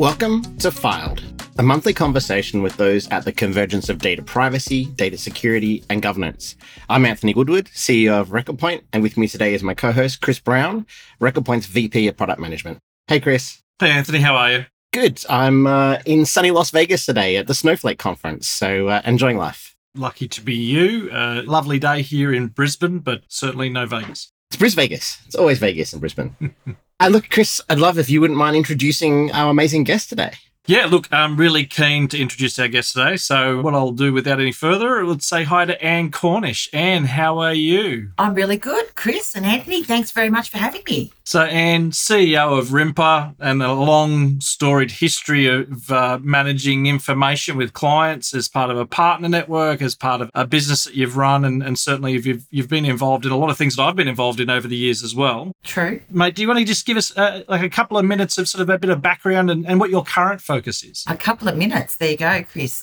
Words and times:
Welcome 0.00 0.56
to 0.60 0.70
Filed, 0.70 1.22
a 1.58 1.62
monthly 1.62 1.92
conversation 1.92 2.62
with 2.62 2.74
those 2.78 3.06
at 3.08 3.26
the 3.26 3.32
convergence 3.32 3.90
of 3.90 3.98
data 3.98 4.22
privacy, 4.22 4.86
data 4.86 5.18
security, 5.18 5.84
and 5.90 6.00
governance. 6.00 6.56
I'm 6.88 7.04
Anthony 7.04 7.34
Woodward, 7.34 7.66
CEO 7.66 8.18
of 8.18 8.28
RecordPoint, 8.28 8.80
and 8.94 9.02
with 9.02 9.18
me 9.18 9.28
today 9.28 9.52
is 9.52 9.62
my 9.62 9.74
co-host 9.74 10.22
Chris 10.22 10.38
Brown, 10.38 10.86
RecordPoint's 11.20 11.66
VP 11.66 12.08
of 12.08 12.16
Product 12.16 12.40
Management. 12.40 12.78
Hey, 13.08 13.20
Chris. 13.20 13.60
Hey, 13.78 13.90
Anthony. 13.90 14.20
How 14.20 14.36
are 14.36 14.50
you? 14.50 14.64
Good. 14.94 15.22
I'm 15.28 15.66
uh, 15.66 15.98
in 16.06 16.24
sunny 16.24 16.50
Las 16.50 16.70
Vegas 16.70 17.04
today 17.04 17.36
at 17.36 17.46
the 17.46 17.52
Snowflake 17.52 17.98
conference, 17.98 18.48
so 18.48 18.88
uh, 18.88 19.02
enjoying 19.04 19.36
life. 19.36 19.76
Lucky 19.94 20.28
to 20.28 20.40
be 20.40 20.54
you. 20.54 21.10
Uh, 21.12 21.42
lovely 21.44 21.78
day 21.78 22.00
here 22.00 22.32
in 22.32 22.46
Brisbane, 22.46 23.00
but 23.00 23.24
certainly 23.28 23.68
no 23.68 23.84
Vegas. 23.84 24.32
It's 24.48 24.56
Bris 24.56 24.72
Vegas. 24.72 25.20
It's 25.26 25.36
always 25.36 25.58
Vegas 25.58 25.92
in 25.92 26.00
Brisbane. 26.00 26.54
and 27.00 27.14
look, 27.14 27.30
Chris, 27.30 27.60
I'd 27.68 27.78
love 27.78 27.98
if 27.98 28.10
you 28.10 28.20
wouldn't 28.20 28.38
mind 28.38 28.56
introducing 28.56 29.32
our 29.32 29.50
amazing 29.50 29.84
guest 29.84 30.10
today. 30.10 30.32
Yeah, 30.70 30.86
look, 30.86 31.08
I'm 31.10 31.36
really 31.36 31.66
keen 31.66 32.06
to 32.06 32.16
introduce 32.16 32.56
our 32.60 32.68
guest 32.68 32.92
today. 32.92 33.16
So, 33.16 33.60
what 33.60 33.74
I'll 33.74 33.90
do 33.90 34.12
without 34.12 34.38
any 34.38 34.52
further, 34.52 35.04
let's 35.04 35.26
say 35.26 35.42
hi 35.42 35.64
to 35.64 35.82
Anne 35.82 36.12
Cornish. 36.12 36.70
Anne, 36.72 37.06
how 37.06 37.38
are 37.38 37.52
you? 37.52 38.12
I'm 38.18 38.34
really 38.34 38.56
good, 38.56 38.94
Chris 38.94 39.34
and 39.34 39.44
Anthony. 39.44 39.82
Thanks 39.82 40.12
very 40.12 40.30
much 40.30 40.48
for 40.48 40.58
having 40.58 40.82
me. 40.86 41.12
So, 41.24 41.42
Anne, 41.42 41.90
CEO 41.90 42.56
of 42.56 42.68
Rimpa, 42.68 43.34
and 43.40 43.64
a 43.64 43.72
long 43.72 44.40
storied 44.40 44.92
history 44.92 45.46
of 45.46 45.90
uh, 45.90 46.20
managing 46.22 46.86
information 46.86 47.56
with 47.56 47.72
clients 47.72 48.32
as 48.32 48.46
part 48.46 48.70
of 48.70 48.78
a 48.78 48.86
partner 48.86 49.28
network, 49.28 49.82
as 49.82 49.96
part 49.96 50.20
of 50.20 50.30
a 50.36 50.46
business 50.46 50.84
that 50.84 50.94
you've 50.94 51.16
run, 51.16 51.44
and, 51.44 51.64
and 51.64 51.80
certainly 51.80 52.12
you've, 52.12 52.46
you've 52.52 52.68
been 52.68 52.84
involved 52.84 53.26
in 53.26 53.32
a 53.32 53.36
lot 53.36 53.50
of 53.50 53.58
things 53.58 53.74
that 53.74 53.82
I've 53.82 53.96
been 53.96 54.06
involved 54.06 54.38
in 54.38 54.48
over 54.48 54.68
the 54.68 54.76
years 54.76 55.02
as 55.02 55.16
well. 55.16 55.50
True. 55.64 56.00
Mate, 56.10 56.36
do 56.36 56.42
you 56.42 56.48
want 56.48 56.60
to 56.60 56.64
just 56.64 56.86
give 56.86 56.96
us 56.96 57.16
uh, 57.16 57.42
like 57.48 57.62
a 57.62 57.70
couple 57.70 57.98
of 57.98 58.04
minutes 58.04 58.38
of 58.38 58.48
sort 58.48 58.62
of 58.62 58.70
a 58.70 58.78
bit 58.78 58.90
of 58.90 59.02
background 59.02 59.50
and, 59.50 59.66
and 59.66 59.80
what 59.80 59.90
your 59.90 60.04
current 60.04 60.40
focus 60.40 60.59
is? 60.66 61.04
A 61.08 61.16
couple 61.16 61.48
of 61.48 61.56
minutes. 61.56 61.96
There 61.96 62.10
you 62.10 62.16
go, 62.16 62.42
Chris. 62.44 62.82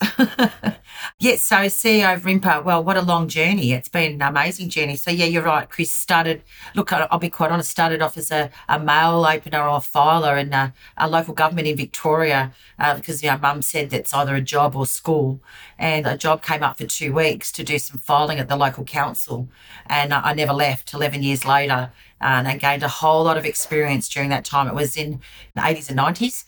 yes, 1.19 1.41
so 1.41 1.55
CEO 1.57 2.15
of 2.15 2.23
RIMPA, 2.23 2.63
well, 2.63 2.83
what 2.83 2.97
a 2.97 3.01
long 3.01 3.27
journey. 3.27 3.73
It's 3.73 3.89
been 3.89 4.13
an 4.13 4.21
amazing 4.21 4.69
journey. 4.69 4.95
So, 4.95 5.11
yeah, 5.11 5.25
you're 5.25 5.43
right. 5.43 5.69
Chris 5.69 5.91
started, 5.91 6.43
look, 6.75 6.91
I'll 6.93 7.19
be 7.19 7.29
quite 7.29 7.51
honest, 7.51 7.69
started 7.69 8.01
off 8.01 8.17
as 8.17 8.31
a, 8.31 8.49
a 8.67 8.79
mail 8.79 9.25
opener 9.25 9.61
or 9.61 9.77
a 9.77 9.81
filer 9.81 10.37
in 10.37 10.53
a, 10.53 10.73
a 10.97 11.09
local 11.09 11.33
government 11.33 11.67
in 11.67 11.77
Victoria 11.77 12.53
uh, 12.79 12.95
because, 12.95 13.23
you 13.23 13.29
know, 13.29 13.37
mum 13.37 13.61
said 13.61 13.89
that's 13.89 14.13
either 14.13 14.35
a 14.35 14.41
job 14.41 14.75
or 14.75 14.85
school. 14.85 15.41
And 15.77 16.05
a 16.07 16.17
job 16.17 16.41
came 16.41 16.63
up 16.63 16.77
for 16.77 16.85
two 16.85 17.13
weeks 17.13 17.51
to 17.53 17.63
do 17.63 17.79
some 17.79 17.99
filing 17.99 18.39
at 18.39 18.49
the 18.49 18.55
local 18.55 18.83
council. 18.83 19.49
And 19.85 20.13
I 20.13 20.33
never 20.33 20.53
left 20.53 20.93
11 20.93 21.23
years 21.23 21.45
later 21.45 21.91
and 22.19 22.47
I 22.47 22.57
gained 22.57 22.83
a 22.83 22.87
whole 22.87 23.23
lot 23.23 23.37
of 23.37 23.45
experience 23.45 24.09
during 24.09 24.29
that 24.29 24.43
time. 24.43 24.67
It 24.67 24.73
was 24.73 24.97
in 24.97 25.21
the 25.55 25.61
80s 25.61 25.89
and 25.89 25.99
90s, 25.99 26.45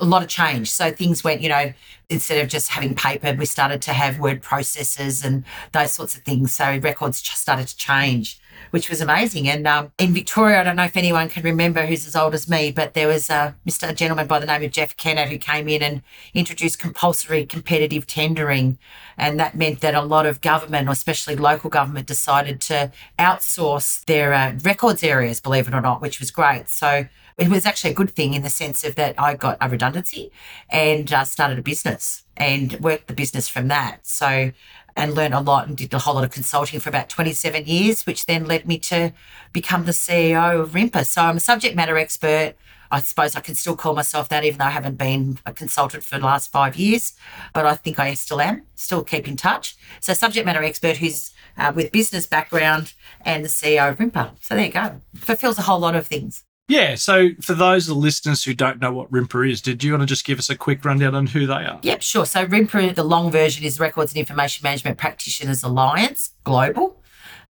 a 0.00 0.04
lot 0.04 0.22
of 0.22 0.28
change. 0.28 0.70
So 0.70 0.90
things 0.92 1.24
went, 1.24 1.40
you 1.40 1.48
know, 1.48 1.72
instead 2.08 2.42
of 2.42 2.48
just 2.48 2.68
having 2.68 2.94
paper, 2.94 3.34
we 3.34 3.46
started 3.46 3.82
to 3.82 3.92
have 3.92 4.18
word 4.18 4.42
processors 4.42 5.24
and 5.24 5.44
those 5.72 5.92
sorts 5.92 6.16
of 6.16 6.22
things. 6.22 6.54
So 6.54 6.78
records 6.78 7.22
just 7.22 7.40
started 7.40 7.66
to 7.68 7.76
change 7.76 8.40
which 8.70 8.88
was 8.88 9.00
amazing. 9.00 9.48
And 9.48 9.66
um, 9.66 9.92
in 9.98 10.12
Victoria, 10.12 10.60
I 10.60 10.64
don't 10.64 10.76
know 10.76 10.84
if 10.84 10.96
anyone 10.96 11.28
can 11.28 11.42
remember 11.42 11.86
who's 11.86 12.06
as 12.06 12.16
old 12.16 12.34
as 12.34 12.48
me, 12.48 12.70
but 12.70 12.94
there 12.94 13.08
was 13.08 13.30
a 13.30 13.56
Mr. 13.66 13.88
A 13.88 13.94
gentleman 13.94 14.26
by 14.26 14.38
the 14.38 14.46
name 14.46 14.62
of 14.62 14.70
Jeff 14.70 14.96
Kennett 14.96 15.28
who 15.28 15.38
came 15.38 15.68
in 15.68 15.82
and 15.82 16.02
introduced 16.34 16.78
compulsory 16.78 17.46
competitive 17.46 18.06
tendering. 18.06 18.78
And 19.16 19.38
that 19.38 19.54
meant 19.54 19.80
that 19.80 19.94
a 19.94 20.02
lot 20.02 20.26
of 20.26 20.40
government, 20.40 20.88
especially 20.88 21.36
local 21.36 21.70
government, 21.70 22.06
decided 22.06 22.60
to 22.62 22.92
outsource 23.18 24.04
their 24.06 24.32
uh, 24.32 24.54
records 24.62 25.02
areas, 25.02 25.40
believe 25.40 25.68
it 25.68 25.74
or 25.74 25.80
not, 25.80 26.00
which 26.00 26.20
was 26.20 26.30
great. 26.30 26.68
So 26.68 27.06
it 27.38 27.48
was 27.48 27.66
actually 27.66 27.90
a 27.90 27.94
good 27.94 28.10
thing 28.10 28.34
in 28.34 28.42
the 28.42 28.50
sense 28.50 28.84
of 28.84 28.94
that 28.96 29.14
I 29.18 29.34
got 29.34 29.58
a 29.60 29.68
redundancy 29.68 30.30
and 30.68 31.12
uh, 31.12 31.24
started 31.24 31.58
a 31.58 31.62
business 31.62 32.24
and 32.36 32.78
worked 32.80 33.08
the 33.08 33.14
business 33.14 33.48
from 33.48 33.68
that. 33.68 34.06
So 34.06 34.52
and 34.96 35.14
learned 35.14 35.34
a 35.34 35.40
lot 35.40 35.68
and 35.68 35.76
did 35.76 35.92
a 35.94 35.98
whole 35.98 36.14
lot 36.14 36.24
of 36.24 36.30
consulting 36.30 36.80
for 36.80 36.88
about 36.88 37.08
27 37.08 37.64
years, 37.66 38.06
which 38.06 38.26
then 38.26 38.44
led 38.44 38.66
me 38.66 38.78
to 38.78 39.12
become 39.52 39.84
the 39.84 39.92
CEO 39.92 40.60
of 40.60 40.72
RIMPA. 40.72 41.06
So 41.06 41.22
I'm 41.22 41.36
a 41.36 41.40
subject 41.40 41.76
matter 41.76 41.96
expert. 41.96 42.54
I 42.92 43.00
suppose 43.00 43.36
I 43.36 43.40
can 43.40 43.54
still 43.54 43.76
call 43.76 43.94
myself 43.94 44.28
that, 44.30 44.44
even 44.44 44.58
though 44.58 44.64
I 44.64 44.70
haven't 44.70 44.98
been 44.98 45.38
a 45.46 45.52
consultant 45.52 46.02
for 46.02 46.18
the 46.18 46.24
last 46.24 46.50
five 46.50 46.74
years, 46.76 47.14
but 47.54 47.64
I 47.64 47.76
think 47.76 48.00
I 48.00 48.14
still 48.14 48.40
am, 48.40 48.62
still 48.74 49.04
keep 49.04 49.28
in 49.28 49.36
touch. 49.36 49.76
So, 50.00 50.12
subject 50.12 50.44
matter 50.44 50.64
expert 50.64 50.96
who's 50.96 51.32
uh, 51.56 51.72
with 51.74 51.92
business 51.92 52.26
background 52.26 52.94
and 53.20 53.44
the 53.44 53.48
CEO 53.48 53.88
of 53.88 53.98
RIMPA. 53.98 54.32
So, 54.40 54.56
there 54.56 54.66
you 54.66 54.72
go. 54.72 55.00
Fulfills 55.14 55.56
a 55.58 55.62
whole 55.62 55.78
lot 55.78 55.94
of 55.94 56.08
things. 56.08 56.42
Yeah. 56.70 56.94
So 56.94 57.30
for 57.40 57.54
those 57.54 57.88
of 57.88 57.96
the 57.96 58.00
listeners 58.00 58.44
who 58.44 58.54
don't 58.54 58.80
know 58.80 58.92
what 58.92 59.10
RIMPA 59.10 59.50
is, 59.50 59.60
did 59.60 59.82
you 59.82 59.90
want 59.90 60.02
to 60.02 60.06
just 60.06 60.24
give 60.24 60.38
us 60.38 60.48
a 60.50 60.56
quick 60.56 60.84
rundown 60.84 61.16
on 61.16 61.26
who 61.26 61.44
they 61.44 61.52
are? 61.52 61.80
Yep, 61.82 62.00
sure. 62.00 62.24
So 62.24 62.46
RIMPA, 62.46 62.94
the 62.94 63.02
long 63.02 63.32
version 63.32 63.64
is 63.64 63.80
Records 63.80 64.12
and 64.12 64.20
Information 64.20 64.62
Management 64.62 64.96
Practitioners 64.96 65.64
Alliance 65.64 66.30
Global. 66.44 67.02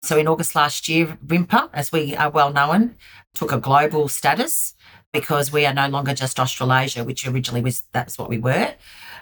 So 0.02 0.16
in 0.16 0.28
August 0.28 0.54
last 0.54 0.88
year, 0.88 1.18
RIMPA, 1.26 1.70
as 1.72 1.90
we 1.90 2.14
are 2.14 2.30
well 2.30 2.52
known, 2.52 2.94
took 3.34 3.50
a 3.50 3.58
global 3.58 4.06
status 4.06 4.74
because 5.12 5.50
we 5.50 5.66
are 5.66 5.74
no 5.74 5.88
longer 5.88 6.14
just 6.14 6.38
Australasia, 6.38 7.02
which 7.02 7.26
originally 7.26 7.60
was 7.60 7.82
that's 7.90 8.18
what 8.18 8.28
we 8.28 8.38
were. 8.38 8.72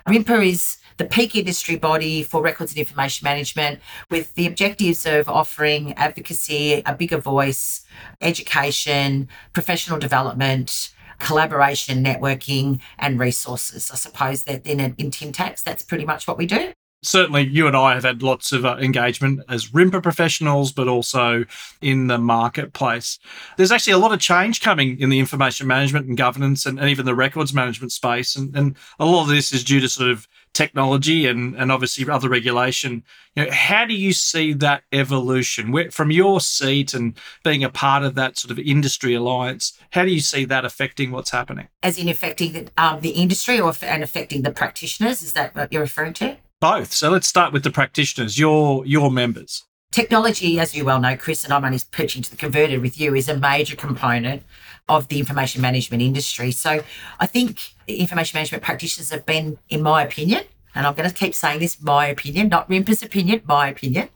RIMPA 0.07 0.47
is 0.47 0.77
the 0.97 1.05
peak 1.05 1.35
industry 1.37 1.77
body 1.77 2.23
for 2.23 2.43
records 2.43 2.73
and 2.73 2.79
information 2.79 3.25
management 3.25 3.81
with 4.11 4.35
the 4.35 4.47
objectives 4.47 5.07
of 5.07 5.29
offering 5.29 5.93
advocacy, 5.95 6.83
a 6.87 6.95
bigger 6.95 7.19
voice, 7.19 7.85
education, 8.21 9.29
professional 9.53 9.99
development, 9.99 10.93
collaboration, 11.19 12.05
networking, 12.05 12.81
and 12.99 13.19
resources. 13.19 13.91
I 13.91 13.97
suppose 13.97 14.45
that 14.45 14.67
in, 14.67 14.81
in 14.81 15.11
Timtax, 15.11 15.63
that's 15.63 15.83
pretty 15.83 16.05
much 16.05 16.27
what 16.27 16.39
we 16.39 16.47
do 16.47 16.73
certainly 17.03 17.43
you 17.43 17.67
and 17.67 17.77
I 17.77 17.95
have 17.95 18.05
had 18.05 18.23
lots 18.23 18.53
of 18.53 18.65
uh, 18.65 18.77
engagement 18.79 19.41
as 19.49 19.71
RIMPA 19.71 20.03
professionals, 20.03 20.73
but 20.73 20.89
also 20.89 21.45
in 21.81 22.09
the 22.09 22.19
marketplace. 22.19 23.19
There's 23.57 23.73
actually 23.73 23.95
a 23.95 23.99
lot 23.99 24.13
of 24.13 24.21
change 24.21 24.61
coming 24.61 24.99
in 25.01 25.09
the 25.09 25.19
information 25.19 25.67
management 25.67 26.07
and 26.07 26.17
governance 26.17 26.67
and, 26.67 26.79
and 26.79 26.89
even 26.89 27.07
the 27.07 27.15
records 27.15 27.55
management 27.55 27.93
space. 27.93 28.37
And, 28.37 28.55
and 28.57 28.77
a 28.99 29.07
lot 29.07 29.23
of 29.23 29.29
this 29.29 29.53
is 29.53 29.65
due 29.65 29.81
to 29.81 29.89
sort 29.89 30.11
of 30.11 30.27
technology 30.57 31.27
and, 31.27 31.55
and 31.55 31.71
obviously 31.71 32.09
other 32.09 32.29
regulation. 32.29 33.05
You 33.35 33.45
know, 33.45 33.51
how 33.53 33.85
do 33.85 33.95
you 33.95 34.13
see 34.13 34.55
that 34.55 34.83
evolution 34.91 35.71
Where, 35.71 35.91
from 35.91 36.11
your 36.11 36.41
seat 36.41 36.95
and 36.95 37.17
being 37.45 37.63
a 37.63 37.69
part 37.69 38.03
of 38.03 38.15
that 38.15 38.39
sort 38.39 38.51
of 38.51 38.59
industry 38.59 39.15
alliance? 39.15 39.79
How 39.91 40.05
do 40.05 40.11
you 40.11 40.21
see 40.21 40.47
that 40.47 40.65
affecting 40.65 41.11
what's 41.11 41.31
happening? 41.31 41.69
As 41.83 41.99
in 41.99 42.09
affecting 42.09 42.71
um, 42.79 43.01
the 43.01 43.11
industry 43.11 43.61
or 43.61 43.75
and 43.83 44.03
affecting 44.03 44.43
the 44.43 44.51
practitioners? 44.51 45.23
Is 45.23 45.35
that 45.35 45.55
what 45.55 45.73
you're 45.73 45.83
referring 45.83 46.15
to? 46.15 46.39
Both. 46.59 46.93
So 46.93 47.11
let's 47.11 47.29
start 47.29 47.53
with 47.53 47.63
the 47.63 47.71
practitioners, 47.71 48.39
your 48.39 48.85
your 48.87 49.11
members. 49.11 49.65
Technology, 49.93 50.59
as 50.59 50.75
you 50.75 50.85
well 50.85 51.01
know, 51.01 51.17
Chris, 51.17 51.45
and 51.45 51.53
I'm 51.53 51.65
only 51.65 51.81
preaching 51.91 52.23
to 52.23 52.31
the 52.31 52.37
converted 52.37 52.83
with 52.83 52.99
you, 52.99 53.15
is 53.15 53.29
a 53.29 53.37
major 53.37 53.77
component 53.77 54.43
of 54.89 55.09
the 55.09 55.19
information 55.19 55.61
management 55.61 56.03
industry. 56.03 56.53
So 56.53 56.83
I 57.19 57.27
think 57.27 57.75
information 57.87 58.37
management 58.37 58.63
practitioners 58.63 59.11
have 59.11 59.27
been, 59.27 59.59
in 59.69 59.83
my 59.83 60.03
opinion, 60.05 60.45
and 60.75 60.87
I'm 60.87 60.95
going 60.95 61.09
to 61.09 61.15
keep 61.15 61.35
saying 61.35 61.61
this, 61.61 61.81
my 61.81 62.07
opinion, 62.07 62.49
not 62.49 62.69
RIMPA's 62.69 63.03
opinion, 63.03 63.43
my 63.47 63.69
opinion, 63.69 64.09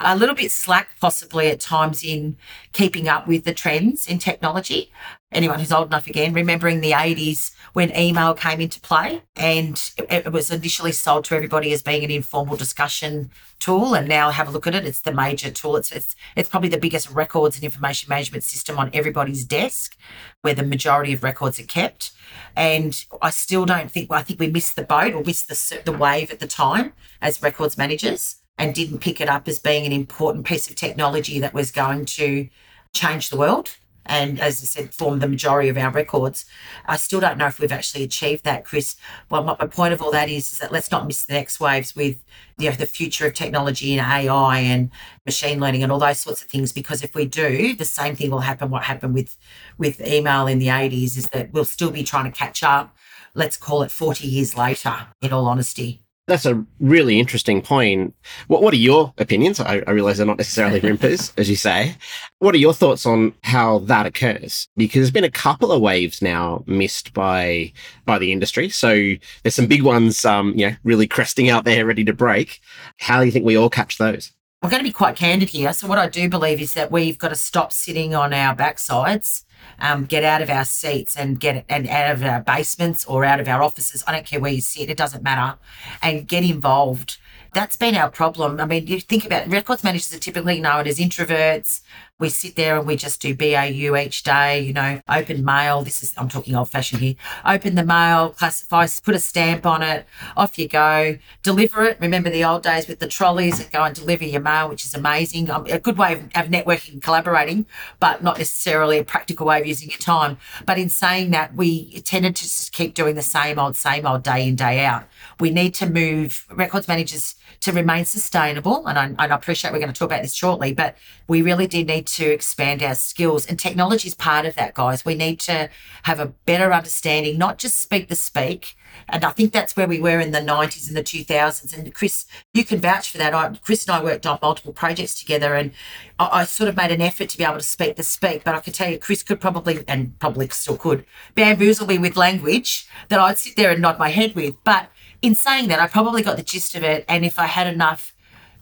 a 0.00 0.16
little 0.16 0.34
bit 0.34 0.50
slack 0.50 0.90
possibly 1.00 1.48
at 1.48 1.60
times 1.60 2.04
in 2.04 2.36
keeping 2.72 3.08
up 3.08 3.26
with 3.26 3.44
the 3.44 3.54
trends 3.54 4.06
in 4.06 4.18
technology. 4.18 4.92
Anyone 5.32 5.58
who's 5.58 5.72
old 5.72 5.88
enough 5.88 6.06
again, 6.06 6.32
remembering 6.32 6.80
the 6.80 6.92
80s 6.92 7.52
when 7.72 7.94
email 7.96 8.32
came 8.32 8.60
into 8.60 8.80
play 8.80 9.22
and 9.34 9.90
it 10.08 10.32
was 10.32 10.50
initially 10.50 10.92
sold 10.92 11.24
to 11.26 11.34
everybody 11.34 11.72
as 11.72 11.82
being 11.82 12.04
an 12.04 12.10
informal 12.10 12.56
discussion 12.56 13.30
tool 13.58 13.94
and 13.94 14.08
now 14.08 14.30
have 14.30 14.48
a 14.48 14.50
look 14.50 14.66
at 14.66 14.74
it. 14.74 14.86
It's 14.86 15.00
the 15.00 15.12
major 15.12 15.50
tool. 15.50 15.76
It's 15.76 15.90
it's, 15.90 16.14
it's 16.36 16.48
probably 16.48 16.68
the 16.68 16.78
biggest 16.78 17.10
records 17.10 17.56
and 17.56 17.64
information 17.64 18.08
management 18.08 18.44
system 18.44 18.78
on 18.78 18.90
everybody's 18.92 19.44
desk 19.44 19.96
where 20.42 20.54
the 20.54 20.62
majority 20.62 21.12
of 21.12 21.24
records 21.24 21.58
are 21.58 21.64
kept. 21.64 22.12
And 22.54 23.04
I 23.20 23.30
still 23.30 23.66
don't 23.66 23.90
think 23.90 24.08
well, 24.08 24.20
I 24.20 24.22
think 24.22 24.38
we 24.38 24.48
missed 24.48 24.76
the 24.76 24.84
boat 24.84 25.12
or 25.12 25.24
missed 25.24 25.48
the 25.48 25.82
the 25.84 25.92
wave 25.92 26.30
at 26.30 26.38
the 26.38 26.46
time 26.46 26.92
as 27.20 27.42
records 27.42 27.76
managers 27.76 28.36
and 28.58 28.74
didn't 28.74 28.98
pick 28.98 29.20
it 29.20 29.28
up 29.28 29.48
as 29.48 29.58
being 29.58 29.86
an 29.86 29.92
important 29.92 30.46
piece 30.46 30.68
of 30.68 30.76
technology 30.76 31.38
that 31.40 31.54
was 31.54 31.70
going 31.70 32.04
to 32.06 32.48
change 32.92 33.28
the 33.28 33.36
world 33.36 33.76
and 34.08 34.40
as 34.40 34.62
I 34.62 34.66
said, 34.66 34.94
form 34.94 35.18
the 35.18 35.28
majority 35.28 35.68
of 35.68 35.76
our 35.76 35.90
records. 35.90 36.46
I 36.86 36.96
still 36.96 37.20
don't 37.20 37.38
know 37.38 37.46
if 37.46 37.58
we've 37.58 37.72
actually 37.72 38.04
achieved 38.04 38.44
that, 38.44 38.64
Chris. 38.64 38.96
Well, 39.30 39.42
my, 39.42 39.56
my 39.58 39.66
point 39.66 39.92
of 39.92 40.00
all 40.00 40.12
that 40.12 40.28
is, 40.28 40.52
is, 40.52 40.58
that 40.58 40.72
let's 40.72 40.90
not 40.90 41.06
miss 41.06 41.24
the 41.24 41.34
next 41.34 41.60
waves 41.60 41.94
with 41.94 42.22
you 42.58 42.70
know, 42.70 42.76
the 42.76 42.86
future 42.86 43.26
of 43.26 43.34
technology 43.34 43.96
and 43.96 44.06
AI 44.06 44.58
and 44.58 44.90
machine 45.24 45.60
learning 45.60 45.82
and 45.82 45.92
all 45.92 45.98
those 45.98 46.20
sorts 46.20 46.42
of 46.42 46.48
things. 46.48 46.72
Because 46.72 47.02
if 47.02 47.14
we 47.14 47.26
do, 47.26 47.74
the 47.74 47.84
same 47.84 48.14
thing 48.16 48.30
will 48.30 48.40
happen. 48.40 48.70
What 48.70 48.84
happened 48.84 49.14
with 49.14 49.36
with 49.78 50.00
email 50.00 50.46
in 50.46 50.58
the 50.58 50.68
80s 50.68 51.16
is 51.16 51.28
that 51.28 51.52
we'll 51.52 51.64
still 51.64 51.90
be 51.90 52.04
trying 52.04 52.30
to 52.30 52.36
catch 52.36 52.62
up. 52.62 52.96
Let's 53.34 53.56
call 53.56 53.82
it 53.82 53.90
40 53.90 54.26
years 54.26 54.56
later, 54.56 55.08
in 55.20 55.32
all 55.32 55.46
honesty. 55.46 56.05
That's 56.26 56.44
a 56.44 56.64
really 56.80 57.20
interesting 57.20 57.62
point. 57.62 58.12
What 58.48 58.60
What 58.60 58.74
are 58.74 58.78
your 58.78 59.14
opinions? 59.18 59.60
I, 59.60 59.82
I 59.86 59.92
realize 59.92 60.16
they're 60.16 60.26
not 60.26 60.38
necessarily 60.38 60.80
RIMPA's, 60.82 61.32
as 61.36 61.48
you 61.48 61.54
say. 61.54 61.94
What 62.40 62.54
are 62.54 62.58
your 62.58 62.74
thoughts 62.74 63.06
on 63.06 63.32
how 63.44 63.78
that 63.80 64.06
occurs? 64.06 64.66
Because 64.76 65.00
there's 65.00 65.10
been 65.12 65.22
a 65.22 65.30
couple 65.30 65.70
of 65.70 65.80
waves 65.80 66.20
now 66.20 66.64
missed 66.66 67.12
by 67.12 67.72
by 68.06 68.18
the 68.18 68.32
industry. 68.32 68.68
So 68.70 69.12
there's 69.42 69.54
some 69.54 69.68
big 69.68 69.82
ones, 69.82 70.24
um, 70.24 70.52
you 70.56 70.70
know, 70.70 70.76
really 70.82 71.06
cresting 71.06 71.48
out 71.48 71.64
there, 71.64 71.86
ready 71.86 72.04
to 72.04 72.12
break. 72.12 72.60
How 72.98 73.20
do 73.20 73.26
you 73.26 73.32
think 73.32 73.44
we 73.44 73.56
all 73.56 73.70
catch 73.70 73.98
those? 73.98 74.32
I'm 74.66 74.70
going 74.70 74.82
to 74.82 74.88
be 74.88 74.92
quite 74.92 75.14
candid 75.14 75.50
here. 75.50 75.72
So, 75.72 75.86
what 75.86 75.96
I 75.96 76.08
do 76.08 76.28
believe 76.28 76.60
is 76.60 76.74
that 76.74 76.90
we've 76.90 77.16
got 77.16 77.28
to 77.28 77.36
stop 77.36 77.70
sitting 77.70 78.16
on 78.16 78.32
our 78.32 78.52
backsides, 78.52 79.44
um, 79.78 80.06
get 80.06 80.24
out 80.24 80.42
of 80.42 80.50
our 80.50 80.64
seats 80.64 81.16
and 81.16 81.38
get 81.38 81.64
and 81.68 81.88
out 81.88 82.10
of 82.10 82.24
our 82.24 82.40
basements 82.40 83.04
or 83.04 83.24
out 83.24 83.38
of 83.38 83.46
our 83.46 83.62
offices. 83.62 84.02
I 84.08 84.12
don't 84.12 84.26
care 84.26 84.40
where 84.40 84.50
you 84.50 84.60
sit; 84.60 84.90
it 84.90 84.96
doesn't 84.96 85.22
matter, 85.22 85.56
and 86.02 86.26
get 86.26 86.42
involved. 86.42 87.18
That's 87.56 87.74
been 87.74 87.94
our 87.94 88.10
problem. 88.10 88.60
I 88.60 88.66
mean, 88.66 88.86
you 88.86 89.00
think 89.00 89.24
about 89.24 89.48
records 89.48 89.82
managers 89.82 90.12
are 90.12 90.18
typically 90.18 90.60
known 90.60 90.86
as 90.86 90.98
introverts. 90.98 91.80
We 92.18 92.28
sit 92.28 92.54
there 92.54 92.76
and 92.78 92.86
we 92.86 92.96
just 92.96 93.20
do 93.22 93.34
BAU 93.34 93.96
each 93.96 94.22
day, 94.22 94.60
you 94.60 94.74
know, 94.74 95.00
open 95.08 95.42
mail. 95.42 95.82
This 95.82 96.02
is, 96.02 96.12
I'm 96.18 96.28
talking 96.28 96.54
old 96.54 96.68
fashioned 96.68 97.00
here. 97.00 97.14
Open 97.46 97.74
the 97.74 97.84
mail, 97.84 98.30
classify, 98.30 98.86
put 99.02 99.14
a 99.14 99.18
stamp 99.18 99.64
on 99.64 99.82
it, 99.82 100.06
off 100.36 100.58
you 100.58 100.68
go, 100.68 101.16
deliver 101.42 101.84
it. 101.84 101.98
Remember 101.98 102.28
the 102.28 102.44
old 102.44 102.62
days 102.62 102.88
with 102.88 102.98
the 102.98 103.06
trolleys 103.06 103.58
and 103.58 103.70
go 103.72 103.84
and 103.84 103.94
deliver 103.94 104.24
your 104.24 104.42
mail, 104.42 104.68
which 104.68 104.84
is 104.84 104.94
amazing. 104.94 105.50
Um, 105.50 105.66
a 105.70 105.78
good 105.78 105.96
way 105.96 106.12
of, 106.12 106.24
of 106.24 106.50
networking 106.50 106.94
and 106.94 107.02
collaborating, 107.02 107.64
but 108.00 108.22
not 108.22 108.36
necessarily 108.36 108.98
a 108.98 109.04
practical 109.04 109.46
way 109.46 109.60
of 109.60 109.66
using 109.66 109.88
your 109.88 109.98
time. 109.98 110.36
But 110.66 110.78
in 110.78 110.90
saying 110.90 111.30
that, 111.30 111.54
we 111.54 112.00
tended 112.02 112.36
to 112.36 112.42
just 112.42 112.72
keep 112.72 112.94
doing 112.94 113.14
the 113.14 113.22
same 113.22 113.58
old, 113.58 113.76
same 113.76 114.06
old 114.06 114.22
day 114.22 114.46
in, 114.46 114.56
day 114.56 114.84
out. 114.84 115.04
We 115.38 115.50
need 115.50 115.74
to 115.74 115.88
move 115.88 116.46
records 116.50 116.88
managers 116.88 117.34
to 117.60 117.72
remain 117.72 118.04
sustainable. 118.04 118.86
And 118.86 118.98
I, 118.98 119.04
and 119.06 119.20
I 119.20 119.36
appreciate 119.36 119.72
we're 119.72 119.80
going 119.80 119.92
to 119.92 119.98
talk 119.98 120.10
about 120.10 120.22
this 120.22 120.34
shortly, 120.34 120.72
but 120.72 120.96
we 121.28 121.42
really 121.42 121.66
do 121.66 121.84
need 121.84 122.06
to 122.08 122.26
expand 122.26 122.82
our 122.82 122.94
skills. 122.94 123.46
And 123.46 123.58
technology 123.58 124.08
is 124.08 124.14
part 124.14 124.46
of 124.46 124.54
that, 124.54 124.74
guys. 124.74 125.04
We 125.04 125.14
need 125.14 125.40
to 125.40 125.68
have 126.04 126.20
a 126.20 126.26
better 126.26 126.72
understanding, 126.72 127.38
not 127.38 127.58
just 127.58 127.80
speak 127.80 128.08
the 128.08 128.16
speak. 128.16 128.76
And 129.08 129.24
I 129.24 129.30
think 129.30 129.52
that's 129.52 129.76
where 129.76 129.86
we 129.86 130.00
were 130.00 130.20
in 130.20 130.32
the 130.32 130.40
90s 130.40 130.88
and 130.88 130.96
the 130.96 131.02
2000s. 131.02 131.76
And 131.76 131.94
Chris, 131.94 132.26
you 132.54 132.64
can 132.64 132.80
vouch 132.80 133.10
for 133.10 133.18
that. 133.18 133.34
I, 133.34 133.54
Chris 133.62 133.86
and 133.86 133.94
I 133.94 134.02
worked 134.02 134.26
on 134.26 134.38
multiple 134.42 134.72
projects 134.72 135.18
together, 135.18 135.54
and 135.54 135.72
I, 136.18 136.40
I, 136.40 136.44
sort 136.44 136.68
of 136.68 136.76
made 136.76 136.90
an 136.90 137.00
effort 137.00 137.28
to 137.30 137.38
be 137.38 137.44
able 137.44 137.56
to 137.56 137.62
speak 137.62 137.96
the 137.96 138.02
speak. 138.02 138.42
But 138.44 138.54
I 138.54 138.60
can 138.60 138.72
tell 138.72 138.90
you, 138.90 138.98
Chris 138.98 139.22
could 139.22 139.40
probably, 139.40 139.84
and 139.86 140.18
probably 140.18 140.48
still 140.48 140.76
could, 140.76 141.04
bamboozle 141.34 141.86
me 141.86 141.98
with 141.98 142.16
language 142.16 142.88
that 143.08 143.20
I'd 143.20 143.38
sit 143.38 143.56
there 143.56 143.70
and 143.70 143.82
nod 143.82 143.98
my 143.98 144.08
head 144.08 144.34
with. 144.34 144.54
But 144.64 144.90
in 145.26 145.34
saying 145.34 145.68
that, 145.68 145.80
I 145.80 145.88
probably 145.88 146.22
got 146.22 146.36
the 146.36 146.42
gist 146.42 146.74
of 146.74 146.84
it. 146.84 147.04
And 147.08 147.24
if 147.24 147.38
I 147.38 147.46
had 147.46 147.66
enough 147.66 148.14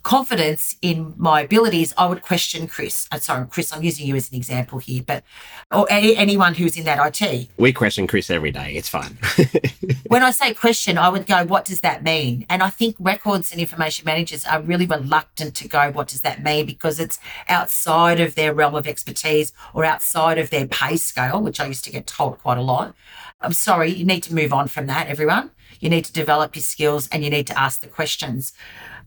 confidence 0.02 0.76
in 0.82 1.14
my 1.16 1.40
abilities, 1.40 1.94
I 1.96 2.06
would 2.06 2.22
question 2.22 2.66
Chris. 2.68 3.08
I'm 3.10 3.16
uh, 3.16 3.20
sorry, 3.20 3.46
Chris, 3.48 3.72
I'm 3.72 3.82
using 3.82 4.06
you 4.06 4.14
as 4.16 4.30
an 4.30 4.36
example 4.36 4.78
here, 4.78 5.02
but 5.04 5.24
or 5.72 5.86
any, 5.90 6.14
anyone 6.14 6.54
who's 6.54 6.76
in 6.76 6.84
that 6.84 7.20
IT. 7.20 7.48
We 7.56 7.72
question 7.72 8.06
Chris 8.06 8.28
every 8.30 8.50
day. 8.50 8.74
It's 8.74 8.88
fine. 8.88 9.18
when 10.08 10.22
I 10.22 10.30
say 10.30 10.52
question, 10.52 10.98
I 10.98 11.08
would 11.08 11.26
go, 11.26 11.44
what 11.46 11.64
does 11.64 11.80
that 11.80 12.04
mean? 12.04 12.44
And 12.50 12.62
I 12.62 12.68
think 12.68 12.96
records 12.98 13.50
and 13.50 13.60
information 13.60 14.04
managers 14.04 14.44
are 14.44 14.60
really 14.60 14.86
reluctant 14.86 15.54
to 15.56 15.68
go, 15.68 15.90
what 15.90 16.08
does 16.08 16.20
that 16.20 16.42
mean? 16.42 16.66
Because 16.66 17.00
it's 17.00 17.18
outside 17.48 18.20
of 18.20 18.34
their 18.34 18.52
realm 18.52 18.74
of 18.74 18.86
expertise 18.86 19.54
or 19.72 19.86
outside 19.86 20.38
of 20.38 20.50
their 20.50 20.66
pay 20.66 20.96
scale, 20.96 21.40
which 21.40 21.60
I 21.60 21.66
used 21.66 21.84
to 21.84 21.90
get 21.90 22.06
told 22.06 22.40
quite 22.40 22.58
a 22.58 22.62
lot. 22.62 22.94
I'm 23.44 23.52
sorry, 23.52 23.90
you 23.92 24.04
need 24.04 24.22
to 24.24 24.34
move 24.34 24.52
on 24.52 24.68
from 24.68 24.86
that, 24.86 25.06
everyone. 25.08 25.50
You 25.80 25.90
need 25.90 26.04
to 26.06 26.12
develop 26.12 26.56
your 26.56 26.62
skills 26.62 27.08
and 27.08 27.22
you 27.22 27.30
need 27.30 27.46
to 27.48 27.58
ask 27.58 27.80
the 27.80 27.88
questions. 27.88 28.54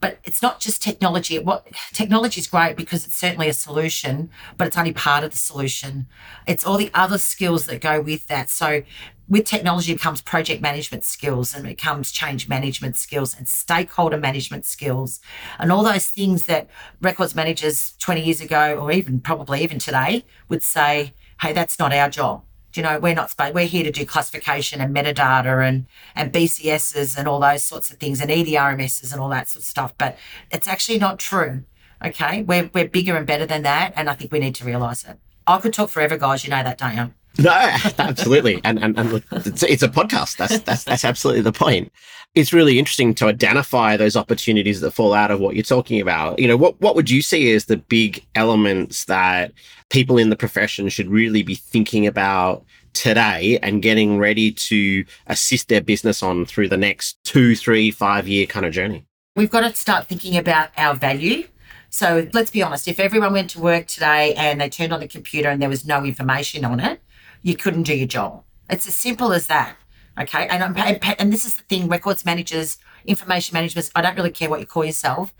But 0.00 0.18
it's 0.22 0.40
not 0.40 0.60
just 0.60 0.80
technology. 0.80 1.38
What 1.40 1.66
technology 1.92 2.40
is 2.40 2.46
great 2.46 2.76
because 2.76 3.04
it's 3.04 3.16
certainly 3.16 3.48
a 3.48 3.52
solution, 3.52 4.30
but 4.56 4.68
it's 4.68 4.76
only 4.76 4.92
part 4.92 5.24
of 5.24 5.32
the 5.32 5.36
solution. 5.36 6.06
It's 6.46 6.64
all 6.64 6.76
the 6.76 6.90
other 6.94 7.18
skills 7.18 7.66
that 7.66 7.80
go 7.80 8.00
with 8.00 8.28
that. 8.28 8.48
So 8.48 8.82
with 9.28 9.44
technology 9.44 9.94
comes 9.96 10.22
project 10.22 10.62
management 10.62 11.04
skills 11.04 11.54
and 11.54 11.66
it 11.66 11.78
comes 11.78 12.12
change 12.12 12.48
management 12.48 12.96
skills 12.96 13.36
and 13.36 13.48
stakeholder 13.48 14.16
management 14.16 14.64
skills 14.64 15.20
and 15.58 15.72
all 15.72 15.82
those 15.82 16.06
things 16.06 16.44
that 16.44 16.68
records 17.00 17.34
managers 17.34 17.94
20 17.98 18.22
years 18.22 18.40
ago 18.40 18.78
or 18.78 18.90
even 18.92 19.20
probably 19.20 19.62
even 19.62 19.78
today 19.78 20.24
would 20.48 20.62
say 20.62 21.12
hey 21.42 21.52
that's 21.52 21.78
not 21.78 21.92
our 21.92 22.08
job 22.08 22.42
you 22.74 22.82
know, 22.82 22.98
we're 22.98 23.14
not 23.14 23.34
we're 23.54 23.66
here 23.66 23.84
to 23.84 23.90
do 23.90 24.04
classification 24.04 24.80
and 24.80 24.94
metadata 24.94 25.66
and, 25.66 25.86
and 26.14 26.32
BCSs 26.32 27.16
and 27.16 27.26
all 27.26 27.40
those 27.40 27.62
sorts 27.64 27.90
of 27.90 27.98
things 27.98 28.20
and 28.20 28.30
EDRMSs 28.30 29.12
and 29.12 29.20
all 29.20 29.28
that 29.30 29.48
sort 29.48 29.62
of 29.62 29.66
stuff. 29.66 29.94
But 29.96 30.18
it's 30.50 30.68
actually 30.68 30.98
not 30.98 31.18
true. 31.18 31.64
Okay. 32.04 32.42
We're, 32.42 32.70
we're 32.72 32.88
bigger 32.88 33.16
and 33.16 33.26
better 33.26 33.46
than 33.46 33.62
that. 33.62 33.92
And 33.96 34.08
I 34.08 34.14
think 34.14 34.32
we 34.32 34.38
need 34.38 34.54
to 34.56 34.64
realize 34.64 35.04
it. 35.04 35.18
I 35.46 35.58
could 35.60 35.72
talk 35.72 35.88
forever, 35.88 36.18
guys. 36.18 36.44
You 36.44 36.50
know 36.50 36.62
that, 36.62 36.78
don't 36.78 36.96
you? 36.96 37.14
No, 37.38 37.50
absolutely, 37.98 38.60
and 38.64 38.82
and, 38.82 38.98
and 38.98 39.24
it's, 39.32 39.62
it's 39.62 39.82
a 39.82 39.88
podcast. 39.88 40.36
That's 40.36 40.58
that's 40.60 40.84
that's 40.84 41.04
absolutely 41.04 41.42
the 41.42 41.52
point. 41.52 41.92
It's 42.34 42.52
really 42.52 42.78
interesting 42.78 43.14
to 43.16 43.26
identify 43.26 43.96
those 43.96 44.16
opportunities 44.16 44.80
that 44.80 44.90
fall 44.90 45.14
out 45.14 45.30
of 45.30 45.40
what 45.40 45.54
you're 45.54 45.62
talking 45.62 46.00
about. 46.00 46.38
You 46.38 46.48
know, 46.48 46.56
what 46.56 46.80
what 46.80 46.96
would 46.96 47.10
you 47.10 47.22
see 47.22 47.52
as 47.52 47.66
the 47.66 47.76
big 47.76 48.24
elements 48.34 49.04
that 49.06 49.52
people 49.90 50.18
in 50.18 50.30
the 50.30 50.36
profession 50.36 50.88
should 50.88 51.08
really 51.08 51.42
be 51.42 51.54
thinking 51.54 52.06
about 52.06 52.64
today 52.92 53.58
and 53.62 53.82
getting 53.82 54.18
ready 54.18 54.50
to 54.50 55.04
assist 55.28 55.68
their 55.68 55.80
business 55.80 56.22
on 56.22 56.44
through 56.44 56.68
the 56.68 56.76
next 56.76 57.18
two, 57.24 57.54
three, 57.54 57.90
five 57.90 58.26
year 58.26 58.46
kind 58.46 58.66
of 58.66 58.72
journey? 58.72 59.04
We've 59.36 59.50
got 59.50 59.60
to 59.60 59.74
start 59.74 60.08
thinking 60.08 60.36
about 60.36 60.70
our 60.76 60.94
value 60.94 61.44
so 61.90 62.28
let's 62.32 62.50
be 62.50 62.62
honest, 62.62 62.86
if 62.86 63.00
everyone 63.00 63.32
went 63.32 63.50
to 63.50 63.60
work 63.60 63.86
today 63.86 64.34
and 64.34 64.60
they 64.60 64.68
turned 64.68 64.92
on 64.92 65.00
the 65.00 65.08
computer 65.08 65.48
and 65.48 65.60
there 65.60 65.68
was 65.68 65.86
no 65.86 66.04
information 66.04 66.64
on 66.64 66.80
it, 66.80 67.00
you 67.48 67.56
couldn't 67.56 67.84
do 67.84 67.96
your 67.96 68.06
job. 68.06 68.44
It's 68.68 68.86
as 68.86 68.94
simple 68.94 69.32
as 69.32 69.46
that. 69.46 69.76
Okay. 70.20 70.46
And, 70.48 70.76
and 71.18 71.32
this 71.32 71.44
is 71.44 71.54
the 71.54 71.62
thing 71.62 71.88
records 71.88 72.24
managers, 72.24 72.76
information 73.06 73.54
managers, 73.54 73.90
I 73.94 74.02
don't 74.02 74.16
really 74.16 74.30
care 74.30 74.50
what 74.50 74.60
you 74.60 74.66
call 74.66 74.84
yourself. 74.84 75.32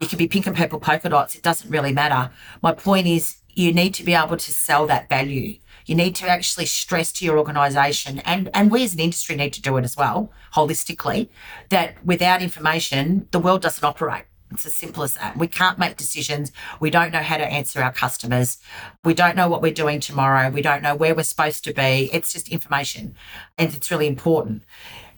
You 0.00 0.08
can 0.08 0.18
be 0.18 0.26
pink 0.26 0.46
and 0.46 0.56
purple 0.56 0.80
polka 0.80 1.08
dots. 1.10 1.34
It 1.34 1.42
doesn't 1.42 1.70
really 1.70 1.92
matter. 1.92 2.32
My 2.62 2.72
point 2.72 3.06
is, 3.06 3.36
you 3.54 3.72
need 3.74 3.92
to 3.94 4.02
be 4.02 4.14
able 4.14 4.38
to 4.38 4.52
sell 4.52 4.86
that 4.86 5.10
value. 5.10 5.58
You 5.84 5.94
need 5.94 6.14
to 6.16 6.28
actually 6.28 6.66
stress 6.66 7.12
to 7.12 7.24
your 7.24 7.38
organization, 7.38 8.20
and, 8.20 8.48
and 8.54 8.70
we 8.70 8.82
as 8.82 8.94
an 8.94 9.00
industry 9.00 9.36
need 9.36 9.52
to 9.52 9.60
do 9.60 9.76
it 9.76 9.84
as 9.84 9.94
well, 9.94 10.32
holistically, 10.54 11.28
that 11.68 12.02
without 12.02 12.40
information, 12.40 13.28
the 13.30 13.38
world 13.38 13.60
doesn't 13.60 13.84
operate. 13.84 14.24
It's 14.52 14.66
as 14.66 14.74
simple 14.74 15.02
as 15.02 15.14
that. 15.14 15.36
We 15.36 15.48
can't 15.48 15.78
make 15.78 15.96
decisions. 15.96 16.52
We 16.80 16.90
don't 16.90 17.12
know 17.12 17.22
how 17.22 17.36
to 17.36 17.44
answer 17.44 17.82
our 17.82 17.92
customers. 17.92 18.58
We 19.04 19.14
don't 19.14 19.36
know 19.36 19.48
what 19.48 19.62
we're 19.62 19.72
doing 19.72 20.00
tomorrow. 20.00 20.50
We 20.50 20.62
don't 20.62 20.82
know 20.82 20.94
where 20.94 21.14
we're 21.14 21.22
supposed 21.22 21.64
to 21.64 21.72
be. 21.72 22.10
It's 22.12 22.32
just 22.32 22.48
information. 22.48 23.14
And 23.58 23.74
it's 23.74 23.90
really 23.90 24.06
important. 24.06 24.62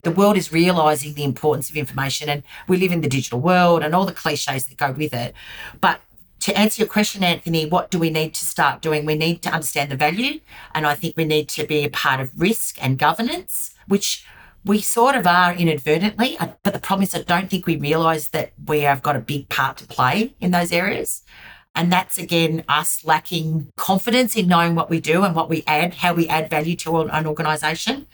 The 0.03 0.11
world 0.11 0.37
is 0.37 0.51
realizing 0.51 1.15
the 1.15 1.23
importance 1.23 1.69
of 1.69 1.75
information, 1.75 2.29
and 2.29 2.43
we 2.67 2.77
live 2.77 2.91
in 2.91 3.01
the 3.01 3.09
digital 3.09 3.39
world 3.39 3.81
and 3.81 3.95
all 3.95 4.05
the 4.05 4.13
cliches 4.13 4.65
that 4.65 4.77
go 4.77 4.91
with 4.91 5.15
it. 5.15 5.33
But 5.81 5.99
to 6.41 6.55
answer 6.55 6.83
your 6.83 6.89
question, 6.89 7.23
Anthony, 7.23 7.65
what 7.65 7.89
do 7.89 7.97
we 7.97 8.11
need 8.11 8.35
to 8.35 8.45
start 8.45 8.83
doing? 8.83 9.05
We 9.05 9.15
need 9.15 9.41
to 9.41 9.49
understand 9.49 9.91
the 9.91 9.95
value, 9.95 10.41
and 10.75 10.85
I 10.85 10.93
think 10.93 11.17
we 11.17 11.25
need 11.25 11.49
to 11.49 11.65
be 11.65 11.83
a 11.83 11.89
part 11.89 12.19
of 12.19 12.39
risk 12.39 12.77
and 12.83 12.99
governance, 12.99 13.73
which 13.87 14.23
we 14.65 14.81
sort 14.81 15.15
of 15.15 15.27
are 15.27 15.53
inadvertently, 15.53 16.37
uh, 16.39 16.47
but 16.63 16.73
the 16.73 16.79
problem 16.79 17.03
is 17.03 17.13
I 17.13 17.21
don't 17.21 17.49
think 17.49 17.67
we 17.67 17.77
realise 17.77 18.29
that 18.29 18.51
we 18.65 18.81
have 18.81 19.03
got 19.03 19.15
a 19.15 19.19
big 19.19 19.47
part 19.47 19.77
to 19.77 19.87
play 19.87 20.35
in 20.39 20.51
those 20.51 20.71
areas. 20.71 21.21
And 21.75 21.91
that's 21.91 22.17
again 22.17 22.63
us 22.67 23.05
lacking 23.05 23.71
confidence 23.75 24.35
in 24.35 24.47
knowing 24.47 24.73
what 24.73 24.89
we 24.89 24.99
do 24.99 25.23
and 25.23 25.35
what 25.35 25.49
we 25.49 25.63
add, 25.67 25.95
how 25.95 26.13
we 26.13 26.27
add 26.27 26.49
value 26.49 26.75
to 26.77 27.01
an 27.01 27.27
organisation. 27.27 28.07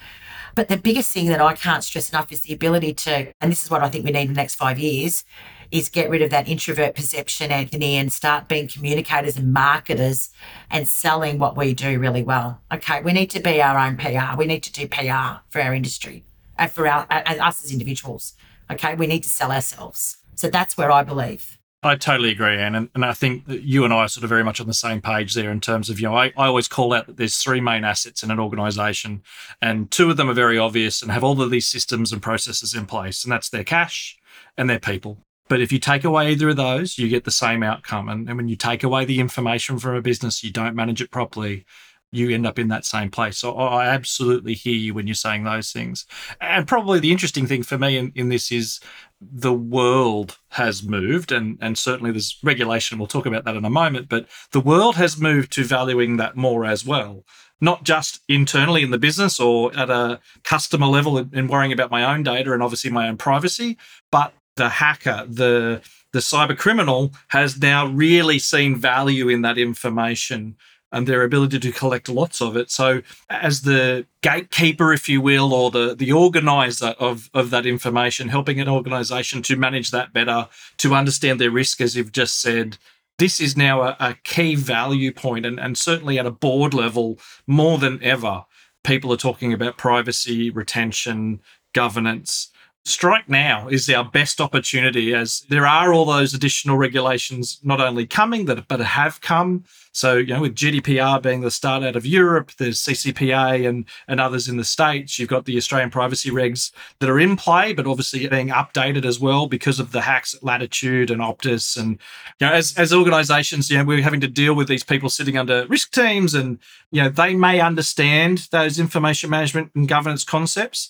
But 0.53 0.67
the 0.67 0.75
biggest 0.75 1.13
thing 1.13 1.27
that 1.27 1.39
I 1.39 1.53
can't 1.53 1.83
stress 1.83 2.09
enough 2.09 2.31
is 2.33 2.41
the 2.41 2.53
ability 2.53 2.95
to, 2.95 3.31
and 3.39 3.49
this 3.49 3.63
is 3.63 3.71
what 3.71 3.81
I 3.81 3.87
think 3.87 4.03
we 4.03 4.11
need 4.11 4.23
in 4.23 4.27
the 4.29 4.33
next 4.33 4.55
five 4.55 4.77
years, 4.77 5.23
is 5.69 5.87
get 5.87 6.09
rid 6.09 6.21
of 6.21 6.31
that 6.31 6.49
introvert 6.49 6.95
perception, 6.95 7.49
Anthony, 7.51 7.95
and 7.95 8.11
start 8.11 8.49
being 8.49 8.67
communicators 8.67 9.37
and 9.37 9.53
marketers 9.53 10.31
and 10.69 10.85
selling 10.89 11.39
what 11.39 11.55
we 11.55 11.73
do 11.73 11.97
really 11.97 12.23
well. 12.23 12.59
Okay, 12.73 13.01
we 13.01 13.13
need 13.13 13.29
to 13.29 13.39
be 13.39 13.61
our 13.61 13.77
own 13.77 13.95
PR. 13.95 14.37
We 14.37 14.47
need 14.47 14.63
to 14.63 14.73
do 14.73 14.89
PR 14.89 15.39
for 15.49 15.61
our 15.61 15.73
industry 15.73 16.25
Uh, 16.61 16.67
for 16.67 16.87
our 16.87 17.07
uh, 17.09 17.23
as 17.25 17.39
us 17.39 17.65
as 17.65 17.71
individuals. 17.71 18.33
Okay, 18.69 18.93
we 18.93 19.07
need 19.07 19.23
to 19.23 19.29
sell 19.29 19.51
ourselves. 19.51 20.17
So 20.35 20.47
that's 20.47 20.77
where 20.77 20.91
I 20.91 21.03
believe. 21.03 21.57
I 21.83 21.95
totally 21.95 22.29
agree, 22.29 22.55
Anne. 22.55 22.75
And, 22.75 22.89
and 22.93 23.03
I 23.03 23.13
think 23.13 23.47
that 23.47 23.63
you 23.63 23.83
and 23.83 23.91
I 23.91 24.01
are 24.01 24.07
sort 24.07 24.23
of 24.23 24.29
very 24.29 24.43
much 24.43 24.61
on 24.61 24.67
the 24.67 24.73
same 24.75 25.01
page 25.01 25.33
there 25.33 25.49
in 25.49 25.59
terms 25.59 25.89
of, 25.89 25.99
you 25.99 26.07
know, 26.07 26.15
I, 26.15 26.27
I 26.37 26.45
always 26.45 26.67
call 26.67 26.93
out 26.93 27.07
that 27.07 27.17
there's 27.17 27.37
three 27.41 27.61
main 27.61 27.83
assets 27.83 28.21
in 28.21 28.29
an 28.29 28.39
organization, 28.39 29.23
and 29.59 29.89
two 29.89 30.11
of 30.11 30.17
them 30.17 30.29
are 30.29 30.35
very 30.35 30.59
obvious 30.59 31.01
and 31.01 31.11
have 31.11 31.23
all 31.23 31.41
of 31.41 31.49
these 31.49 31.67
systems 31.67 32.13
and 32.13 32.21
processes 32.21 32.75
in 32.75 32.85
place, 32.85 33.23
and 33.23 33.31
that's 33.31 33.49
their 33.49 33.63
cash 33.63 34.19
and 34.55 34.69
their 34.69 34.79
people. 34.79 35.17
But 35.49 35.61
if 35.61 35.71
you 35.71 35.79
take 35.79 36.03
away 36.03 36.31
either 36.31 36.49
of 36.49 36.57
those, 36.57 36.99
you 36.99 37.09
get 37.09 37.23
the 37.23 37.31
same 37.31 37.63
outcome. 37.63 38.07
And, 38.07 38.29
and 38.29 38.37
when 38.37 38.47
you 38.47 38.55
take 38.55 38.83
away 38.83 39.05
the 39.05 39.19
information 39.19 39.79
from 39.79 39.95
a 39.95 40.01
business, 40.01 40.43
you 40.43 40.51
don't 40.51 40.75
manage 40.75 41.01
it 41.01 41.09
properly, 41.09 41.65
you 42.11 42.29
end 42.29 42.45
up 42.45 42.59
in 42.59 42.67
that 42.67 42.85
same 42.85 43.09
place. 43.09 43.37
So 43.37 43.55
I 43.55 43.87
absolutely 43.87 44.53
hear 44.53 44.75
you 44.75 44.93
when 44.93 45.07
you're 45.07 45.15
saying 45.15 45.43
those 45.43 45.71
things. 45.71 46.05
And 46.41 46.67
probably 46.67 46.99
the 46.99 47.11
interesting 47.11 47.47
thing 47.47 47.63
for 47.63 47.77
me 47.77 47.97
in, 47.97 48.11
in 48.15 48.29
this 48.29 48.51
is 48.51 48.79
the 49.21 49.53
world 49.53 50.37
has 50.49 50.83
moved, 50.83 51.31
and, 51.31 51.57
and 51.61 51.77
certainly 51.77 52.11
there's 52.11 52.37
regulation. 52.43 52.97
We'll 52.97 53.07
talk 53.07 53.25
about 53.25 53.45
that 53.45 53.55
in 53.55 53.65
a 53.65 53.69
moment, 53.69 54.09
but 54.09 54.27
the 54.51 54.59
world 54.59 54.95
has 54.95 55.17
moved 55.17 55.51
to 55.53 55.63
valuing 55.63 56.17
that 56.17 56.35
more 56.35 56.65
as 56.65 56.85
well. 56.85 57.23
Not 57.61 57.83
just 57.83 58.21
internally 58.27 58.81
in 58.81 58.89
the 58.89 58.97
business 58.97 59.39
or 59.39 59.75
at 59.77 59.91
a 59.91 60.19
customer 60.43 60.87
level 60.87 61.17
and 61.17 61.47
worrying 61.47 61.71
about 61.71 61.91
my 61.91 62.03
own 62.03 62.23
data 62.23 62.51
and 62.53 62.63
obviously 62.63 62.89
my 62.89 63.07
own 63.07 63.17
privacy, 63.17 63.77
but 64.11 64.33
the 64.55 64.69
hacker, 64.69 65.25
the 65.29 65.81
the 66.11 66.19
cyber 66.19 66.57
criminal 66.57 67.11
has 67.29 67.61
now 67.61 67.85
really 67.85 68.37
seen 68.37 68.75
value 68.75 69.29
in 69.29 69.43
that 69.43 69.57
information 69.57 70.57
and 70.91 71.07
their 71.07 71.23
ability 71.23 71.59
to 71.59 71.71
collect 71.71 72.09
lots 72.09 72.41
of 72.41 72.57
it. 72.57 72.69
So, 72.69 73.01
as 73.29 73.61
the 73.61 74.05
gatekeeper, 74.21 74.93
if 74.93 75.07
you 75.07 75.21
will, 75.21 75.53
or 75.53 75.71
the, 75.71 75.95
the 75.95 76.11
organizer 76.11 76.95
of, 76.99 77.29
of 77.33 77.49
that 77.51 77.65
information, 77.65 78.29
helping 78.29 78.59
an 78.59 78.67
organization 78.67 79.41
to 79.43 79.55
manage 79.55 79.91
that 79.91 80.13
better, 80.13 80.47
to 80.77 80.93
understand 80.93 81.39
their 81.39 81.51
risk, 81.51 81.81
as 81.81 81.95
you've 81.95 82.11
just 82.11 82.41
said, 82.41 82.77
this 83.17 83.39
is 83.39 83.55
now 83.55 83.81
a, 83.81 83.95
a 83.99 84.15
key 84.23 84.55
value 84.55 85.13
point, 85.13 85.45
and, 85.45 85.59
and 85.59 85.77
certainly 85.77 86.19
at 86.19 86.25
a 86.25 86.31
board 86.31 86.73
level, 86.73 87.19
more 87.47 87.77
than 87.77 88.03
ever, 88.03 88.45
people 88.83 89.13
are 89.13 89.17
talking 89.17 89.53
about 89.53 89.77
privacy, 89.77 90.49
retention, 90.49 91.39
governance. 91.73 92.49
Strike 92.83 93.29
now 93.29 93.67
is 93.67 93.87
our 93.91 94.03
best 94.03 94.41
opportunity 94.41 95.13
as 95.13 95.41
there 95.49 95.67
are 95.67 95.93
all 95.93 96.03
those 96.03 96.33
additional 96.33 96.77
regulations 96.77 97.59
not 97.61 97.79
only 97.79 98.07
coming 98.07 98.45
that 98.45 98.67
but 98.67 98.79
have 98.79 99.21
come. 99.21 99.63
So, 99.91 100.17
you 100.17 100.33
know, 100.33 100.41
with 100.41 100.55
GDPR 100.55 101.21
being 101.21 101.41
the 101.41 101.51
start 101.51 101.83
out 101.83 101.95
of 101.95 102.07
Europe, 102.07 102.51
there's 102.57 102.79
CCPA 102.79 103.69
and, 103.69 103.85
and 104.07 104.19
others 104.19 104.47
in 104.47 104.57
the 104.57 104.63
States. 104.63 105.19
You've 105.19 105.29
got 105.29 105.45
the 105.45 105.57
Australian 105.57 105.91
privacy 105.91 106.31
regs 106.31 106.71
that 106.99 107.09
are 107.09 107.19
in 107.19 107.35
play, 107.35 107.73
but 107.73 107.85
obviously 107.85 108.25
being 108.27 108.49
updated 108.49 109.05
as 109.05 109.19
well 109.19 109.45
because 109.45 109.79
of 109.79 109.91
the 109.91 110.01
hacks 110.01 110.33
at 110.33 110.43
Latitude 110.43 111.11
and 111.11 111.21
Optus. 111.21 111.77
And, 111.77 111.99
you 112.39 112.47
know, 112.47 112.53
as, 112.53 112.75
as 112.79 112.91
organizations, 112.91 113.69
you 113.69 113.77
know, 113.77 113.83
we're 113.83 114.01
having 114.01 114.21
to 114.21 114.27
deal 114.27 114.55
with 114.55 114.67
these 114.67 114.83
people 114.83 115.09
sitting 115.09 115.37
under 115.37 115.67
risk 115.67 115.91
teams 115.91 116.33
and, 116.33 116.57
you 116.89 117.03
know, 117.03 117.09
they 117.09 117.35
may 117.35 117.59
understand 117.59 118.47
those 118.51 118.79
information 118.79 119.29
management 119.29 119.69
and 119.75 119.87
governance 119.87 120.23
concepts, 120.23 120.89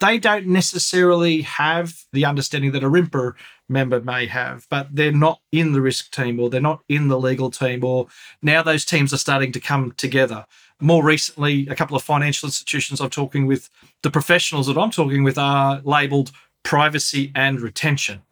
they 0.00 0.18
don't 0.18 0.46
necessarily 0.46 1.42
have 1.42 2.04
the 2.12 2.24
understanding 2.24 2.72
that 2.72 2.84
a 2.84 2.90
RIMPA 2.90 3.34
member 3.68 4.00
may 4.00 4.26
have, 4.26 4.66
but 4.68 4.88
they're 4.92 5.12
not 5.12 5.40
in 5.52 5.72
the 5.72 5.80
risk 5.80 6.10
team 6.10 6.38
or 6.38 6.50
they're 6.50 6.60
not 6.60 6.80
in 6.88 7.08
the 7.08 7.18
legal 7.18 7.50
team, 7.50 7.84
or 7.84 8.08
now 8.42 8.62
those 8.62 8.84
teams 8.84 9.12
are 9.12 9.18
starting 9.18 9.52
to 9.52 9.60
come 9.60 9.92
together. 9.92 10.44
More 10.80 11.04
recently, 11.04 11.66
a 11.68 11.74
couple 11.74 11.96
of 11.96 12.02
financial 12.02 12.46
institutions 12.46 13.00
I'm 13.00 13.10
talking 13.10 13.46
with, 13.46 13.70
the 14.02 14.10
professionals 14.10 14.66
that 14.66 14.76
I'm 14.76 14.90
talking 14.90 15.22
with 15.22 15.38
are 15.38 15.80
labeled 15.84 16.32
privacy 16.62 17.32
and 17.34 17.60
retention. 17.60 18.22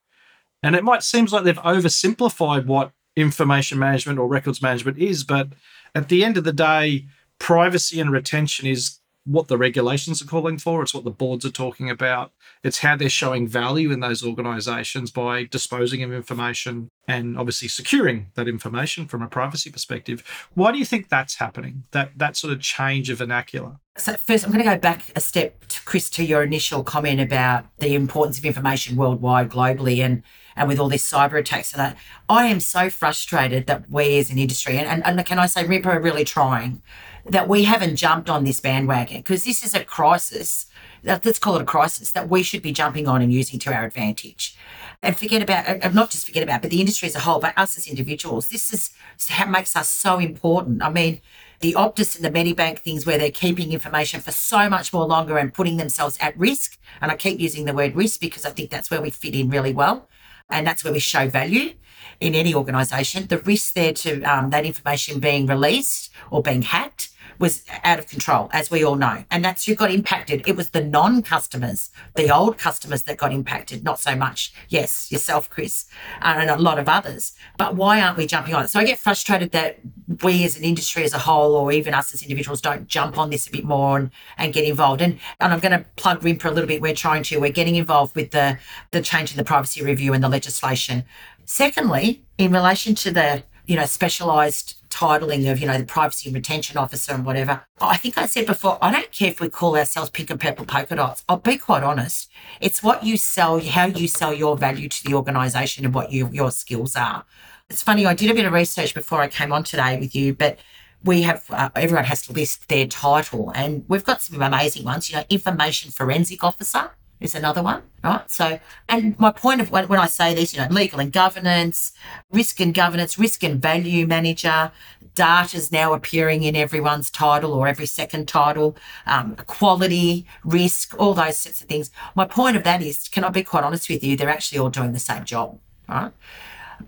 And 0.62 0.76
it 0.76 0.85
might 0.85 1.02
seem 1.02 1.26
like 1.26 1.45
they've 1.45 1.57
oversimplified 1.57 2.66
what 2.66 2.92
information 3.16 3.78
management 3.78 4.19
or 4.19 4.26
records 4.26 4.62
management 4.62 4.99
is, 4.99 5.25
but 5.25 5.49
at 5.95 6.09
the 6.09 6.25
end 6.25 6.37
of 6.37 6.45
the 6.45 6.52
day, 6.52 7.07
privacy 7.38 8.00
and 8.00 8.11
retention 8.11 8.66
is 8.66 8.99
what 9.24 9.48
the 9.48 9.58
regulations 9.58 10.20
are 10.20 10.26
calling 10.26 10.58
for. 10.58 10.82
It's 10.82 10.94
what 10.94 11.04
the 11.04 11.10
boards 11.10 11.44
are 11.44 11.50
talking 11.50 11.88
about. 11.88 12.32
It's 12.64 12.78
how 12.78 12.96
they're 12.96 13.08
showing 13.08 13.46
value 13.46 13.92
in 13.92 14.00
those 14.00 14.24
organizations 14.24 15.10
by 15.10 15.44
disposing 15.44 16.02
of 16.02 16.12
information 16.12 16.88
and 17.06 17.38
obviously 17.38 17.68
securing 17.68 18.28
that 18.34 18.48
information 18.48 19.06
from 19.06 19.22
a 19.22 19.28
privacy 19.28 19.70
perspective. 19.70 20.24
Why 20.54 20.72
do 20.72 20.78
you 20.78 20.84
think 20.84 21.08
that's 21.08 21.36
happening? 21.36 21.84
That 21.92 22.12
that 22.16 22.36
sort 22.36 22.52
of 22.52 22.60
change 22.60 23.10
of 23.10 23.18
vernacular? 23.18 23.76
So 23.98 24.14
first, 24.14 24.44
I'm 24.44 24.52
going 24.52 24.64
to 24.64 24.70
go 24.70 24.78
back 24.78 25.10
a 25.14 25.20
step, 25.20 25.66
to 25.68 25.84
Chris, 25.84 26.08
to 26.10 26.24
your 26.24 26.42
initial 26.42 26.82
comment 26.82 27.20
about 27.20 27.66
the 27.78 27.94
importance 27.94 28.38
of 28.38 28.44
information 28.46 28.96
worldwide, 28.96 29.50
globally, 29.50 29.98
and 29.98 30.22
and 30.56 30.68
with 30.68 30.78
all 30.78 30.88
these 30.88 31.08
cyber 31.08 31.38
attacks 31.38 31.72
and 31.72 31.80
that. 31.80 31.96
I 32.28 32.46
am 32.46 32.60
so 32.60 32.90
frustrated 32.90 33.66
that 33.66 33.90
we 33.90 34.18
as 34.18 34.30
an 34.30 34.38
industry, 34.38 34.76
and, 34.78 34.86
and, 34.86 35.18
and 35.18 35.26
can 35.26 35.38
I 35.38 35.46
say, 35.46 35.64
RIMPA 35.64 35.86
are 35.86 36.00
really 36.00 36.24
trying 36.24 36.82
that 37.26 37.48
we 37.48 37.64
haven't 37.64 37.96
jumped 37.96 38.28
on 38.28 38.44
this 38.44 38.60
bandwagon 38.60 39.18
because 39.18 39.44
this 39.44 39.64
is 39.64 39.74
a 39.74 39.84
crisis. 39.84 40.66
Let's 41.04 41.38
call 41.38 41.56
it 41.56 41.62
a 41.62 41.64
crisis 41.66 42.12
that 42.12 42.28
we 42.28 42.42
should 42.42 42.62
be 42.62 42.72
jumping 42.72 43.08
on 43.08 43.22
and 43.22 43.32
using 43.32 43.58
to 43.60 43.74
our 43.74 43.84
advantage. 43.84 44.56
And 45.02 45.16
forget 45.16 45.42
about, 45.42 45.84
uh, 45.84 45.88
not 45.90 46.10
just 46.10 46.26
forget 46.26 46.42
about, 46.42 46.62
but 46.62 46.70
the 46.70 46.80
industry 46.80 47.08
as 47.08 47.16
a 47.16 47.20
whole, 47.20 47.40
but 47.40 47.56
us 47.56 47.76
as 47.76 47.88
individuals. 47.88 48.48
This 48.48 48.72
is 48.72 48.90
how 49.28 49.46
makes 49.46 49.74
us 49.74 49.88
so 49.88 50.18
important. 50.18 50.82
I 50.82 50.90
mean, 50.90 51.20
the 51.60 51.74
Optus 51.74 52.16
and 52.16 52.24
the 52.24 52.30
Medibank 52.30 52.80
things 52.80 53.06
where 53.06 53.18
they're 53.18 53.30
keeping 53.30 53.72
information 53.72 54.20
for 54.20 54.32
so 54.32 54.68
much 54.68 54.92
more 54.92 55.06
longer 55.06 55.38
and 55.38 55.54
putting 55.54 55.76
themselves 55.76 56.18
at 56.20 56.36
risk. 56.36 56.78
And 57.00 57.10
I 57.10 57.16
keep 57.16 57.40
using 57.40 57.64
the 57.64 57.72
word 57.72 57.96
risk 57.96 58.20
because 58.20 58.44
I 58.44 58.50
think 58.50 58.70
that's 58.70 58.90
where 58.90 59.00
we 59.00 59.10
fit 59.10 59.34
in 59.34 59.48
really 59.48 59.72
well. 59.72 60.08
And 60.52 60.66
that's 60.66 60.85
where 60.85 60.92
we 60.92 61.00
show 61.00 61.28
value 61.28 61.75
in 62.21 62.35
any 62.35 62.54
organisation. 62.54 63.26
The 63.26 63.38
risk 63.38 63.75
there 63.75 63.92
to 63.92 64.23
um, 64.23 64.50
that 64.50 64.64
information 64.64 65.18
being 65.18 65.47
released 65.47 66.12
or 66.30 66.42
being 66.42 66.62
hacked 66.62 67.09
was 67.38 67.64
out 67.84 67.98
of 67.98 68.06
control, 68.06 68.50
as 68.52 68.70
we 68.70 68.84
all 68.84 68.96
know. 68.96 69.24
And 69.30 69.44
that's 69.44 69.64
who 69.64 69.74
got 69.74 69.90
impacted. 69.90 70.42
It 70.46 70.56
was 70.56 70.70
the 70.70 70.82
non 70.82 71.22
customers, 71.22 71.90
the 72.14 72.30
old 72.30 72.58
customers 72.58 73.02
that 73.02 73.16
got 73.16 73.32
impacted, 73.32 73.84
not 73.84 73.98
so 73.98 74.14
much, 74.14 74.52
yes, 74.68 75.10
yourself, 75.10 75.50
Chris, 75.50 75.86
uh, 76.20 76.34
and 76.38 76.50
a 76.50 76.56
lot 76.56 76.78
of 76.78 76.88
others. 76.88 77.34
But 77.58 77.76
why 77.76 78.00
aren't 78.00 78.16
we 78.16 78.26
jumping 78.26 78.54
on 78.54 78.64
it? 78.64 78.68
So 78.68 78.80
I 78.80 78.84
get 78.84 78.98
frustrated 78.98 79.52
that 79.52 79.78
we 80.22 80.44
as 80.44 80.56
an 80.56 80.64
industry 80.64 81.04
as 81.04 81.12
a 81.12 81.18
whole, 81.18 81.54
or 81.54 81.72
even 81.72 81.94
us 81.94 82.14
as 82.14 82.22
individuals, 82.22 82.60
don't 82.60 82.88
jump 82.88 83.18
on 83.18 83.30
this 83.30 83.46
a 83.46 83.50
bit 83.50 83.64
more 83.64 83.98
and, 83.98 84.10
and 84.38 84.52
get 84.52 84.64
involved. 84.64 85.02
And, 85.02 85.18
and 85.40 85.52
I'm 85.52 85.60
going 85.60 85.78
to 85.78 85.84
plug 85.96 86.20
RIMPA 86.20 86.46
a 86.46 86.50
little 86.50 86.68
bit. 86.68 86.80
We're 86.80 86.94
trying 86.94 87.22
to, 87.24 87.38
we're 87.38 87.52
getting 87.52 87.76
involved 87.76 88.14
with 88.14 88.30
the, 88.30 88.58
the 88.90 89.00
change 89.00 89.30
in 89.30 89.36
the 89.36 89.44
privacy 89.44 89.82
review 89.82 90.12
and 90.12 90.22
the 90.22 90.28
legislation. 90.28 91.04
Secondly, 91.44 92.24
in 92.38 92.52
relation 92.52 92.94
to 92.96 93.10
the 93.10 93.42
you 93.66 93.76
know, 93.76 93.86
specialised 93.86 94.76
titling 94.92 95.50
of, 95.50 95.58
you 95.58 95.66
know, 95.66 95.78
the 95.78 95.84
privacy 95.84 96.28
and 96.28 96.34
retention 96.34 96.76
officer 96.76 97.12
and 97.12 97.25
whatever. 97.25 97.64
I 97.80 97.96
think 97.96 98.18
I 98.18 98.26
said 98.26 98.46
before, 98.46 98.78
I 98.82 98.92
don't 98.92 99.11
care 99.11 99.28
if 99.28 99.40
we 99.40 99.49
call 99.49 99.76
ourselves 99.76 100.11
pink 100.11 100.30
and 100.30 100.40
purple 100.40 100.66
polka 100.66 100.96
dots. 100.96 101.25
I'll 101.28 101.38
be 101.38 101.56
quite 101.56 101.82
honest. 101.82 102.30
It's 102.61 102.82
what 102.82 103.04
you 103.04 103.16
sell, 103.16 103.61
how 103.61 103.87
you 103.87 104.08
sell 104.08 104.34
your 104.34 104.56
value 104.56 104.88
to 104.88 105.04
the 105.04 105.14
organisation 105.14 105.84
and 105.84 105.94
what 105.94 106.12
you, 106.12 106.28
your 106.32 106.50
skills 106.50 106.94
are. 106.94 107.25
It's 107.70 107.82
funny, 107.82 108.04
I 108.04 108.14
did 108.14 108.30
a 108.30 108.34
bit 108.34 108.44
of 108.44 108.52
research 108.52 108.94
before 108.94 109.22
I 109.22 109.28
came 109.28 109.52
on 109.52 109.64
today 109.64 109.99
with 109.99 110.14
you, 110.14 110.34
but 110.34 110.58
we 111.04 111.22
have 111.22 111.44
uh, 111.50 111.70
everyone 111.75 112.04
has 112.04 112.22
to 112.22 112.32
list 112.32 112.68
their 112.68 112.87
title 112.87 113.50
and 113.54 113.84
we've 113.88 114.04
got 114.04 114.22
some 114.22 114.40
amazing 114.40 114.84
ones 114.84 115.11
you 115.11 115.16
know 115.16 115.25
information 115.30 115.90
forensic 115.90 116.44
officer 116.44 116.92
is 117.22 117.34
another 117.34 117.62
one, 117.62 117.82
right? 118.02 118.30
So, 118.30 118.58
and 118.88 119.18
my 119.18 119.30
point 119.30 119.60
of 119.60 119.70
when, 119.70 119.88
when 119.88 119.98
I 119.98 120.06
say 120.06 120.34
this, 120.34 120.54
you 120.54 120.60
know, 120.60 120.68
legal 120.70 121.00
and 121.00 121.12
governance, 121.12 121.92
risk 122.30 122.60
and 122.60 122.74
governance, 122.74 123.18
risk 123.18 123.42
and 123.42 123.60
value 123.60 124.06
manager, 124.06 124.72
data 125.14 125.56
is 125.56 125.70
now 125.70 125.92
appearing 125.92 126.42
in 126.42 126.56
everyone's 126.56 127.10
title 127.10 127.52
or 127.52 127.68
every 127.68 127.86
second 127.86 128.28
title, 128.28 128.76
um, 129.06 129.36
quality, 129.46 130.26
risk, 130.44 130.94
all 130.98 131.14
those 131.14 131.36
sorts 131.36 131.60
of 131.60 131.68
things. 131.68 131.90
My 132.14 132.24
point 132.24 132.56
of 132.56 132.64
that 132.64 132.82
is, 132.82 133.08
can 133.08 133.24
I 133.24 133.30
be 133.30 133.42
quite 133.42 133.64
honest 133.64 133.88
with 133.88 134.02
you? 134.02 134.16
They're 134.16 134.28
actually 134.28 134.58
all 134.58 134.70
doing 134.70 134.92
the 134.92 134.98
same 134.98 135.24
job, 135.24 135.58
right? 135.88 136.12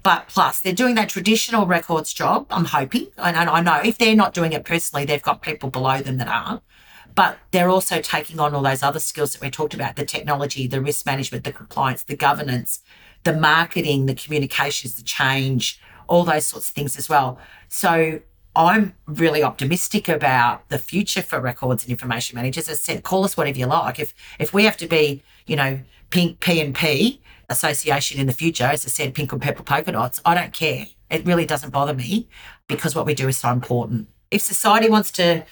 But 0.02 0.28
plus, 0.28 0.60
they're 0.60 0.72
doing 0.72 0.96
that 0.96 1.08
traditional 1.08 1.66
records 1.66 2.12
job, 2.12 2.46
I'm 2.50 2.64
hoping. 2.64 3.08
And 3.16 3.36
I 3.36 3.60
know 3.60 3.80
if 3.84 3.98
they're 3.98 4.16
not 4.16 4.34
doing 4.34 4.52
it 4.52 4.64
personally, 4.64 5.04
they've 5.04 5.22
got 5.22 5.42
people 5.42 5.70
below 5.70 6.00
them 6.00 6.16
that 6.18 6.28
are 6.28 6.60
but 7.14 7.38
they're 7.50 7.68
also 7.68 8.00
taking 8.00 8.40
on 8.40 8.54
all 8.54 8.62
those 8.62 8.82
other 8.82 8.98
skills 8.98 9.32
that 9.32 9.42
we 9.42 9.50
talked 9.50 9.74
about 9.74 9.96
the 9.96 10.04
technology, 10.04 10.66
the 10.66 10.80
risk 10.80 11.06
management, 11.06 11.44
the 11.44 11.52
compliance, 11.52 12.02
the 12.02 12.16
governance, 12.16 12.80
the 13.22 13.32
marketing, 13.32 14.06
the 14.06 14.14
communications, 14.14 14.96
the 14.96 15.02
change, 15.02 15.80
all 16.08 16.24
those 16.24 16.46
sorts 16.46 16.68
of 16.68 16.74
things 16.74 16.96
as 16.98 17.08
well. 17.08 17.38
So 17.68 18.20
I'm 18.56 18.94
really 19.06 19.42
optimistic 19.42 20.08
about 20.08 20.68
the 20.68 20.78
future 20.78 21.22
for 21.22 21.40
records 21.40 21.84
and 21.84 21.90
information 21.90 22.36
managers. 22.36 22.68
As 22.68 22.78
I 22.78 22.94
said, 22.94 23.02
call 23.02 23.24
us 23.24 23.36
whatever 23.36 23.58
you 23.58 23.66
like. 23.66 23.98
If 23.98 24.14
if 24.38 24.52
we 24.52 24.64
have 24.64 24.76
to 24.78 24.86
be, 24.86 25.22
you 25.46 25.56
know, 25.56 25.80
pink 26.10 26.40
P 26.40 26.60
and 26.60 26.74
P 26.74 27.20
association 27.48 28.20
in 28.20 28.26
the 28.26 28.32
future, 28.32 28.64
as 28.64 28.84
I 28.84 28.88
said, 28.88 29.14
pink 29.14 29.32
and 29.32 29.42
purple 29.42 29.64
polka 29.64 29.92
dots, 29.92 30.20
I 30.24 30.34
don't 30.34 30.52
care. 30.52 30.86
It 31.10 31.24
really 31.26 31.46
doesn't 31.46 31.70
bother 31.70 31.94
me 31.94 32.28
because 32.68 32.94
what 32.94 33.06
we 33.06 33.14
do 33.14 33.28
is 33.28 33.38
so 33.38 33.50
important. 33.50 34.08
If 34.30 34.42
society 34.42 34.88
wants 34.88 35.10
to 35.12 35.44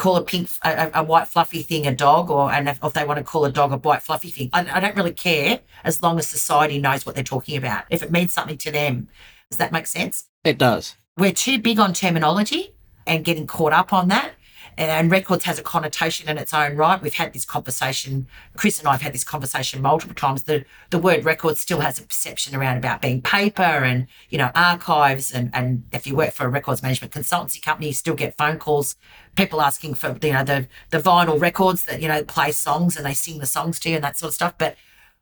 call 0.00 0.16
a 0.16 0.24
pink, 0.24 0.48
a, 0.64 0.90
a, 0.94 1.04
white 1.04 1.28
fluffy 1.28 1.62
thing 1.62 1.86
a 1.86 1.94
dog, 1.94 2.30
or 2.30 2.50
and 2.50 2.68
if, 2.68 2.82
if, 2.82 2.94
they 2.94 3.04
want 3.04 3.18
to 3.18 3.24
call 3.24 3.44
a 3.44 3.52
dog 3.52 3.70
a 3.70 3.76
white 3.76 4.02
fluffy 4.02 4.30
thing, 4.30 4.48
I, 4.54 4.66
I, 4.76 4.80
don't 4.80 4.96
really 4.96 5.12
care 5.12 5.60
as 5.84 6.02
long 6.02 6.18
as 6.18 6.26
society 6.26 6.78
knows 6.78 7.04
what 7.04 7.14
they're 7.14 7.22
talking 7.22 7.56
about. 7.58 7.84
If 7.90 8.02
it 8.02 8.10
means 8.10 8.32
something 8.32 8.56
to 8.58 8.70
them, 8.72 9.08
does 9.50 9.58
that 9.58 9.72
make 9.72 9.86
sense? 9.86 10.26
It 10.42 10.56
does. 10.56 10.96
We're 11.18 11.34
too 11.34 11.58
big 11.58 11.78
on 11.78 11.92
terminology 11.92 12.74
and 13.06 13.24
getting 13.26 13.46
caught 13.46 13.74
up 13.74 13.92
on 13.92 14.08
that. 14.08 14.32
And 14.76 15.10
records 15.10 15.44
has 15.44 15.58
a 15.58 15.62
connotation 15.62 16.28
in 16.28 16.38
its 16.38 16.54
own 16.54 16.76
right. 16.76 17.00
We've 17.00 17.14
had 17.14 17.32
this 17.32 17.44
conversation. 17.44 18.26
Chris 18.56 18.78
and 18.78 18.88
I 18.88 18.92
have 18.92 19.02
had 19.02 19.12
this 19.12 19.24
conversation 19.24 19.82
multiple 19.82 20.14
times. 20.14 20.44
The 20.44 20.64
the 20.90 20.98
word 20.98 21.24
record 21.24 21.58
still 21.58 21.80
has 21.80 21.98
a 21.98 22.02
perception 22.02 22.54
around 22.54 22.78
about 22.78 23.02
being 23.02 23.22
paper 23.22 23.62
and 23.62 24.06
you 24.28 24.38
know 24.38 24.50
archives 24.54 25.30
and 25.32 25.50
and 25.54 25.84
if 25.92 26.06
you 26.06 26.16
work 26.16 26.32
for 26.32 26.46
a 26.46 26.48
records 26.48 26.82
management 26.82 27.12
consultancy 27.12 27.60
company, 27.62 27.88
you 27.88 27.92
still 27.92 28.14
get 28.14 28.36
phone 28.36 28.58
calls, 28.58 28.96
people 29.36 29.60
asking 29.60 29.94
for 29.94 30.16
you 30.22 30.32
know 30.32 30.44
the 30.44 30.68
the 30.90 30.98
vinyl 30.98 31.40
records 31.40 31.84
that 31.84 32.00
you 32.00 32.08
know 32.08 32.22
play 32.24 32.52
songs 32.52 32.96
and 32.96 33.04
they 33.04 33.14
sing 33.14 33.38
the 33.38 33.46
songs 33.46 33.78
to 33.80 33.90
you 33.90 33.96
and 33.96 34.04
that 34.04 34.16
sort 34.16 34.28
of 34.28 34.34
stuff. 34.34 34.54
But 34.58 34.76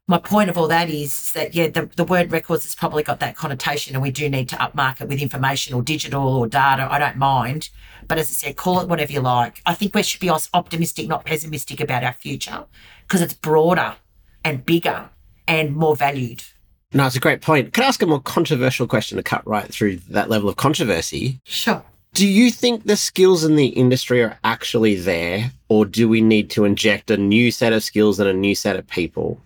my 0.09 0.19
point 0.19 0.49
of 0.49 0.57
all 0.57 0.69
that 0.69 0.88
is 0.88 1.33
that 1.33 1.55
yeah, 1.55 1.69
the, 1.69 1.88
the 1.97 2.05
word 2.05 2.33
records 2.33 2.65
has 2.65 2.75
probably 2.75 3.03
got 3.03 3.21
that 3.21 3.37
connotation, 3.37 3.95
and 3.95 4.03
we 4.03 4.11
do 4.11 4.29
need 4.29 4.49
to 4.49 4.57
upmarket 4.57 5.07
with 5.07 5.21
information 5.21 5.75
or 5.75 5.83
digital 5.83 6.27
or 6.27 6.49
data. 6.49 6.88
I 6.91 6.99
don't 6.99 7.19
mind, 7.19 7.69
but 8.09 8.17
as 8.17 8.31
I 8.31 8.33
said, 8.33 8.57
call 8.57 8.81
it 8.81 8.88
whatever 8.88 9.12
you 9.12 9.21
like. 9.21 9.61
I 9.67 9.75
think 9.75 9.95
we 9.95 10.03
should 10.03 10.21
be 10.21 10.31
optimistic, 10.31 11.09
not 11.09 11.27
pessimistic 11.27 11.81
about 11.81 12.05
our 12.05 12.15
future, 12.15 12.65
because 13.03 13.21
it's 13.21 13.35
broader 13.35 13.97
and 14.45 14.65
bigger 14.65 15.11
and 15.47 15.77
more 15.77 15.95
valued. 15.95 16.43
No, 16.95 17.07
it's 17.07 17.17
a 17.17 17.21
great 17.21 17.43
point. 17.43 17.75
Can 17.75 17.85
I 17.85 17.88
ask 17.88 18.00
a 18.00 18.07
more 18.07 18.21
controversial 18.21 18.87
question 18.87 19.19
to 19.19 19.23
cut 19.23 19.47
right 19.47 19.69
through 19.69 19.97
that 20.09 20.31
level 20.31 20.49
of 20.49 20.57
controversy? 20.57 21.38
Sure. 21.45 21.85
Do 22.15 22.27
you 22.27 22.50
think 22.50 22.85
the 22.85 22.97
skills 22.97 23.45
in 23.45 23.57
the 23.57 23.67
industry 23.67 24.23
are 24.23 24.38
actually 24.43 24.95
there, 24.95 25.53
or 25.69 25.85
do 25.85 26.09
we 26.09 26.23
need 26.23 26.49
to 26.50 26.65
inject 26.65 27.11
a 27.11 27.19
new 27.19 27.50
set 27.50 27.75
of 27.75 27.85
skills 27.85 28.19
and 28.19 28.27
a 28.27 28.33
new 28.33 28.55
set 28.55 28.77
of 28.77 28.88
people? 28.88 29.38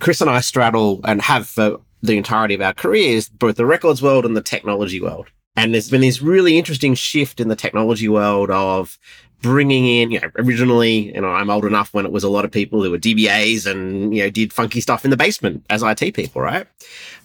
Chris 0.00 0.20
and 0.20 0.30
I 0.30 0.40
straddle 0.40 1.00
and 1.04 1.22
have 1.22 1.46
for 1.46 1.80
the 2.02 2.16
entirety 2.16 2.54
of 2.54 2.60
our 2.60 2.74
careers, 2.74 3.28
both 3.28 3.56
the 3.56 3.66
records 3.66 4.02
world 4.02 4.26
and 4.26 4.36
the 4.36 4.42
technology 4.42 5.00
world. 5.00 5.28
And 5.56 5.72
there's 5.72 5.88
been 5.88 6.00
this 6.00 6.20
really 6.20 6.58
interesting 6.58 6.94
shift 6.94 7.40
in 7.40 7.48
the 7.48 7.56
technology 7.56 8.08
world 8.08 8.50
of 8.50 8.98
bringing 9.40 9.86
in, 9.86 10.10
you 10.10 10.20
know, 10.20 10.30
originally, 10.36 11.14
you 11.14 11.20
know, 11.20 11.28
I'm 11.28 11.50
old 11.50 11.64
enough 11.64 11.94
when 11.94 12.04
it 12.04 12.12
was 12.12 12.24
a 12.24 12.28
lot 12.28 12.44
of 12.44 12.50
people 12.50 12.82
who 12.82 12.90
were 12.90 12.98
DBAs 12.98 13.70
and, 13.70 14.14
you 14.14 14.24
know, 14.24 14.30
did 14.30 14.52
funky 14.52 14.80
stuff 14.80 15.04
in 15.04 15.10
the 15.10 15.16
basement 15.16 15.64
as 15.70 15.82
IT 15.82 16.14
people, 16.14 16.42
right? 16.42 16.66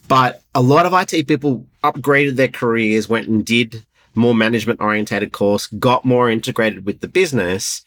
But 0.07 0.41
a 0.53 0.61
lot 0.61 0.85
of 0.85 0.93
IT 0.93 1.27
people 1.27 1.65
upgraded 1.83 2.35
their 2.35 2.47
careers, 2.47 3.09
went 3.09 3.27
and 3.27 3.45
did 3.45 3.85
more 4.15 4.35
management 4.35 4.81
orientated 4.81 5.31
course, 5.31 5.67
got 5.67 6.05
more 6.05 6.29
integrated 6.29 6.85
with 6.85 6.99
the 6.99 7.07
business. 7.07 7.83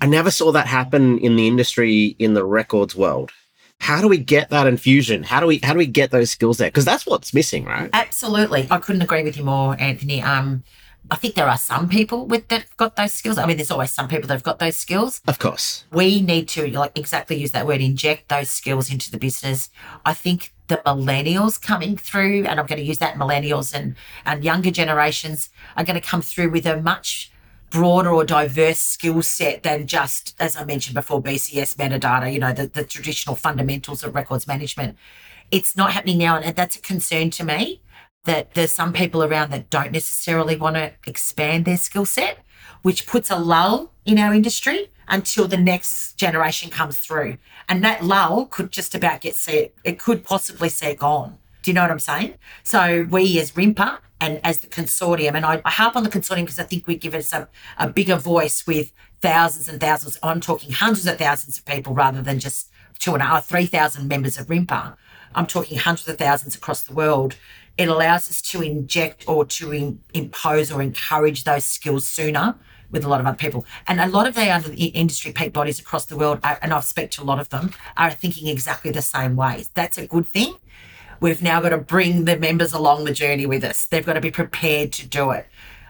I 0.00 0.06
never 0.06 0.30
saw 0.30 0.52
that 0.52 0.66
happen 0.66 1.18
in 1.18 1.36
the 1.36 1.46
industry 1.46 2.16
in 2.18 2.34
the 2.34 2.44
records 2.44 2.94
world 2.94 3.32
how 3.80 4.00
do 4.00 4.08
we 4.08 4.18
get 4.18 4.50
that 4.50 4.66
infusion? 4.66 5.22
How 5.22 5.40
do 5.40 5.46
we 5.46 5.58
how 5.62 5.72
do 5.72 5.78
we 5.78 5.86
get 5.86 6.10
those 6.10 6.30
skills 6.30 6.58
there? 6.58 6.68
Because 6.68 6.84
that's 6.84 7.06
what's 7.06 7.32
missing, 7.32 7.64
right? 7.64 7.90
Absolutely. 7.92 8.66
I 8.70 8.78
couldn't 8.78 9.02
agree 9.02 9.22
with 9.22 9.36
you 9.36 9.44
more, 9.44 9.76
Anthony. 9.80 10.20
Um, 10.22 10.62
I 11.10 11.16
think 11.16 11.36
there 11.36 11.48
are 11.48 11.56
some 11.56 11.88
people 11.88 12.26
with 12.26 12.48
that 12.48 12.66
got 12.76 12.96
those 12.96 13.12
skills. 13.12 13.38
I 13.38 13.46
mean, 13.46 13.56
there's 13.56 13.70
always 13.70 13.92
some 13.92 14.08
people 14.08 14.28
that 14.28 14.34
have 14.34 14.42
got 14.42 14.58
those 14.58 14.76
skills. 14.76 15.22
Of 15.26 15.38
course. 15.38 15.84
We 15.90 16.20
need 16.20 16.48
to 16.50 16.68
like 16.70 16.98
exactly 16.98 17.36
use 17.36 17.52
that 17.52 17.66
word, 17.66 17.80
inject 17.80 18.28
those 18.28 18.50
skills 18.50 18.92
into 18.92 19.10
the 19.10 19.18
business. 19.18 19.70
I 20.04 20.12
think 20.12 20.52
the 20.66 20.82
millennials 20.84 21.60
coming 21.60 21.96
through, 21.96 22.44
and 22.44 22.60
I'm 22.60 22.66
going 22.66 22.80
to 22.80 22.84
use 22.84 22.98
that 22.98 23.14
millennials 23.14 23.72
and 23.72 23.94
and 24.26 24.44
younger 24.44 24.70
generations 24.70 25.48
are 25.76 25.84
going 25.84 26.00
to 26.00 26.06
come 26.06 26.20
through 26.20 26.50
with 26.50 26.66
a 26.66 26.80
much 26.82 27.32
broader 27.70 28.10
or 28.10 28.24
diverse 28.24 28.78
skill 28.78 29.22
set 29.22 29.62
than 29.62 29.86
just, 29.86 30.34
as 30.38 30.56
I 30.56 30.64
mentioned 30.64 30.94
before, 30.94 31.22
BCS 31.22 31.76
metadata, 31.76 32.32
you 32.32 32.38
know, 32.38 32.52
the, 32.52 32.66
the 32.66 32.84
traditional 32.84 33.36
fundamentals 33.36 34.02
of 34.02 34.14
records 34.14 34.46
management. 34.46 34.96
It's 35.50 35.76
not 35.76 35.92
happening 35.92 36.18
now. 36.18 36.36
And 36.38 36.56
that's 36.56 36.76
a 36.76 36.80
concern 36.80 37.30
to 37.30 37.44
me 37.44 37.82
that 38.24 38.54
there's 38.54 38.72
some 38.72 38.92
people 38.92 39.22
around 39.22 39.50
that 39.50 39.70
don't 39.70 39.92
necessarily 39.92 40.56
want 40.56 40.76
to 40.76 40.92
expand 41.06 41.64
their 41.64 41.76
skill 41.76 42.04
set, 42.04 42.38
which 42.82 43.06
puts 43.06 43.30
a 43.30 43.38
lull 43.38 43.92
in 44.04 44.18
our 44.18 44.34
industry 44.34 44.90
until 45.08 45.48
the 45.48 45.56
next 45.56 46.14
generation 46.14 46.70
comes 46.70 46.98
through. 46.98 47.38
And 47.68 47.82
that 47.84 48.04
lull 48.04 48.46
could 48.46 48.70
just 48.70 48.94
about 48.94 49.22
get 49.22 49.34
set, 49.34 49.72
it 49.84 49.98
could 49.98 50.24
possibly 50.24 50.68
see 50.68 50.86
it 50.86 50.98
gone. 50.98 51.38
Do 51.68 51.72
you 51.72 51.74
know 51.74 51.82
what 51.82 51.90
I'm 51.90 51.98
saying? 51.98 52.32
So 52.62 53.06
we 53.10 53.38
as 53.38 53.52
RIMPA 53.52 53.98
and 54.22 54.40
as 54.42 54.60
the 54.60 54.68
consortium. 54.68 55.34
And 55.34 55.44
I, 55.44 55.60
I 55.66 55.70
harp 55.70 55.96
on 55.96 56.02
the 56.02 56.08
consortium 56.08 56.46
because 56.46 56.58
I 56.58 56.62
think 56.62 56.86
we 56.86 56.96
give 56.96 57.14
us 57.14 57.30
a, 57.30 57.46
a 57.76 57.86
bigger 57.86 58.16
voice 58.16 58.66
with 58.66 58.90
thousands 59.20 59.68
and 59.68 59.78
thousands. 59.78 60.16
I'm 60.22 60.40
talking 60.40 60.72
hundreds 60.72 61.06
of 61.06 61.18
thousands 61.18 61.58
of 61.58 61.66
people 61.66 61.92
rather 61.92 62.22
than 62.22 62.38
just 62.38 62.70
two 62.98 63.12
and 63.12 63.22
a 63.22 63.26
uh, 63.26 63.28
half, 63.28 63.48
3,000 63.48 64.08
members 64.08 64.38
of 64.38 64.46
RIMPA. 64.46 64.96
I'm 65.34 65.44
talking 65.44 65.76
hundreds 65.76 66.08
of 66.08 66.16
thousands 66.16 66.56
across 66.56 66.84
the 66.84 66.94
world. 66.94 67.36
It 67.76 67.90
allows 67.90 68.30
us 68.30 68.40
to 68.50 68.62
inject 68.62 69.28
or 69.28 69.44
to 69.44 69.70
in, 69.70 70.00
impose 70.14 70.72
or 70.72 70.80
encourage 70.80 71.44
those 71.44 71.66
skills 71.66 72.08
sooner 72.08 72.54
with 72.90 73.04
a 73.04 73.08
lot 73.08 73.20
of 73.20 73.26
other 73.26 73.36
people. 73.36 73.66
And 73.86 74.00
a 74.00 74.06
lot 74.06 74.26
of 74.26 74.34
the 74.34 74.48
other 74.48 74.72
industry 74.74 75.32
peak 75.32 75.52
bodies 75.52 75.78
across 75.78 76.06
the 76.06 76.16
world, 76.16 76.40
are, 76.42 76.58
and 76.62 76.72
I've 76.72 76.84
spoken 76.84 77.10
to 77.10 77.22
a 77.22 77.24
lot 77.24 77.38
of 77.38 77.50
them, 77.50 77.74
are 77.98 78.10
thinking 78.10 78.48
exactly 78.48 78.90
the 78.90 79.02
same 79.02 79.36
way. 79.36 79.66
That's 79.74 79.98
a 79.98 80.06
good 80.06 80.26
thing 80.26 80.54
We've 81.20 81.42
now 81.42 81.60
got 81.60 81.70
to 81.70 81.78
bring 81.78 82.24
the 82.24 82.36
members 82.36 82.72
along 82.72 83.04
the 83.04 83.12
journey 83.12 83.46
with 83.46 83.64
us. 83.64 83.86
They've 83.86 84.06
got 84.06 84.14
to 84.14 84.20
be 84.20 84.30
prepared 84.30 84.92
to 84.94 85.06
do 85.06 85.30
it. 85.32 85.46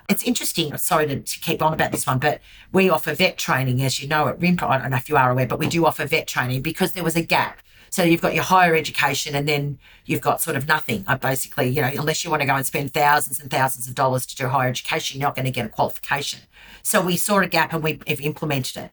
It's 0.09 0.23
interesting. 0.23 0.75
Sorry 0.79 1.07
to, 1.07 1.21
to 1.21 1.41
keep 1.41 1.61
on 1.61 1.75
about 1.75 1.93
this 1.93 2.07
one, 2.07 2.19
but 2.19 2.41
we 2.73 2.89
offer 2.89 3.13
vet 3.13 3.37
training, 3.37 3.83
as 3.83 4.01
you 4.01 4.09
know, 4.09 4.29
at 4.29 4.41
RIMPA. 4.41 4.63
I 4.63 4.79
don't 4.79 4.91
know 4.91 4.97
if 4.97 5.11
you 5.11 5.19
are 5.19 5.31
aware, 5.31 5.47
but 5.47 5.59
we 5.59 5.69
do 5.69 5.85
offer 5.85 6.07
vet 6.07 6.27
training 6.27 6.63
because 6.63 6.93
there 6.93 7.05
was 7.05 7.15
a 7.15 7.23
gap. 7.23 7.59
So 7.91 8.03
you've 8.03 8.23
got 8.23 8.35
your 8.35 8.45
higher 8.45 8.75
education 8.75 9.35
and 9.35 9.47
then 9.47 9.79
you've 10.07 10.21
got 10.23 10.41
sort 10.41 10.57
of 10.57 10.67
nothing. 10.67 11.05
I 11.07 11.15
basically, 11.17 11.69
you 11.69 11.83
know, 11.83 11.91
unless 11.99 12.25
you 12.25 12.31
want 12.31 12.41
to 12.41 12.47
go 12.47 12.55
and 12.55 12.65
spend 12.65 12.95
thousands 12.95 13.41
and 13.41 13.51
thousands 13.51 13.87
of 13.87 13.95
dollars 13.95 14.25
to 14.27 14.37
do 14.37 14.49
higher 14.49 14.69
education, 14.69 15.21
you're 15.21 15.29
not 15.29 15.35
going 15.35 15.47
to 15.47 15.51
get 15.51 15.67
a 15.67 15.71
qualification. 15.71 16.41
So 16.83 17.03
we 17.03 17.17
saw 17.17 17.41
a 17.41 17.47
gap 17.47 17.73
and 17.73 17.83
we've 17.83 18.03
implemented 18.21 18.85
it. 18.85 18.91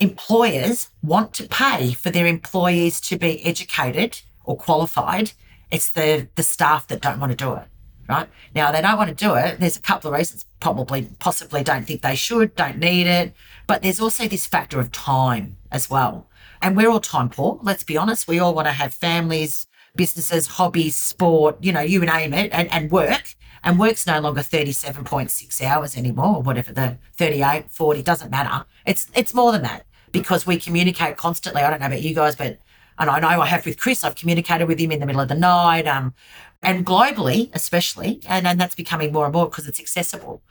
Employers 0.00 0.90
want 1.02 1.32
to 1.34 1.48
pay 1.48 1.92
for 1.92 2.10
their 2.10 2.26
employees 2.26 3.00
to 3.02 3.16
be 3.16 3.44
educated 3.44 4.22
or 4.44 4.56
qualified 4.56 5.32
it's 5.74 5.90
the 5.90 6.28
the 6.36 6.42
staff 6.42 6.86
that 6.88 7.02
don't 7.02 7.20
want 7.20 7.32
to 7.32 7.36
do 7.36 7.54
it. 7.54 7.64
Right 8.08 8.28
now, 8.54 8.70
they 8.70 8.82
don't 8.82 8.98
want 8.98 9.08
to 9.08 9.24
do 9.24 9.34
it. 9.34 9.58
There's 9.60 9.78
a 9.78 9.80
couple 9.80 10.10
of 10.12 10.16
reasons. 10.16 10.44
Probably, 10.60 11.08
possibly, 11.18 11.64
don't 11.64 11.86
think 11.86 12.02
they 12.02 12.14
should, 12.14 12.54
don't 12.54 12.78
need 12.78 13.06
it. 13.06 13.32
But 13.66 13.80
there's 13.82 13.98
also 13.98 14.28
this 14.28 14.46
factor 14.46 14.78
of 14.78 14.92
time 14.92 15.56
as 15.72 15.88
well. 15.88 16.28
And 16.60 16.76
we're 16.76 16.90
all 16.90 17.00
time 17.00 17.30
poor. 17.30 17.58
Let's 17.62 17.82
be 17.82 17.96
honest. 17.96 18.28
We 18.28 18.38
all 18.38 18.54
want 18.54 18.68
to 18.68 18.72
have 18.72 18.92
families, 18.92 19.66
businesses, 19.96 20.46
hobbies, 20.46 20.96
sport. 20.96 21.56
You 21.62 21.72
know, 21.72 21.80
you 21.80 22.00
name 22.00 22.34
it, 22.34 22.52
and, 22.52 22.70
and 22.70 22.90
work. 22.90 23.34
And 23.62 23.78
work's 23.78 24.06
no 24.06 24.20
longer 24.20 24.42
37.6 24.42 25.62
hours 25.62 25.96
anymore, 25.96 26.36
or 26.36 26.42
whatever 26.42 26.72
the 26.72 26.98
38, 27.14 27.70
40, 27.70 28.02
doesn't 28.02 28.30
matter. 28.30 28.66
It's 28.86 29.10
it's 29.14 29.32
more 29.32 29.50
than 29.50 29.62
that 29.62 29.86
because 30.12 30.46
we 30.46 30.58
communicate 30.58 31.16
constantly. 31.16 31.62
I 31.62 31.70
don't 31.70 31.80
know 31.80 31.86
about 31.86 32.02
you 32.02 32.14
guys, 32.14 32.36
but 32.36 32.58
and 32.98 33.10
I 33.10 33.18
know 33.20 33.40
I 33.40 33.46
have 33.46 33.66
with 33.66 33.78
Chris. 33.78 34.04
I've 34.04 34.14
communicated 34.14 34.66
with 34.66 34.78
him 34.78 34.92
in 34.92 35.00
the 35.00 35.06
middle 35.06 35.20
of 35.20 35.28
the 35.28 35.34
night, 35.34 35.86
um, 35.86 36.14
and 36.62 36.86
globally, 36.86 37.50
especially, 37.52 38.20
and, 38.26 38.46
and 38.46 38.60
that's 38.60 38.74
becoming 38.74 39.12
more 39.12 39.24
and 39.24 39.34
more 39.34 39.48
because 39.48 39.68
it's 39.68 39.80
accessible. 39.80 40.42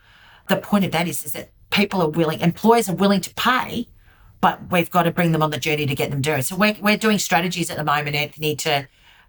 The 0.48 0.56
point 0.56 0.84
of 0.84 0.92
that 0.92 1.08
is, 1.08 1.24
is 1.24 1.32
that 1.32 1.50
people 1.70 2.02
are 2.02 2.08
willing, 2.08 2.40
employers 2.40 2.88
are 2.88 2.94
willing 2.94 3.20
to 3.22 3.34
pay, 3.34 3.88
but 4.40 4.70
we've 4.70 4.90
got 4.90 5.04
to 5.04 5.10
bring 5.10 5.32
them 5.32 5.42
on 5.42 5.50
the 5.50 5.58
journey 5.58 5.86
to 5.86 5.94
get 5.94 6.10
them 6.10 6.20
doing. 6.20 6.42
So 6.42 6.54
we're, 6.56 6.76
we're 6.80 6.98
doing 6.98 7.18
strategies 7.18 7.70
at 7.70 7.78
the 7.78 7.84
moment, 7.84 8.14
Anthony, 8.14 8.54
to 8.56 8.86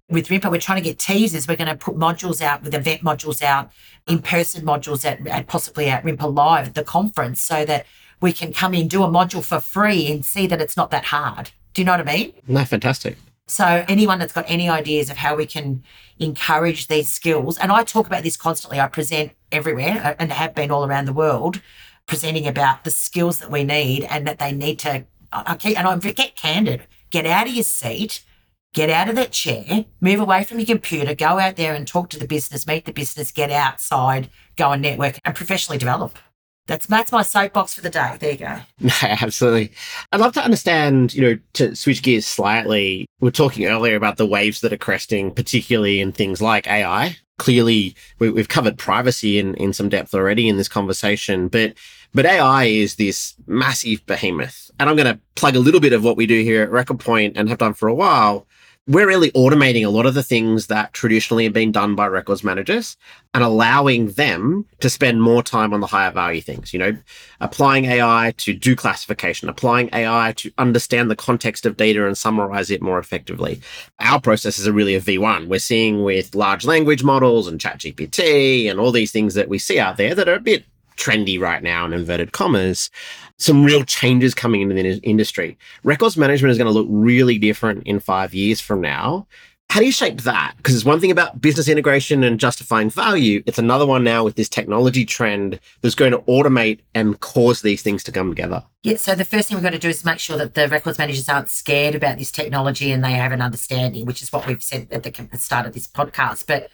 with 0.08 0.28
RIMPA, 0.28 0.50
we're 0.50 0.60
trying 0.60 0.80
to 0.80 0.88
get 0.88 0.98
teasers. 0.98 1.48
We're 1.48 1.56
going 1.56 1.68
to 1.68 1.76
put 1.76 1.96
modules 1.96 2.40
out 2.40 2.62
with 2.62 2.74
event 2.74 3.02
modules 3.02 3.42
out, 3.42 3.72
in 4.06 4.20
person 4.20 4.64
modules 4.64 5.04
at, 5.04 5.26
at 5.26 5.48
possibly 5.48 5.88
at 5.88 6.04
RIMPA 6.04 6.32
Live, 6.32 6.74
the 6.74 6.84
conference, 6.84 7.42
so 7.42 7.64
that 7.64 7.86
we 8.20 8.32
can 8.32 8.52
come 8.52 8.72
in, 8.72 8.88
do 8.88 9.02
a 9.02 9.08
module 9.08 9.44
for 9.44 9.60
free 9.60 10.10
and 10.10 10.24
see 10.24 10.46
that 10.46 10.60
it's 10.60 10.76
not 10.76 10.90
that 10.90 11.06
hard. 11.06 11.50
Do 11.76 11.82
you 11.82 11.84
know 11.84 11.92
what 11.92 12.08
I 12.08 12.16
mean? 12.16 12.32
No, 12.48 12.64
fantastic. 12.64 13.18
So 13.48 13.84
anyone 13.86 14.18
that's 14.18 14.32
got 14.32 14.46
any 14.48 14.66
ideas 14.66 15.10
of 15.10 15.18
how 15.18 15.36
we 15.36 15.44
can 15.44 15.82
encourage 16.18 16.88
these 16.88 17.12
skills, 17.12 17.58
and 17.58 17.70
I 17.70 17.84
talk 17.84 18.06
about 18.06 18.22
this 18.22 18.34
constantly. 18.34 18.80
I 18.80 18.86
present 18.86 19.32
everywhere 19.52 20.00
uh, 20.02 20.14
and 20.18 20.32
have 20.32 20.54
been 20.54 20.70
all 20.70 20.86
around 20.86 21.04
the 21.04 21.12
world, 21.12 21.60
presenting 22.06 22.46
about 22.46 22.84
the 22.84 22.90
skills 22.90 23.40
that 23.40 23.50
we 23.50 23.62
need 23.62 24.04
and 24.04 24.26
that 24.26 24.38
they 24.38 24.52
need 24.52 24.78
to. 24.78 25.04
Okay, 25.50 25.74
and 25.74 25.86
I 25.86 25.98
get 25.98 26.34
candid. 26.34 26.86
Get 27.10 27.26
out 27.26 27.46
of 27.46 27.52
your 27.52 27.62
seat, 27.62 28.24
get 28.72 28.88
out 28.88 29.10
of 29.10 29.16
that 29.16 29.32
chair, 29.32 29.84
move 30.00 30.20
away 30.20 30.44
from 30.44 30.58
your 30.58 30.66
computer, 30.66 31.14
go 31.14 31.38
out 31.38 31.56
there 31.56 31.74
and 31.74 31.86
talk 31.86 32.08
to 32.08 32.18
the 32.18 32.26
business, 32.26 32.66
meet 32.66 32.86
the 32.86 32.92
business, 32.94 33.30
get 33.30 33.50
outside, 33.50 34.30
go 34.56 34.72
and 34.72 34.80
network 34.80 35.18
and 35.26 35.34
professionally 35.34 35.76
develop. 35.76 36.18
That's 36.66 36.86
that's 36.86 37.12
my 37.12 37.22
soapbox 37.22 37.74
for 37.74 37.80
the 37.80 37.90
day. 37.90 38.16
There 38.18 38.32
you 38.32 38.38
go. 38.38 38.58
No, 38.80 38.92
absolutely. 39.02 39.72
I'd 40.12 40.20
love 40.20 40.32
to 40.34 40.42
understand, 40.42 41.14
you 41.14 41.22
know, 41.22 41.38
to 41.54 41.76
switch 41.76 42.02
gears 42.02 42.26
slightly. 42.26 43.06
We 43.20 43.28
are 43.28 43.32
talking 43.32 43.66
earlier 43.66 43.96
about 43.96 44.16
the 44.16 44.26
waves 44.26 44.60
that 44.60 44.72
are 44.72 44.78
cresting, 44.78 45.32
particularly 45.32 46.00
in 46.00 46.12
things 46.12 46.42
like 46.42 46.66
AI. 46.66 47.16
Clearly, 47.38 47.94
we, 48.18 48.34
have 48.36 48.48
covered 48.48 48.78
privacy 48.78 49.38
in, 49.38 49.54
in 49.56 49.74
some 49.74 49.90
depth 49.90 50.14
already 50.14 50.48
in 50.48 50.56
this 50.56 50.68
conversation, 50.68 51.48
but 51.48 51.74
but 52.14 52.24
AI 52.24 52.64
is 52.64 52.96
this 52.96 53.34
massive 53.46 54.04
behemoth. 54.06 54.70
And 54.80 54.88
I'm 54.88 54.96
going 54.96 55.12
to 55.12 55.20
plug 55.34 55.54
a 55.54 55.60
little 55.60 55.80
bit 55.80 55.92
of 55.92 56.02
what 56.02 56.16
we 56.16 56.26
do 56.26 56.42
here 56.42 56.62
at 56.62 56.70
Record 56.70 56.98
Point 56.98 57.36
and 57.36 57.48
have 57.48 57.58
done 57.58 57.74
for 57.74 57.88
a 57.88 57.94
while. 57.94 58.46
We're 58.88 59.06
really 59.06 59.32
automating 59.32 59.84
a 59.84 59.90
lot 59.90 60.06
of 60.06 60.14
the 60.14 60.22
things 60.22 60.68
that 60.68 60.92
traditionally 60.92 61.42
have 61.44 61.52
been 61.52 61.72
done 61.72 61.96
by 61.96 62.06
records 62.06 62.44
managers 62.44 62.96
and 63.34 63.42
allowing 63.42 64.12
them 64.12 64.64
to 64.78 64.88
spend 64.88 65.20
more 65.20 65.42
time 65.42 65.74
on 65.74 65.80
the 65.80 65.88
higher 65.88 66.12
value 66.12 66.40
things, 66.40 66.72
you 66.72 66.78
know, 66.78 66.96
applying 67.40 67.86
AI 67.86 68.32
to 68.36 68.52
do 68.52 68.76
classification, 68.76 69.48
applying 69.48 69.88
AI 69.92 70.34
to 70.36 70.52
understand 70.58 71.10
the 71.10 71.16
context 71.16 71.66
of 71.66 71.76
data 71.76 72.06
and 72.06 72.16
summarize 72.16 72.70
it 72.70 72.80
more 72.80 73.00
effectively. 73.00 73.60
Our 73.98 74.20
processes 74.20 74.68
are 74.68 74.72
really 74.72 74.94
a 74.94 75.00
V1. 75.00 75.48
We're 75.48 75.58
seeing 75.58 76.04
with 76.04 76.36
large 76.36 76.64
language 76.64 77.02
models 77.02 77.48
and 77.48 77.60
ChatGPT 77.60 78.70
and 78.70 78.78
all 78.78 78.92
these 78.92 79.10
things 79.10 79.34
that 79.34 79.48
we 79.48 79.58
see 79.58 79.80
out 79.80 79.96
there 79.96 80.14
that 80.14 80.28
are 80.28 80.34
a 80.34 80.40
bit 80.40 80.64
trendy 80.96 81.38
right 81.38 81.62
now 81.62 81.84
in 81.84 81.92
inverted 81.92 82.32
commas, 82.32 82.90
some 83.38 83.64
real 83.64 83.84
changes 83.84 84.34
coming 84.34 84.62
into 84.62 84.74
the 84.74 85.00
industry. 85.02 85.58
Records 85.84 86.16
management 86.16 86.52
is 86.52 86.58
going 86.58 86.72
to 86.72 86.72
look 86.72 86.86
really 86.88 87.38
different 87.38 87.86
in 87.86 88.00
five 88.00 88.34
years 88.34 88.60
from 88.60 88.80
now. 88.80 89.26
How 89.68 89.80
do 89.80 89.86
you 89.86 89.92
shape 89.92 90.22
that? 90.22 90.54
Because 90.56 90.76
it's 90.76 90.84
one 90.84 91.00
thing 91.00 91.10
about 91.10 91.40
business 91.40 91.68
integration 91.68 92.22
and 92.22 92.38
justifying 92.38 92.88
value. 92.88 93.42
It's 93.46 93.58
another 93.58 93.84
one 93.84 94.04
now 94.04 94.22
with 94.22 94.36
this 94.36 94.48
technology 94.48 95.04
trend 95.04 95.58
that's 95.82 95.96
going 95.96 96.12
to 96.12 96.18
automate 96.18 96.80
and 96.94 97.18
cause 97.18 97.62
these 97.62 97.82
things 97.82 98.04
to 98.04 98.12
come 98.12 98.30
together. 98.30 98.62
Yeah. 98.84 98.96
So 98.96 99.16
the 99.16 99.24
first 99.24 99.48
thing 99.48 99.56
we've 99.56 99.64
got 99.64 99.70
to 99.70 99.78
do 99.80 99.88
is 99.88 100.04
make 100.04 100.20
sure 100.20 100.38
that 100.38 100.54
the 100.54 100.68
records 100.68 100.98
managers 100.98 101.28
aren't 101.28 101.48
scared 101.48 101.96
about 101.96 102.16
this 102.16 102.30
technology 102.30 102.92
and 102.92 103.02
they 103.02 103.12
have 103.12 103.32
an 103.32 103.42
understanding, 103.42 104.06
which 104.06 104.22
is 104.22 104.32
what 104.32 104.46
we've 104.46 104.62
said 104.62 104.86
at 104.92 105.02
the 105.02 105.38
start 105.38 105.66
of 105.66 105.74
this 105.74 105.88
podcast. 105.88 106.46
But 106.46 106.70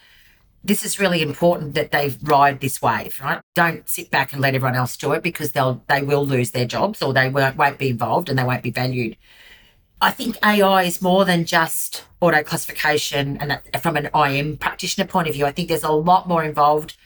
this 0.63 0.85
is 0.85 0.99
really 0.99 1.21
important 1.21 1.75
that 1.75 1.91
they 1.91 2.15
ride 2.21 2.61
this 2.61 2.81
wave, 2.81 3.19
right? 3.21 3.41
Don't 3.53 3.87
sit 3.89 4.09
back 4.09 4.31
and 4.31 4.41
let 4.41 4.55
everyone 4.55 4.75
else 4.75 4.95
do 4.95 5.11
it 5.11 5.21
because 5.21 5.51
they'll 5.51 5.83
they 5.87 6.01
will 6.01 6.25
lose 6.25 6.51
their 6.51 6.65
jobs 6.65 7.01
or 7.01 7.13
they 7.13 7.29
won't, 7.29 7.57
won't 7.57 7.77
be 7.77 7.89
involved 7.89 8.29
and 8.29 8.39
they 8.39 8.43
won't 8.43 8.63
be 8.63 8.71
valued. 8.71 9.17
I 10.01 10.11
think 10.11 10.37
AI 10.43 10.83
is 10.83 11.01
more 11.01 11.23
than 11.23 11.45
just 11.45 12.03
auto 12.19 12.43
classification, 12.43 13.37
and 13.37 13.59
from 13.81 13.95
an 13.95 14.09
IM 14.13 14.57
practitioner 14.57 15.07
point 15.07 15.29
of 15.29 15.33
view, 15.33 15.45
I 15.45 15.51
think 15.51 15.69
there's 15.69 15.83
a 15.83 15.91
lot 15.91 16.27
more 16.27 16.43
involved. 16.43 16.97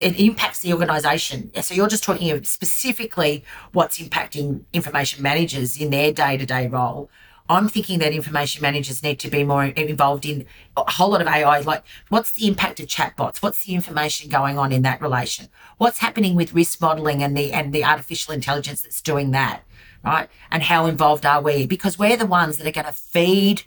It 0.00 0.18
impacts 0.20 0.60
the 0.60 0.72
organisation. 0.72 1.50
So 1.62 1.74
you're 1.74 1.88
just 1.88 2.04
talking 2.04 2.30
of 2.30 2.46
specifically 2.46 3.44
what's 3.72 3.98
impacting 3.98 4.62
information 4.72 5.22
managers 5.22 5.80
in 5.80 5.90
their 5.90 6.12
day 6.12 6.36
to 6.36 6.46
day 6.46 6.68
role. 6.68 7.10
I'm 7.48 7.68
thinking 7.68 7.98
that 7.98 8.12
information 8.14 8.62
managers 8.62 9.02
need 9.02 9.18
to 9.20 9.30
be 9.30 9.44
more 9.44 9.64
involved 9.64 10.24
in 10.24 10.46
a 10.78 10.90
whole 10.90 11.10
lot 11.10 11.20
of 11.20 11.26
AI. 11.28 11.60
Like, 11.60 11.84
what's 12.08 12.32
the 12.32 12.46
impact 12.46 12.80
of 12.80 12.86
chatbots? 12.86 13.42
What's 13.42 13.64
the 13.64 13.74
information 13.74 14.30
going 14.30 14.58
on 14.58 14.72
in 14.72 14.80
that 14.82 15.02
relation? 15.02 15.48
What's 15.76 15.98
happening 15.98 16.34
with 16.34 16.54
risk 16.54 16.80
modeling 16.80 17.22
and 17.22 17.36
the 17.36 17.52
and 17.52 17.72
the 17.72 17.84
artificial 17.84 18.32
intelligence 18.32 18.80
that's 18.80 19.02
doing 19.02 19.32
that, 19.32 19.62
right? 20.02 20.30
And 20.50 20.62
how 20.62 20.86
involved 20.86 21.26
are 21.26 21.42
we? 21.42 21.66
Because 21.66 21.98
we're 21.98 22.16
the 22.16 22.24
ones 22.24 22.56
that 22.56 22.66
are 22.66 22.72
going 22.72 22.86
to 22.86 22.92
feed 22.92 23.64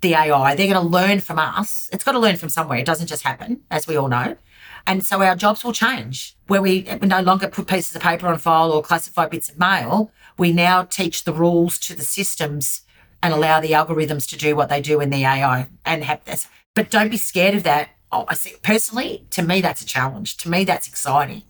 the 0.00 0.14
AI. 0.14 0.56
They're 0.56 0.72
going 0.72 0.84
to 0.84 0.92
learn 0.92 1.20
from 1.20 1.38
us. 1.38 1.88
It's 1.92 2.02
got 2.02 2.12
to 2.12 2.18
learn 2.18 2.36
from 2.36 2.48
somewhere. 2.48 2.78
It 2.78 2.86
doesn't 2.86 3.06
just 3.06 3.22
happen, 3.22 3.60
as 3.70 3.86
we 3.86 3.96
all 3.96 4.08
know. 4.08 4.36
And 4.84 5.04
so 5.04 5.22
our 5.22 5.36
jobs 5.36 5.62
will 5.62 5.72
change 5.72 6.36
where 6.48 6.60
we 6.60 6.88
no 7.00 7.20
longer 7.20 7.46
put 7.46 7.68
pieces 7.68 7.94
of 7.94 8.02
paper 8.02 8.26
on 8.26 8.38
file 8.38 8.72
or 8.72 8.82
classify 8.82 9.28
bits 9.28 9.48
of 9.48 9.60
mail. 9.60 10.10
We 10.36 10.52
now 10.52 10.82
teach 10.82 11.22
the 11.22 11.32
rules 11.32 11.78
to 11.80 11.94
the 11.94 12.02
systems 12.02 12.82
and 13.22 13.32
allow 13.32 13.60
the 13.60 13.72
algorithms 13.72 14.28
to 14.30 14.36
do 14.36 14.56
what 14.56 14.68
they 14.68 14.80
do 14.80 15.00
in 15.00 15.10
the 15.10 15.24
AI 15.24 15.68
and 15.84 16.04
have 16.04 16.24
this. 16.24 16.48
But 16.74 16.90
don't 16.90 17.10
be 17.10 17.16
scared 17.16 17.54
of 17.54 17.62
that. 17.62 17.90
Oh, 18.10 18.24
I 18.28 18.34
see, 18.34 18.54
personally, 18.62 19.26
to 19.30 19.42
me, 19.42 19.60
that's 19.60 19.82
a 19.82 19.86
challenge. 19.86 20.36
To 20.38 20.50
me, 20.50 20.64
that's 20.64 20.88
exciting. 20.88 21.42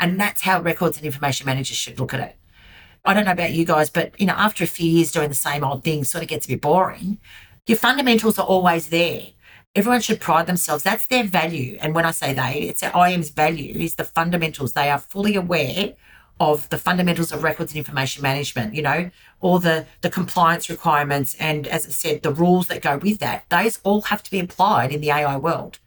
And 0.00 0.20
that's 0.20 0.42
how 0.42 0.60
records 0.60 0.96
and 0.96 1.06
information 1.06 1.46
managers 1.46 1.76
should 1.76 2.00
look 2.00 2.12
at 2.12 2.20
it. 2.20 2.36
I 3.04 3.14
don't 3.14 3.26
know 3.26 3.32
about 3.32 3.52
you 3.52 3.64
guys, 3.64 3.90
but 3.90 4.18
you 4.18 4.26
know, 4.26 4.34
after 4.34 4.64
a 4.64 4.66
few 4.66 4.90
years 4.90 5.12
doing 5.12 5.28
the 5.28 5.34
same 5.34 5.62
old 5.62 5.84
thing, 5.84 6.04
sort 6.04 6.24
of 6.24 6.28
gets 6.28 6.46
a 6.46 6.48
bit 6.48 6.62
boring. 6.62 7.18
Your 7.66 7.78
fundamentals 7.78 8.38
are 8.38 8.46
always 8.46 8.88
there. 8.88 9.22
Everyone 9.74 10.00
should 10.00 10.20
pride 10.20 10.46
themselves. 10.46 10.84
That's 10.84 11.06
their 11.06 11.24
value. 11.24 11.78
And 11.80 11.94
when 11.94 12.06
I 12.06 12.12
say 12.12 12.32
they, 12.32 12.62
it's 12.62 12.82
IM's 12.82 13.30
value 13.30 13.78
is 13.78 13.96
the 13.96 14.04
fundamentals. 14.04 14.72
They 14.72 14.90
are 14.90 14.98
fully 14.98 15.34
aware 15.36 15.94
of 16.40 16.68
the 16.70 16.78
fundamentals 16.78 17.32
of 17.32 17.42
records 17.42 17.72
and 17.72 17.78
information 17.78 18.22
management, 18.22 18.74
you 18.74 18.82
know, 18.82 19.10
all 19.40 19.58
the, 19.58 19.86
the 20.00 20.10
compliance 20.10 20.68
requirements 20.68 21.36
and, 21.38 21.66
as 21.66 21.86
I 21.86 21.90
said, 21.90 22.22
the 22.22 22.32
rules 22.32 22.66
that 22.68 22.82
go 22.82 22.96
with 22.98 23.20
that, 23.20 23.44
those 23.50 23.80
all 23.84 24.02
have 24.02 24.22
to 24.24 24.30
be 24.30 24.40
applied 24.40 24.92
in 24.92 25.00
the 25.00 25.10
AI 25.10 25.36
world. 25.36 25.78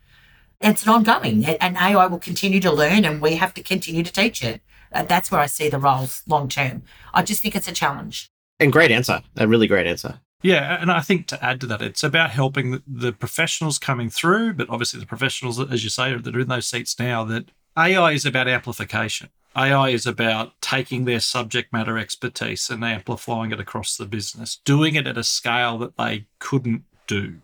And 0.61 0.73
it's 0.73 0.83
an 0.83 0.89
ongoing, 0.89 1.45
and 1.45 1.77
AI 1.77 2.07
will 2.07 2.17
continue 2.17 2.59
to 2.61 2.71
learn, 2.71 3.05
and 3.05 3.21
we 3.21 3.35
have 3.35 3.53
to 3.55 3.61
continue 3.61 4.03
to 4.03 4.11
teach 4.11 4.43
it. 4.43 4.61
Uh, 4.91 5.03
that's 5.03 5.29
where 5.29 5.41
I 5.41 5.45
see 5.45 5.69
the 5.69 5.77
roles 5.77 6.23
long 6.27 6.47
term. 6.49 6.83
I 7.13 7.21
just 7.21 7.43
think 7.43 7.55
it's 7.55 7.67
a 7.67 7.73
challenge. 7.73 8.29
And 8.59 8.71
great 8.71 8.89
answer. 8.89 9.21
A 9.35 9.47
really 9.47 9.67
great 9.67 9.85
answer. 9.85 10.19
Yeah, 10.41 10.79
and 10.81 10.91
I 10.91 11.01
think 11.01 11.27
to 11.27 11.43
add 11.43 11.61
to 11.61 11.67
that, 11.67 11.81
it's 11.81 12.03
about 12.03 12.31
helping 12.31 12.71
the, 12.71 12.83
the, 12.87 13.11
professionals 13.11 13.79
coming 13.79 14.09
through, 14.09 14.53
but 14.53 14.69
obviously 14.69 14.99
the 14.99 15.05
professionals, 15.05 15.59
as 15.59 15.83
you 15.83 15.89
say, 15.89 16.15
that 16.15 16.35
are 16.35 16.39
in 16.39 16.47
those 16.47 16.67
seats 16.67 16.97
now. 16.99 17.23
That 17.23 17.51
AI 17.77 18.11
is 18.11 18.25
about 18.25 18.47
amplification. 18.47 19.29
AI 19.57 19.89
is 19.89 20.05
about 20.05 20.53
taking 20.61 21.05
their 21.05 21.19
subject 21.19 21.73
matter 21.73 21.97
expertise 21.97 22.69
and 22.69 22.85
amplifying 22.85 23.51
it 23.51 23.59
across 23.59 23.97
the 23.97 24.05
business, 24.05 24.61
doing 24.63 24.95
it 24.95 25.07
at 25.07 25.17
a 25.17 25.23
scale 25.23 25.77
that 25.79 25.97
they 25.97 26.25
couldn't 26.39 26.83
do. 27.07 27.37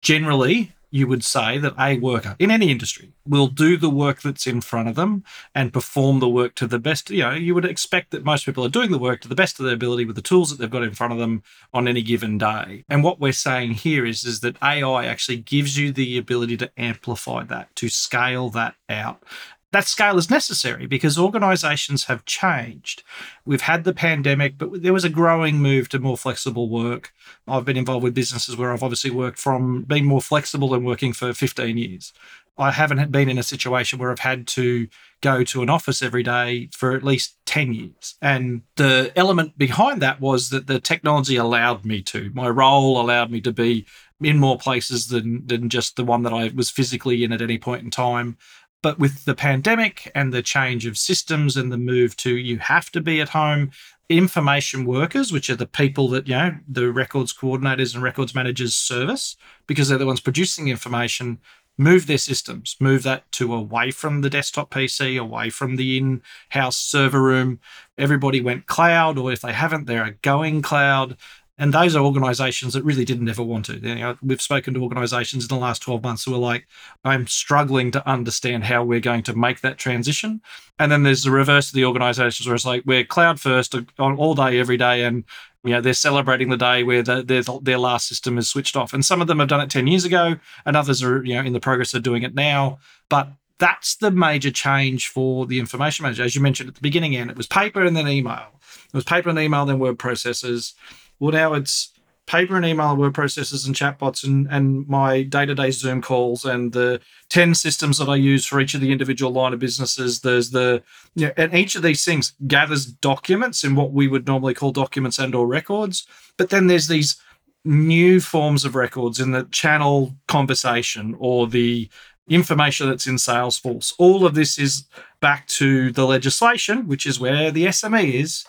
Generally, 0.00 0.72
you 0.90 1.06
would 1.06 1.24
say 1.24 1.58
that 1.58 1.74
a 1.78 1.98
worker 1.98 2.34
in 2.38 2.50
any 2.50 2.70
industry 2.70 3.12
will 3.26 3.46
do 3.46 3.76
the 3.76 3.90
work 3.90 4.22
that's 4.22 4.46
in 4.46 4.60
front 4.60 4.88
of 4.88 4.94
them 4.94 5.22
and 5.54 5.72
perform 5.72 6.18
the 6.18 6.28
work 6.28 6.54
to 6.54 6.66
the 6.66 6.78
best. 6.78 7.10
You 7.10 7.24
know, 7.24 7.32
you 7.32 7.54
would 7.54 7.64
expect 7.64 8.10
that 8.12 8.24
most 8.24 8.46
people 8.46 8.64
are 8.64 8.70
doing 8.70 8.90
the 8.90 8.98
work 8.98 9.20
to 9.22 9.28
the 9.28 9.34
best 9.34 9.58
of 9.58 9.66
their 9.66 9.74
ability 9.74 10.06
with 10.06 10.16
the 10.16 10.22
tools 10.22 10.50
that 10.50 10.58
they've 10.58 10.70
got 10.70 10.82
in 10.82 10.94
front 10.94 11.12
of 11.12 11.18
them 11.18 11.42
on 11.74 11.88
any 11.88 12.02
given 12.02 12.38
day. 12.38 12.84
And 12.88 13.04
what 13.04 13.20
we're 13.20 13.32
saying 13.32 13.72
here 13.72 14.06
is, 14.06 14.24
is 14.24 14.40
that 14.40 14.56
AI 14.62 15.04
actually 15.04 15.38
gives 15.38 15.76
you 15.76 15.92
the 15.92 16.16
ability 16.16 16.56
to 16.58 16.70
amplify 16.78 17.42
that, 17.44 17.74
to 17.76 17.88
scale 17.88 18.48
that 18.50 18.74
out 18.88 19.22
that 19.72 19.86
scale 19.86 20.16
is 20.16 20.30
necessary 20.30 20.86
because 20.86 21.18
organizations 21.18 22.04
have 22.04 22.24
changed. 22.24 23.02
We've 23.44 23.60
had 23.60 23.84
the 23.84 23.92
pandemic, 23.92 24.56
but 24.56 24.82
there 24.82 24.92
was 24.94 25.04
a 25.04 25.10
growing 25.10 25.56
move 25.56 25.88
to 25.90 25.98
more 25.98 26.16
flexible 26.16 26.70
work. 26.70 27.12
I've 27.46 27.66
been 27.66 27.76
involved 27.76 28.04
with 28.04 28.14
businesses 28.14 28.56
where 28.56 28.72
I've 28.72 28.82
obviously 28.82 29.10
worked 29.10 29.38
from 29.38 29.82
being 29.82 30.06
more 30.06 30.22
flexible 30.22 30.72
and 30.72 30.86
working 30.86 31.12
for 31.12 31.34
15 31.34 31.76
years. 31.76 32.12
I 32.56 32.72
haven't 32.72 33.12
been 33.12 33.28
in 33.28 33.38
a 33.38 33.42
situation 33.42 33.98
where 33.98 34.10
I've 34.10 34.18
had 34.18 34.46
to 34.48 34.88
go 35.20 35.44
to 35.44 35.62
an 35.62 35.70
office 35.70 36.02
every 36.02 36.22
day 36.22 36.68
for 36.72 36.92
at 36.92 37.04
least 37.04 37.36
10 37.46 37.72
years. 37.72 38.16
And 38.20 38.62
the 38.76 39.12
element 39.14 39.56
behind 39.56 40.02
that 40.02 40.20
was 40.20 40.50
that 40.50 40.66
the 40.66 40.80
technology 40.80 41.36
allowed 41.36 41.84
me 41.84 42.02
to. 42.02 42.30
My 42.34 42.48
role 42.48 43.00
allowed 43.00 43.30
me 43.30 43.40
to 43.42 43.52
be 43.52 43.86
in 44.20 44.38
more 44.38 44.58
places 44.58 45.08
than 45.08 45.46
than 45.46 45.68
just 45.68 45.94
the 45.94 46.04
one 46.04 46.24
that 46.24 46.32
I 46.32 46.50
was 46.54 46.70
physically 46.70 47.22
in 47.22 47.32
at 47.32 47.42
any 47.42 47.58
point 47.58 47.84
in 47.84 47.90
time. 47.90 48.36
But 48.82 48.98
with 48.98 49.24
the 49.24 49.34
pandemic 49.34 50.10
and 50.14 50.32
the 50.32 50.42
change 50.42 50.86
of 50.86 50.96
systems 50.96 51.56
and 51.56 51.72
the 51.72 51.78
move 51.78 52.16
to 52.18 52.36
you 52.36 52.58
have 52.58 52.90
to 52.92 53.00
be 53.00 53.20
at 53.20 53.30
home, 53.30 53.72
information 54.08 54.84
workers, 54.86 55.32
which 55.32 55.50
are 55.50 55.56
the 55.56 55.66
people 55.66 56.08
that, 56.08 56.28
you 56.28 56.34
know, 56.34 56.56
the 56.66 56.90
records 56.90 57.32
coordinators 57.32 57.94
and 57.94 58.02
records 58.02 58.34
managers 58.34 58.74
service, 58.74 59.36
because 59.66 59.88
they're 59.88 59.98
the 59.98 60.06
ones 60.06 60.20
producing 60.20 60.68
information, 60.68 61.38
move 61.76 62.06
their 62.06 62.18
systems, 62.18 62.76
move 62.80 63.02
that 63.02 63.30
to 63.32 63.54
away 63.54 63.90
from 63.90 64.20
the 64.20 64.30
desktop 64.30 64.70
PC, 64.70 65.20
away 65.20 65.50
from 65.50 65.76
the 65.76 65.98
in 65.98 66.22
house 66.50 66.76
server 66.76 67.22
room. 67.22 67.60
Everybody 67.96 68.40
went 68.40 68.66
cloud, 68.66 69.18
or 69.18 69.32
if 69.32 69.40
they 69.40 69.52
haven't, 69.52 69.86
they're 69.86 70.18
going 70.22 70.62
cloud. 70.62 71.16
And 71.58 71.74
those 71.74 71.96
are 71.96 72.04
organizations 72.04 72.74
that 72.74 72.84
really 72.84 73.04
didn't 73.04 73.28
ever 73.28 73.42
want 73.42 73.66
to. 73.66 73.78
You 73.78 73.94
know, 73.96 74.16
we've 74.22 74.40
spoken 74.40 74.74
to 74.74 74.82
organizations 74.82 75.44
in 75.44 75.48
the 75.48 75.60
last 75.60 75.82
12 75.82 76.02
months 76.02 76.24
who 76.24 76.34
are 76.34 76.38
like, 76.38 76.66
I'm 77.04 77.26
struggling 77.26 77.90
to 77.92 78.08
understand 78.08 78.64
how 78.64 78.84
we're 78.84 79.00
going 79.00 79.24
to 79.24 79.36
make 79.36 79.60
that 79.62 79.76
transition. 79.76 80.40
And 80.78 80.92
then 80.92 81.02
there's 81.02 81.24
the 81.24 81.32
reverse 81.32 81.68
of 81.68 81.74
the 81.74 81.84
organizations 81.84 82.46
where 82.46 82.54
it's 82.54 82.64
like, 82.64 82.84
we're 82.86 83.04
cloud 83.04 83.40
first 83.40 83.74
all 83.98 84.34
day, 84.34 84.60
every 84.60 84.76
day. 84.76 85.04
And 85.04 85.24
you 85.64 85.72
know, 85.72 85.80
they're 85.80 85.94
celebrating 85.94 86.48
the 86.48 86.56
day 86.56 86.84
where 86.84 87.02
the, 87.02 87.22
their, 87.22 87.42
their 87.60 87.78
last 87.78 88.08
system 88.08 88.38
is 88.38 88.48
switched 88.48 88.76
off. 88.76 88.94
And 88.94 89.04
some 89.04 89.20
of 89.20 89.26
them 89.26 89.40
have 89.40 89.48
done 89.48 89.60
it 89.60 89.70
10 89.70 89.86
years 89.88 90.04
ago, 90.04 90.36
and 90.64 90.76
others 90.76 91.02
are, 91.02 91.24
you 91.24 91.34
know, 91.34 91.42
in 91.42 91.52
the 91.52 91.60
progress 91.60 91.94
of 91.94 92.02
doing 92.02 92.22
it 92.22 92.34
now. 92.34 92.78
But 93.08 93.32
that's 93.58 93.96
the 93.96 94.10
major 94.10 94.50
change 94.50 95.08
for 95.08 95.46
the 95.46 95.58
information 95.58 96.04
manager. 96.04 96.22
As 96.22 96.34
you 96.34 96.40
mentioned 96.40 96.68
at 96.68 96.76
the 96.76 96.80
beginning, 96.80 97.16
and 97.16 97.30
it 97.30 97.36
was 97.36 97.48
paper 97.48 97.84
and 97.84 97.96
then 97.96 98.08
email. 98.08 98.46
It 98.86 98.94
was 98.94 99.04
paper 99.04 99.28
and 99.28 99.38
email, 99.38 99.66
then 99.66 99.80
word 99.80 99.98
processors. 99.98 100.74
Well, 101.20 101.32
now 101.32 101.54
it's 101.54 101.92
paper 102.28 102.56
and 102.56 102.66
email 102.66 102.94
word 102.94 103.14
processors 103.14 103.66
and 103.66 103.74
chatbots 103.74 104.22
and, 104.22 104.46
and 104.50 104.86
my 104.86 105.22
day-to-day 105.22 105.70
Zoom 105.70 106.02
calls 106.02 106.44
and 106.44 106.72
the 106.72 107.00
10 107.30 107.54
systems 107.54 107.96
that 107.98 108.08
I 108.08 108.16
use 108.16 108.44
for 108.44 108.60
each 108.60 108.74
of 108.74 108.82
the 108.82 108.92
individual 108.92 109.32
line 109.32 109.54
of 109.54 109.58
businesses. 109.58 110.20
There's 110.20 110.50
the, 110.50 110.82
you 111.14 111.26
know, 111.26 111.32
and 111.38 111.54
each 111.54 111.74
of 111.74 111.82
these 111.82 112.04
things 112.04 112.34
gathers 112.46 112.84
documents 112.84 113.64
in 113.64 113.74
what 113.74 113.92
we 113.92 114.08
would 114.08 114.26
normally 114.26 114.54
call 114.54 114.72
documents 114.72 115.18
and 115.18 115.34
or 115.34 115.46
records. 115.46 116.06
But 116.36 116.50
then 116.50 116.66
there's 116.66 116.88
these 116.88 117.16
new 117.64 118.20
forms 118.20 118.64
of 118.64 118.74
records 118.74 119.20
in 119.20 119.32
the 119.32 119.44
channel 119.44 120.14
conversation 120.28 121.16
or 121.18 121.46
the 121.46 121.88
information 122.28 122.88
that's 122.88 123.06
in 123.06 123.16
Salesforce. 123.16 123.94
All 123.98 124.26
of 124.26 124.34
this 124.34 124.58
is 124.58 124.84
back 125.20 125.46
to 125.48 125.90
the 125.92 126.06
legislation, 126.06 126.86
which 126.86 127.06
is 127.06 127.18
where 127.18 127.50
the 127.50 127.66
SME 127.66 128.12
is, 128.12 128.44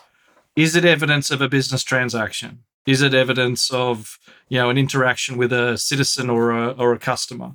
is 0.56 0.76
it 0.76 0.84
evidence 0.84 1.30
of 1.30 1.40
a 1.40 1.48
business 1.48 1.82
transaction? 1.82 2.64
Is 2.86 3.02
it 3.02 3.14
evidence 3.14 3.70
of, 3.70 4.18
you 4.48 4.58
know, 4.58 4.70
an 4.70 4.78
interaction 4.78 5.36
with 5.36 5.52
a 5.52 5.76
citizen 5.78 6.30
or 6.30 6.50
a, 6.50 6.70
or 6.70 6.92
a 6.92 6.98
customer? 6.98 7.52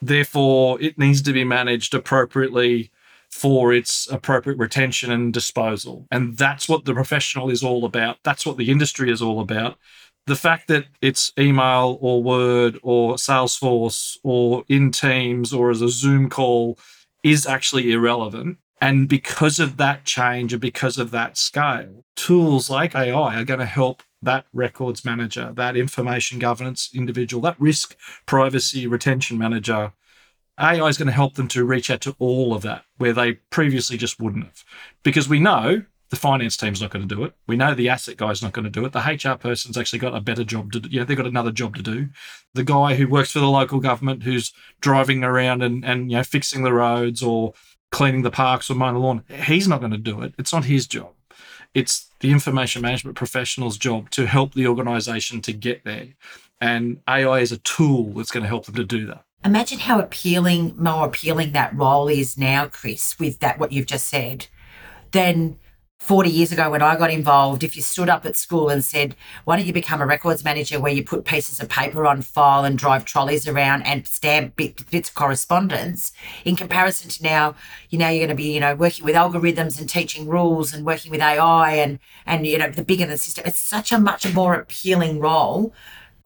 Therefore, 0.00 0.80
it 0.80 0.98
needs 0.98 1.22
to 1.22 1.32
be 1.32 1.44
managed 1.44 1.94
appropriately 1.94 2.90
for 3.30 3.72
its 3.72 4.08
appropriate 4.10 4.58
retention 4.58 5.10
and 5.10 5.32
disposal. 5.32 6.06
And 6.10 6.36
that's 6.36 6.68
what 6.68 6.84
the 6.84 6.94
professional 6.94 7.50
is 7.50 7.62
all 7.62 7.84
about. 7.84 8.18
That's 8.22 8.46
what 8.46 8.56
the 8.56 8.70
industry 8.70 9.10
is 9.10 9.20
all 9.20 9.40
about. 9.40 9.78
The 10.26 10.36
fact 10.36 10.68
that 10.68 10.86
it's 11.00 11.32
email 11.38 11.98
or 12.00 12.22
Word 12.22 12.78
or 12.82 13.14
Salesforce 13.14 14.18
or 14.22 14.64
in 14.68 14.90
Teams 14.90 15.52
or 15.52 15.70
as 15.70 15.82
a 15.82 15.88
Zoom 15.88 16.28
call 16.28 16.78
is 17.22 17.46
actually 17.46 17.92
irrelevant. 17.92 18.58
And 18.80 19.08
because 19.08 19.58
of 19.58 19.78
that 19.78 20.04
change 20.04 20.52
and 20.52 20.60
because 20.60 20.98
of 20.98 21.10
that 21.10 21.38
scale, 21.38 22.04
tools 22.14 22.68
like 22.68 22.94
AI 22.94 23.40
are 23.40 23.44
going 23.44 23.60
to 23.60 23.66
help 23.66 24.02
that 24.22 24.46
records 24.52 25.04
manager, 25.04 25.52
that 25.54 25.76
information 25.76 26.38
governance 26.38 26.90
individual, 26.94 27.42
that 27.42 27.60
risk 27.60 27.96
privacy 28.26 28.86
retention 28.86 29.38
manager 29.38 29.92
AI 30.58 30.86
is 30.86 30.96
going 30.96 31.06
to 31.06 31.12
help 31.12 31.34
them 31.34 31.48
to 31.48 31.64
reach 31.64 31.90
out 31.90 32.00
to 32.02 32.16
all 32.18 32.54
of 32.54 32.62
that 32.62 32.84
where 32.96 33.12
they 33.12 33.34
previously 33.50 33.96
just 33.96 34.18
wouldn't 34.18 34.44
have. 34.44 34.64
Because 35.02 35.28
we 35.28 35.38
know 35.38 35.84
the 36.08 36.16
finance 36.16 36.56
team's 36.56 36.80
not 36.80 36.90
going 36.90 37.06
to 37.06 37.14
do 37.14 37.24
it. 37.24 37.34
We 37.46 37.56
know 37.56 37.74
the 37.74 37.88
asset 37.88 38.16
guy's 38.16 38.42
not 38.42 38.52
going 38.52 38.64
to 38.64 38.70
do 38.70 38.84
it. 38.84 38.92
The 38.92 39.00
HR 39.00 39.36
person's 39.36 39.76
actually 39.76 39.98
got 39.98 40.14
a 40.14 40.20
better 40.20 40.44
job 40.44 40.72
to 40.72 40.80
do. 40.80 40.88
You 40.88 41.00
know, 41.00 41.04
they've 41.04 41.16
got 41.16 41.26
another 41.26 41.50
job 41.50 41.76
to 41.76 41.82
do. 41.82 42.08
The 42.54 42.64
guy 42.64 42.94
who 42.94 43.08
works 43.08 43.32
for 43.32 43.40
the 43.40 43.50
local 43.50 43.80
government 43.80 44.22
who's 44.22 44.52
driving 44.80 45.24
around 45.24 45.62
and, 45.62 45.84
and 45.84 46.10
you 46.10 46.16
know, 46.16 46.22
fixing 46.22 46.62
the 46.62 46.72
roads 46.72 47.22
or 47.22 47.54
cleaning 47.90 48.22
the 48.22 48.30
parks 48.30 48.70
or 48.70 48.74
mowing 48.74 48.94
the 48.94 49.00
lawn, 49.00 49.24
he's 49.28 49.68
not 49.68 49.80
going 49.80 49.92
to 49.92 49.98
do 49.98 50.22
it. 50.22 50.34
It's 50.38 50.52
not 50.52 50.64
his 50.64 50.86
job. 50.86 51.12
It's 51.74 52.10
the 52.20 52.30
information 52.30 52.82
management 52.82 53.16
professional's 53.16 53.76
job 53.76 54.10
to 54.10 54.26
help 54.26 54.54
the 54.54 54.66
organization 54.66 55.42
to 55.42 55.52
get 55.52 55.84
there. 55.84 56.08
And 56.60 57.00
AI 57.08 57.40
is 57.40 57.52
a 57.52 57.58
tool 57.58 58.12
that's 58.14 58.30
going 58.30 58.42
to 58.42 58.48
help 58.48 58.64
them 58.66 58.76
to 58.76 58.84
do 58.84 59.06
that. 59.06 59.24
Imagine 59.44 59.78
how 59.78 60.00
appealing, 60.00 60.74
more 60.76 61.06
appealing 61.06 61.52
that 61.52 61.76
role 61.76 62.08
is 62.08 62.38
now, 62.38 62.66
Chris, 62.66 63.18
with 63.18 63.40
that 63.40 63.58
what 63.58 63.72
you've 63.72 63.86
just 63.86 64.08
said, 64.08 64.46
than 65.12 65.58
40 65.98 66.30
years 66.30 66.52
ago 66.52 66.70
when 66.70 66.82
I 66.82 66.96
got 66.96 67.10
involved. 67.10 67.64
If 67.64 67.74
you 67.74 67.82
stood 67.82 68.08
up 68.08 68.24
at 68.26 68.36
school 68.36 68.68
and 68.68 68.84
said, 68.84 69.16
Why 69.44 69.56
don't 69.56 69.66
you 69.66 69.72
become 69.72 70.00
a 70.00 70.06
records 70.06 70.44
manager 70.44 70.78
where 70.78 70.92
you 70.92 71.02
put 71.02 71.24
pieces 71.24 71.58
of 71.58 71.68
paper 71.68 72.06
on 72.06 72.22
file 72.22 72.64
and 72.64 72.78
drive 72.78 73.04
trolleys 73.04 73.48
around 73.48 73.82
and 73.82 74.06
stamp 74.06 74.56
bit, 74.56 74.88
bits 74.90 75.08
of 75.08 75.14
correspondence, 75.14 76.12
in 76.44 76.54
comparison 76.54 77.10
to 77.10 77.22
now, 77.22 77.54
you 77.90 77.98
know, 77.98 78.08
you're 78.08 78.26
going 78.26 78.28
to 78.28 78.34
be, 78.34 78.54
you 78.54 78.60
know, 78.60 78.74
working 78.74 79.04
with 79.04 79.16
algorithms 79.16 79.80
and 79.80 79.88
teaching 79.88 80.28
rules 80.28 80.72
and 80.72 80.86
working 80.86 81.10
with 81.10 81.20
AI 81.20 81.72
and, 81.72 81.98
and 82.24 82.46
you 82.46 82.58
know, 82.58 82.70
the 82.70 82.84
bigger 82.84 83.06
the 83.06 83.16
system. 83.16 83.44
It's 83.46 83.58
such 83.58 83.90
a 83.90 83.98
much 83.98 84.32
more 84.32 84.54
appealing 84.54 85.18
role 85.18 85.72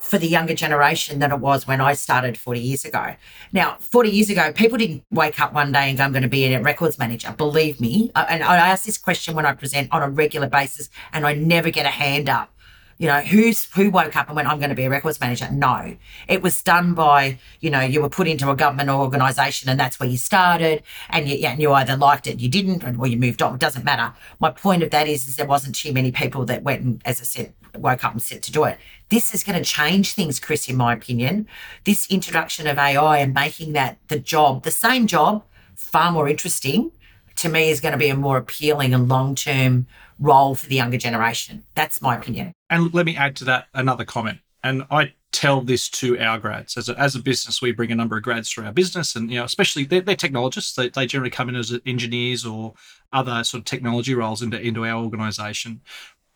for 0.00 0.16
the 0.16 0.26
younger 0.26 0.54
generation 0.54 1.18
than 1.18 1.30
it 1.30 1.38
was 1.38 1.66
when 1.66 1.80
I 1.80 1.92
started 1.92 2.38
40 2.38 2.58
years 2.58 2.84
ago. 2.86 3.14
Now, 3.52 3.76
40 3.80 4.08
years 4.08 4.30
ago, 4.30 4.50
people 4.50 4.78
didn't 4.78 5.04
wake 5.10 5.38
up 5.38 5.52
one 5.52 5.72
day 5.72 5.90
and 5.90 5.98
go, 5.98 6.04
I'm 6.04 6.12
going 6.12 6.22
to 6.22 6.28
be 6.28 6.46
a 6.46 6.60
records 6.60 6.98
manager. 6.98 7.34
Believe 7.36 7.80
me. 7.80 8.10
And 8.14 8.42
I 8.42 8.56
ask 8.56 8.84
this 8.84 8.96
question 8.96 9.34
when 9.34 9.44
I 9.44 9.52
present 9.52 9.92
on 9.92 10.02
a 10.02 10.08
regular 10.08 10.48
basis, 10.48 10.88
and 11.12 11.26
I 11.26 11.34
never 11.34 11.68
get 11.70 11.84
a 11.84 11.90
hand 11.90 12.30
up. 12.30 12.50
You 12.96 13.06
know, 13.06 13.20
who's 13.20 13.64
who 13.72 13.90
woke 13.90 14.14
up 14.16 14.26
and 14.28 14.36
went, 14.36 14.48
I'm 14.48 14.58
going 14.58 14.70
to 14.70 14.74
be 14.74 14.84
a 14.84 14.90
records 14.90 15.20
manager? 15.20 15.50
No. 15.50 15.96
It 16.28 16.42
was 16.42 16.62
done 16.62 16.92
by, 16.92 17.38
you 17.60 17.70
know, 17.70 17.80
you 17.80 18.02
were 18.02 18.10
put 18.10 18.28
into 18.28 18.50
a 18.50 18.56
government 18.56 18.90
organisation 18.90 19.70
and 19.70 19.80
that's 19.80 19.98
where 19.98 20.08
you 20.08 20.18
started. 20.18 20.82
And 21.08 21.26
you, 21.26 21.36
yeah, 21.36 21.56
you 21.56 21.72
either 21.72 21.96
liked 21.96 22.26
it, 22.26 22.40
you 22.40 22.50
didn't, 22.50 22.84
or 22.98 23.06
you 23.06 23.16
moved 23.16 23.40
on. 23.40 23.54
It 23.54 23.60
doesn't 23.60 23.86
matter. 23.86 24.12
My 24.38 24.50
point 24.50 24.82
of 24.82 24.90
that 24.90 25.08
is, 25.08 25.28
is 25.28 25.36
there 25.36 25.46
wasn't 25.46 25.76
too 25.76 25.94
many 25.94 26.12
people 26.12 26.44
that 26.44 26.62
went 26.62 26.82
and, 26.82 27.02
as 27.06 27.22
I 27.22 27.24
said, 27.24 27.54
woke 27.74 28.04
up 28.04 28.12
and 28.12 28.20
set 28.20 28.42
to 28.42 28.52
do 28.52 28.64
it. 28.64 28.78
This 29.11 29.35
is 29.35 29.42
going 29.42 29.59
to 29.59 29.64
change 29.64 30.12
things, 30.12 30.38
Chris, 30.38 30.68
in 30.68 30.77
my 30.77 30.92
opinion. 30.92 31.49
This 31.85 32.09
introduction 32.11 32.68
of 32.68 32.79
AI 32.79 33.18
and 33.18 33.35
making 33.35 33.73
that 33.73 33.99
the 34.07 34.20
job, 34.20 34.62
the 34.62 34.70
same 34.70 35.09
job, 35.09 35.44
far 35.75 36.12
more 36.12 36.29
interesting 36.29 36.92
to 37.37 37.49
me 37.49 37.70
is 37.70 37.81
going 37.81 37.92
to 37.92 37.99
be 37.99 38.09
a 38.09 38.14
more 38.14 38.37
appealing 38.37 38.94
and 38.94 39.09
long 39.09 39.35
term 39.35 39.88
role 40.20 40.55
for 40.55 40.68
the 40.68 40.77
younger 40.77 40.96
generation. 40.96 41.64
That's 41.75 42.01
my 42.01 42.16
opinion. 42.16 42.53
And 42.68 42.94
let 42.94 43.05
me 43.05 43.16
add 43.16 43.35
to 43.37 43.44
that 43.46 43.66
another 43.75 44.05
comment. 44.05 44.38
And 44.62 44.85
I 44.90 45.14
tell 45.33 45.61
this 45.61 45.88
to 45.88 46.18
our 46.18 46.38
grads 46.38 46.77
as 46.77 46.88
a, 46.88 46.99
as 46.99 47.14
a 47.14 47.20
business 47.20 47.62
we 47.62 47.70
bring 47.70 47.92
a 47.92 47.94
number 47.94 48.16
of 48.16 48.23
grads 48.23 48.51
through 48.51 48.64
our 48.64 48.73
business 48.73 49.14
and 49.14 49.31
you 49.31 49.38
know 49.38 49.44
especially 49.44 49.85
they're, 49.85 50.01
they're 50.01 50.16
technologists 50.16 50.75
they, 50.75 50.88
they 50.88 51.07
generally 51.07 51.31
come 51.31 51.49
in 51.49 51.55
as 51.55 51.73
engineers 51.87 52.44
or 52.44 52.75
other 53.12 53.44
sort 53.44 53.61
of 53.61 53.64
technology 53.64 54.12
roles 54.12 54.42
into 54.42 54.61
into 54.61 54.85
our 54.85 55.01
organization 55.01 55.81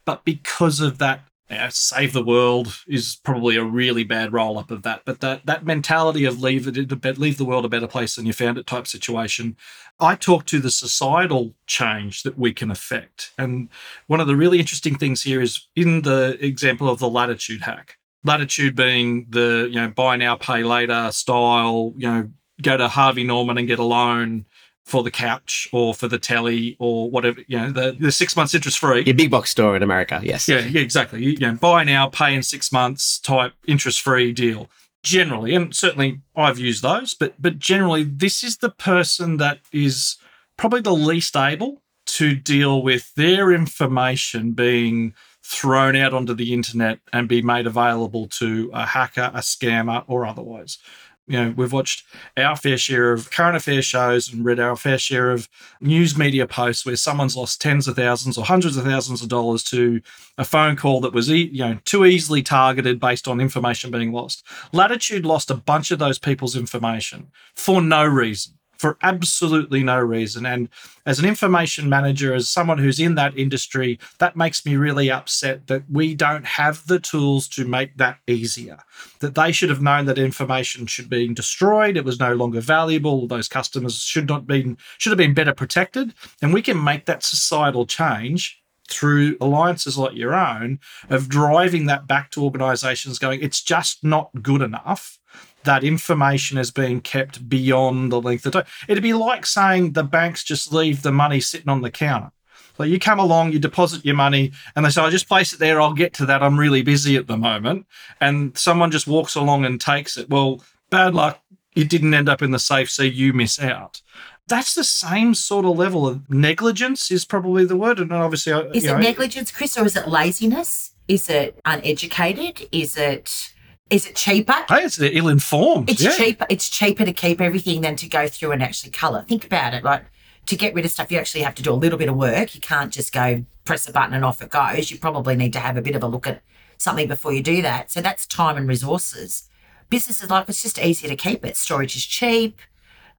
but 0.04 0.24
because 0.24 0.80
of 0.80 0.98
that 0.98 1.24
save 1.70 2.12
the 2.12 2.24
world 2.24 2.80
is 2.86 3.16
probably 3.22 3.56
a 3.56 3.64
really 3.64 4.04
bad 4.04 4.32
roll 4.32 4.58
up 4.58 4.70
of 4.70 4.82
that. 4.82 5.02
But 5.04 5.20
that 5.20 5.46
that 5.46 5.64
mentality 5.64 6.24
of 6.24 6.40
leave 6.40 6.66
it, 6.66 7.18
leave 7.18 7.38
the 7.38 7.44
world 7.44 7.64
a 7.64 7.68
better 7.68 7.86
place 7.86 8.16
than 8.16 8.26
you 8.26 8.32
found 8.32 8.58
it 8.58 8.66
type 8.66 8.86
situation. 8.86 9.56
I 10.00 10.16
talk 10.16 10.46
to 10.46 10.58
the 10.58 10.70
societal 10.70 11.54
change 11.66 12.22
that 12.22 12.38
we 12.38 12.52
can 12.52 12.70
affect, 12.70 13.32
and 13.38 13.68
one 14.06 14.20
of 14.20 14.26
the 14.26 14.36
really 14.36 14.58
interesting 14.58 14.96
things 14.96 15.22
here 15.22 15.40
is 15.40 15.68
in 15.76 16.02
the 16.02 16.36
example 16.44 16.88
of 16.88 16.98
the 16.98 17.08
latitude 17.08 17.62
hack. 17.62 17.98
Latitude 18.24 18.74
being 18.74 19.26
the 19.28 19.68
you 19.70 19.80
know 19.80 19.88
buy 19.88 20.16
now 20.16 20.36
pay 20.36 20.64
later 20.64 21.10
style. 21.12 21.92
You 21.96 22.08
know, 22.08 22.30
go 22.62 22.76
to 22.76 22.88
Harvey 22.88 23.24
Norman 23.24 23.58
and 23.58 23.68
get 23.68 23.78
a 23.78 23.84
loan 23.84 24.46
for 24.84 25.02
the 25.02 25.10
couch 25.10 25.68
or 25.72 25.94
for 25.94 26.08
the 26.08 26.18
telly 26.18 26.76
or 26.78 27.10
whatever, 27.10 27.40
you 27.46 27.58
know, 27.58 27.70
the, 27.70 27.96
the 27.98 28.12
six 28.12 28.36
months 28.36 28.54
interest 28.54 28.78
free. 28.78 29.02
Your 29.04 29.14
big 29.14 29.30
box 29.30 29.50
store 29.50 29.74
in 29.74 29.82
America, 29.82 30.20
yes. 30.22 30.46
Yeah, 30.46 30.60
yeah, 30.60 30.82
exactly. 30.82 31.24
You, 31.24 31.38
know, 31.38 31.54
buy 31.54 31.84
now, 31.84 32.08
pay 32.08 32.34
in 32.34 32.42
six 32.42 32.70
months 32.70 33.18
type 33.18 33.54
interest 33.66 34.02
free 34.02 34.32
deal. 34.32 34.68
Generally, 35.02 35.54
and 35.54 35.74
certainly 35.74 36.20
I've 36.34 36.58
used 36.58 36.82
those, 36.82 37.12
but 37.12 37.34
but 37.38 37.58
generally 37.58 38.04
this 38.04 38.42
is 38.42 38.56
the 38.58 38.70
person 38.70 39.36
that 39.36 39.58
is 39.70 40.16
probably 40.56 40.80
the 40.80 40.94
least 40.94 41.36
able 41.36 41.82
to 42.06 42.34
deal 42.34 42.82
with 42.82 43.14
their 43.14 43.52
information 43.52 44.52
being 44.52 45.12
thrown 45.42 45.94
out 45.94 46.14
onto 46.14 46.32
the 46.32 46.54
internet 46.54 47.00
and 47.12 47.28
be 47.28 47.42
made 47.42 47.66
available 47.66 48.26
to 48.28 48.70
a 48.72 48.86
hacker, 48.86 49.30
a 49.34 49.40
scammer, 49.40 50.04
or 50.06 50.24
otherwise 50.24 50.78
you 51.26 51.38
know, 51.38 51.54
we've 51.56 51.72
watched 51.72 52.04
our 52.36 52.54
fair 52.54 52.76
share 52.76 53.12
of 53.12 53.30
current 53.30 53.56
affairs 53.56 53.86
shows 53.86 54.30
and 54.30 54.44
read 54.44 54.60
our 54.60 54.76
fair 54.76 54.98
share 54.98 55.30
of 55.30 55.48
news 55.80 56.18
media 56.18 56.46
posts 56.46 56.84
where 56.84 56.96
someone's 56.96 57.36
lost 57.36 57.60
tens 57.62 57.88
of 57.88 57.96
thousands 57.96 58.36
or 58.36 58.44
hundreds 58.44 58.76
of 58.76 58.84
thousands 58.84 59.22
of 59.22 59.28
dollars 59.28 59.64
to 59.64 60.00
a 60.36 60.44
phone 60.44 60.76
call 60.76 61.00
that 61.00 61.14
was, 61.14 61.30
e- 61.30 61.50
you 61.50 61.64
know, 61.64 61.78
too 61.84 62.04
easily 62.04 62.42
targeted 62.42 63.00
based 63.00 63.26
on 63.26 63.40
information 63.40 63.90
being 63.90 64.12
lost. 64.12 64.44
Latitude 64.72 65.24
lost 65.24 65.50
a 65.50 65.54
bunch 65.54 65.90
of 65.90 65.98
those 65.98 66.18
people's 66.18 66.56
information 66.56 67.30
for 67.54 67.80
no 67.80 68.04
reason 68.04 68.54
for 68.84 68.98
absolutely 69.00 69.82
no 69.82 69.98
reason. 69.98 70.44
And 70.44 70.68
as 71.06 71.18
an 71.18 71.24
information 71.24 71.88
manager, 71.88 72.34
as 72.34 72.50
someone 72.50 72.76
who's 72.76 73.00
in 73.00 73.14
that 73.14 73.34
industry, 73.34 73.98
that 74.18 74.36
makes 74.36 74.66
me 74.66 74.76
really 74.76 75.10
upset 75.10 75.68
that 75.68 75.84
we 75.90 76.14
don't 76.14 76.44
have 76.44 76.86
the 76.86 77.00
tools 77.00 77.48
to 77.48 77.66
make 77.66 77.96
that 77.96 78.18
easier. 78.26 78.76
That 79.20 79.36
they 79.36 79.52
should 79.52 79.70
have 79.70 79.80
known 79.80 80.04
that 80.04 80.18
information 80.18 80.84
should 80.84 81.08
be 81.08 81.32
destroyed, 81.32 81.96
it 81.96 82.04
was 82.04 82.20
no 82.20 82.34
longer 82.34 82.60
valuable, 82.60 83.26
those 83.26 83.48
customers 83.48 84.02
should 84.02 84.28
not 84.28 84.46
been 84.46 84.76
should 84.98 85.12
have 85.12 85.16
been 85.16 85.32
better 85.32 85.54
protected. 85.54 86.12
And 86.42 86.52
we 86.52 86.60
can 86.60 86.84
make 86.84 87.06
that 87.06 87.22
societal 87.22 87.86
change 87.86 88.62
through 88.90 89.38
alliances 89.40 89.96
like 89.96 90.14
your 90.14 90.34
own 90.34 90.78
of 91.08 91.30
driving 91.30 91.86
that 91.86 92.06
back 92.06 92.30
to 92.32 92.44
organizations 92.44 93.18
going, 93.18 93.40
it's 93.40 93.62
just 93.62 94.04
not 94.04 94.28
good 94.42 94.60
enough 94.60 95.18
that 95.64 95.84
information 95.84 96.58
is 96.58 96.70
being 96.70 97.00
kept 97.00 97.48
beyond 97.48 98.12
the 98.12 98.20
length 98.20 98.46
of 98.46 98.52
time. 98.52 98.64
It'd 98.88 99.02
be 99.02 99.14
like 99.14 99.46
saying 99.46 99.92
the 99.92 100.04
banks 100.04 100.44
just 100.44 100.72
leave 100.72 101.02
the 101.02 101.12
money 101.12 101.40
sitting 101.40 101.68
on 101.68 101.82
the 101.82 101.90
counter. 101.90 102.30
Like 102.78 102.90
you 102.90 102.98
come 102.98 103.20
along, 103.20 103.52
you 103.52 103.58
deposit 103.58 104.04
your 104.04 104.16
money, 104.16 104.52
and 104.74 104.84
they 104.84 104.90
say, 104.90 105.02
"I 105.02 105.10
just 105.10 105.28
place 105.28 105.52
it 105.52 105.60
there. 105.60 105.80
I'll 105.80 105.92
get 105.92 106.12
to 106.14 106.26
that. 106.26 106.42
I'm 106.42 106.58
really 106.58 106.82
busy 106.82 107.16
at 107.16 107.28
the 107.28 107.36
moment." 107.36 107.86
And 108.20 108.56
someone 108.58 108.90
just 108.90 109.06
walks 109.06 109.34
along 109.36 109.64
and 109.64 109.80
takes 109.80 110.16
it. 110.16 110.28
Well, 110.28 110.62
bad 110.90 111.14
luck. 111.14 111.40
It 111.76 111.88
didn't 111.88 112.14
end 112.14 112.28
up 112.28 112.42
in 112.42 112.50
the 112.50 112.58
safe, 112.58 112.90
so 112.90 113.02
you 113.02 113.32
miss 113.32 113.60
out. 113.60 114.02
That's 114.46 114.74
the 114.74 114.84
same 114.84 115.34
sort 115.34 115.64
of 115.64 115.76
level 115.76 116.06
of 116.06 116.28
negligence, 116.28 117.10
is 117.10 117.24
probably 117.24 117.64
the 117.64 117.76
word. 117.76 117.98
And 117.98 118.12
obviously, 118.12 118.52
is 118.52 118.84
it 118.84 118.88
know, 118.88 118.98
negligence, 118.98 119.50
Chris, 119.50 119.78
or 119.78 119.86
is 119.86 119.96
it 119.96 120.08
laziness? 120.08 120.92
Is 121.08 121.28
it 121.28 121.60
uneducated? 121.64 122.68
Is 122.72 122.96
it 122.96 123.53
is 123.90 124.06
it 124.06 124.16
cheaper? 124.16 124.54
Hey, 124.68 124.84
it's 124.84 125.00
uh, 125.00 125.04
ill 125.12 125.28
informed. 125.28 125.90
It's 125.90 126.02
yeah. 126.02 126.16
cheaper. 126.16 126.46
It's 126.48 126.68
cheaper 126.68 127.04
to 127.04 127.12
keep 127.12 127.40
everything 127.40 127.82
than 127.82 127.96
to 127.96 128.08
go 128.08 128.26
through 128.28 128.52
and 128.52 128.62
actually 128.62 128.90
colour. 128.90 129.22
Think 129.28 129.44
about 129.46 129.74
it. 129.74 129.84
Like 129.84 130.04
to 130.46 130.56
get 130.56 130.74
rid 130.74 130.84
of 130.84 130.90
stuff, 130.90 131.12
you 131.12 131.18
actually 131.18 131.42
have 131.42 131.54
to 131.56 131.62
do 131.62 131.72
a 131.72 131.74
little 131.74 131.98
bit 131.98 132.08
of 132.08 132.16
work. 132.16 132.54
You 132.54 132.60
can't 132.60 132.92
just 132.92 133.12
go 133.12 133.44
press 133.64 133.88
a 133.88 133.92
button 133.92 134.14
and 134.14 134.24
off 134.24 134.42
it 134.42 134.50
goes. 134.50 134.90
You 134.90 134.98
probably 134.98 135.36
need 135.36 135.52
to 135.54 135.60
have 135.60 135.76
a 135.76 135.82
bit 135.82 135.94
of 135.96 136.02
a 136.02 136.06
look 136.06 136.26
at 136.26 136.42
something 136.78 137.08
before 137.08 137.32
you 137.32 137.42
do 137.42 137.62
that. 137.62 137.90
So 137.90 138.00
that's 138.00 138.26
time 138.26 138.56
and 138.56 138.68
resources. 138.68 139.48
Businesses 139.90 140.30
like 140.30 140.48
it's 140.48 140.62
just 140.62 140.78
easier 140.78 141.08
to 141.10 141.16
keep 141.16 141.44
it. 141.44 141.56
Storage 141.56 141.94
is 141.96 142.04
cheap. 142.04 142.60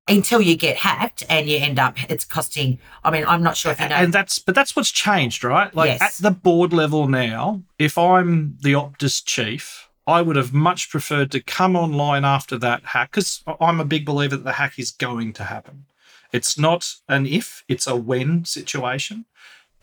until 0.07 0.39
you 0.41 0.55
get 0.55 0.77
hacked 0.77 1.23
and 1.29 1.47
you 1.49 1.57
end 1.57 1.79
up 1.79 1.95
it's 2.11 2.23
costing 2.25 2.77
i 3.03 3.09
mean 3.09 3.25
i'm 3.27 3.41
not 3.41 3.57
sure 3.57 3.71
if 3.71 3.79
you 3.79 3.89
know 3.89 3.95
and 3.95 4.13
that's 4.13 4.37
but 4.37 4.53
that's 4.53 4.75
what's 4.75 4.91
changed 4.91 5.43
right 5.43 5.73
like 5.73 5.87
Yes. 5.89 6.01
at 6.01 6.13
the 6.23 6.29
board 6.29 6.71
level 6.73 7.07
now 7.07 7.63
if 7.79 7.97
i'm 7.97 8.55
the 8.61 8.73
optus 8.73 9.25
chief 9.25 9.84
i 10.07 10.21
would 10.21 10.35
have 10.35 10.53
much 10.53 10.89
preferred 10.89 11.31
to 11.31 11.41
come 11.41 11.75
online 11.75 12.25
after 12.25 12.57
that 12.57 12.83
hack 12.85 13.11
because 13.11 13.43
i'm 13.59 13.79
a 13.79 13.85
big 13.85 14.05
believer 14.05 14.35
that 14.35 14.43
the 14.43 14.53
hack 14.53 14.77
is 14.77 14.91
going 14.91 15.33
to 15.33 15.43
happen 15.43 15.85
it's 16.31 16.57
not 16.57 16.93
an 17.07 17.25
if 17.25 17.63
it's 17.67 17.87
a 17.87 17.95
when 17.95 18.45
situation 18.45 19.25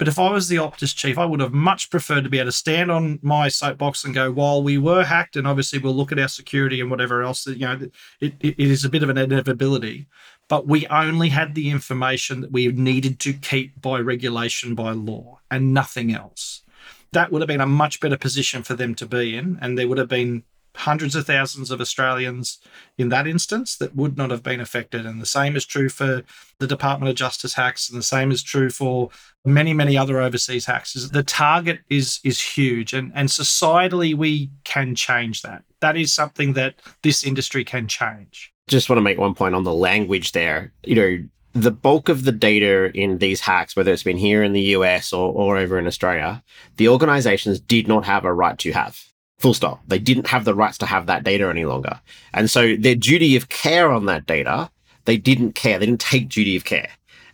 but 0.02 0.08
if 0.08 0.18
I 0.18 0.32
was 0.32 0.48
the 0.48 0.56
Optus 0.56 0.96
chief, 0.96 1.16
I 1.16 1.24
would 1.24 1.38
have 1.38 1.52
much 1.52 1.88
preferred 1.88 2.24
to 2.24 2.28
be 2.28 2.38
able 2.38 2.48
to 2.48 2.52
stand 2.52 2.90
on 2.90 3.20
my 3.22 3.48
soapbox 3.48 4.04
and 4.04 4.12
go, 4.12 4.32
while 4.32 4.60
we 4.60 4.76
were 4.76 5.04
hacked, 5.04 5.36
and 5.36 5.46
obviously 5.46 5.78
we'll 5.78 5.94
look 5.94 6.10
at 6.10 6.18
our 6.18 6.26
security 6.26 6.80
and 6.80 6.90
whatever 6.90 7.22
else, 7.22 7.46
you 7.46 7.54
know, 7.54 7.78
it, 8.18 8.34
it, 8.40 8.56
it 8.58 8.58
is 8.58 8.84
a 8.84 8.88
bit 8.88 9.04
of 9.04 9.10
an 9.10 9.16
inevitability. 9.18 10.08
But 10.48 10.66
we 10.66 10.88
only 10.88 11.28
had 11.28 11.54
the 11.54 11.70
information 11.70 12.40
that 12.40 12.50
we 12.50 12.66
needed 12.68 13.20
to 13.20 13.32
keep 13.32 13.80
by 13.80 14.00
regulation, 14.00 14.74
by 14.74 14.90
law, 14.90 15.38
and 15.52 15.72
nothing 15.72 16.12
else. 16.12 16.61
That 17.12 17.30
would 17.30 17.42
have 17.42 17.48
been 17.48 17.60
a 17.60 17.66
much 17.66 18.00
better 18.00 18.16
position 18.16 18.62
for 18.62 18.74
them 18.74 18.94
to 18.96 19.06
be 19.06 19.36
in, 19.36 19.58
and 19.60 19.78
there 19.78 19.88
would 19.88 19.98
have 19.98 20.08
been 20.08 20.44
hundreds 20.74 21.14
of 21.14 21.26
thousands 21.26 21.70
of 21.70 21.80
Australians 21.80 22.58
in 22.96 23.10
that 23.10 23.26
instance 23.26 23.76
that 23.76 23.94
would 23.94 24.16
not 24.16 24.30
have 24.30 24.42
been 24.42 24.60
affected. 24.60 25.04
And 25.04 25.20
the 25.20 25.26
same 25.26 25.54
is 25.54 25.66
true 25.66 25.88
for 25.88 26.22
the 26.58 26.66
Department 26.66 27.10
of 27.10 27.16
Justice 27.16 27.54
hacks, 27.54 27.90
and 27.90 27.98
the 27.98 28.02
same 28.02 28.30
is 28.30 28.42
true 28.42 28.70
for 28.70 29.10
many, 29.44 29.74
many 29.74 29.96
other 29.96 30.20
overseas 30.20 30.66
hacks. 30.66 30.94
The 30.94 31.22
target 31.22 31.80
is 31.90 32.20
is 32.24 32.40
huge, 32.40 32.92
and 32.92 33.12
and 33.14 33.28
societally 33.28 34.14
we 34.14 34.50
can 34.64 34.94
change 34.94 35.42
that. 35.42 35.64
That 35.80 35.96
is 35.96 36.12
something 36.12 36.54
that 36.54 36.76
this 37.02 37.24
industry 37.24 37.64
can 37.64 37.88
change. 37.88 38.52
Just 38.68 38.88
want 38.88 38.98
to 38.98 39.02
make 39.02 39.18
one 39.18 39.34
point 39.34 39.54
on 39.54 39.64
the 39.64 39.74
language 39.74 40.32
there. 40.32 40.72
You 40.84 40.94
know, 40.94 41.28
the 41.54 41.70
bulk 41.70 42.08
of 42.08 42.24
the 42.24 42.32
data 42.32 42.90
in 42.94 43.18
these 43.18 43.40
hacks, 43.40 43.76
whether 43.76 43.92
it's 43.92 44.02
been 44.02 44.16
here 44.16 44.42
in 44.42 44.52
the 44.52 44.62
US 44.76 45.12
or, 45.12 45.32
or 45.32 45.56
over 45.56 45.78
in 45.78 45.86
Australia, 45.86 46.42
the 46.76 46.88
organizations 46.88 47.60
did 47.60 47.86
not 47.86 48.04
have 48.04 48.24
a 48.24 48.32
right 48.32 48.58
to 48.58 48.72
have. 48.72 49.04
Full 49.38 49.54
stop. 49.54 49.82
They 49.86 49.98
didn't 49.98 50.28
have 50.28 50.44
the 50.44 50.54
rights 50.54 50.78
to 50.78 50.86
have 50.86 51.06
that 51.06 51.24
data 51.24 51.48
any 51.48 51.64
longer. 51.64 52.00
And 52.32 52.48
so 52.48 52.76
their 52.76 52.94
duty 52.94 53.36
of 53.36 53.48
care 53.48 53.90
on 53.90 54.06
that 54.06 54.26
data, 54.26 54.70
they 55.04 55.16
didn't 55.16 55.54
care. 55.54 55.78
They 55.78 55.86
didn't 55.86 56.00
take 56.00 56.28
duty 56.28 56.56
of 56.56 56.64
care. 56.64 56.90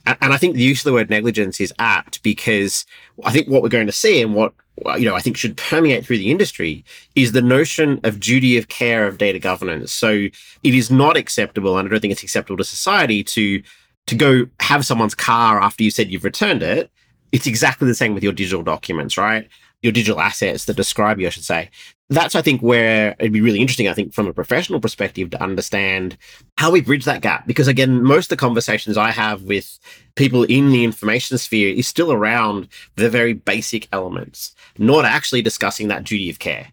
And, 0.07 0.17
and 0.21 0.33
I 0.33 0.39
think 0.39 0.55
the 0.55 0.63
use 0.63 0.81
of 0.81 0.85
the 0.85 0.95
word 0.95 1.11
negligence 1.11 1.61
is 1.61 1.73
apt 1.79 2.23
because 2.23 2.87
I 3.25 3.31
think 3.31 3.49
what 3.49 3.63
we're 3.63 3.69
going 3.69 3.87
to 3.87 3.93
see 3.93 4.23
and 4.23 4.35
what 4.35 4.55
you 4.97 5.05
know 5.05 5.15
I 5.15 5.21
think 5.21 5.37
should 5.37 5.57
permeate 5.57 6.07
through 6.07 6.19
the 6.19 6.31
industry 6.31 6.85
is 7.15 7.33
the 7.33 7.43
notion 7.43 8.01
of 8.05 8.21
duty 8.21 8.57
of 8.57 8.69
care 8.69 9.07
of 9.07 9.19
data 9.19 9.39
governance. 9.39 9.93
So 9.93 10.29
it 10.63 10.75
is 10.75 10.91
not 10.91 11.17
acceptable, 11.17 11.77
and 11.77 11.87
I 11.87 11.91
don't 11.91 12.01
think 12.01 12.13
it's 12.13 12.23
acceptable 12.23 12.57
to 12.59 12.65
society 12.65 13.23
to 13.25 13.63
to 14.09 14.15
go 14.15 14.47
have 14.61 14.85
someone's 14.85 15.15
car 15.15 15.61
after 15.61 15.83
you 15.83 15.91
said 15.91 16.11
you've 16.11 16.25
returned 16.25 16.63
it. 16.63 16.91
It's 17.31 17.47
exactly 17.47 17.87
the 17.87 17.95
same 17.95 18.15
with 18.15 18.23
your 18.23 18.33
digital 18.33 18.63
documents, 18.63 19.17
right? 19.19 19.49
Your 19.83 19.93
digital 19.93 20.21
assets 20.21 20.65
that 20.65 20.77
describe 20.77 21.21
you, 21.21 21.27
I 21.27 21.31
should 21.31 21.45
say. 21.45 21.71
That's, 22.11 22.35
I 22.35 22.41
think, 22.41 22.63
where 22.63 23.15
it'd 23.19 23.35
be 23.35 23.43
really 23.43 23.61
interesting, 23.61 23.87
I 23.87 23.93
think, 23.93 24.15
from 24.15 24.27
a 24.27 24.33
professional 24.33 24.81
perspective 24.81 25.29
to 25.31 25.43
understand 25.43 26.17
how 26.57 26.71
we 26.71 26.81
bridge 26.81 27.05
that 27.05 27.21
gap. 27.21 27.47
Because 27.47 27.69
again, 27.69 28.03
most 28.03 28.27
of 28.27 28.31
the 28.31 28.37
conversations 28.39 28.97
I 28.97 29.11
have 29.11 29.43
with 29.43 29.79
people 30.17 30.45
in 30.45 30.71
the 30.71 30.85
information 30.85 31.37
sphere 31.37 31.75
is 31.75 31.87
still 31.87 32.11
around 32.11 32.69
the 32.97 33.11
very 33.11 33.35
basic 33.35 33.89
elements, 33.93 34.55
not 34.79 35.05
actually 35.05 35.43
discussing 35.43 35.89
that 35.89 36.05
duty 36.05 36.31
of 36.31 36.39
care. 36.39 36.69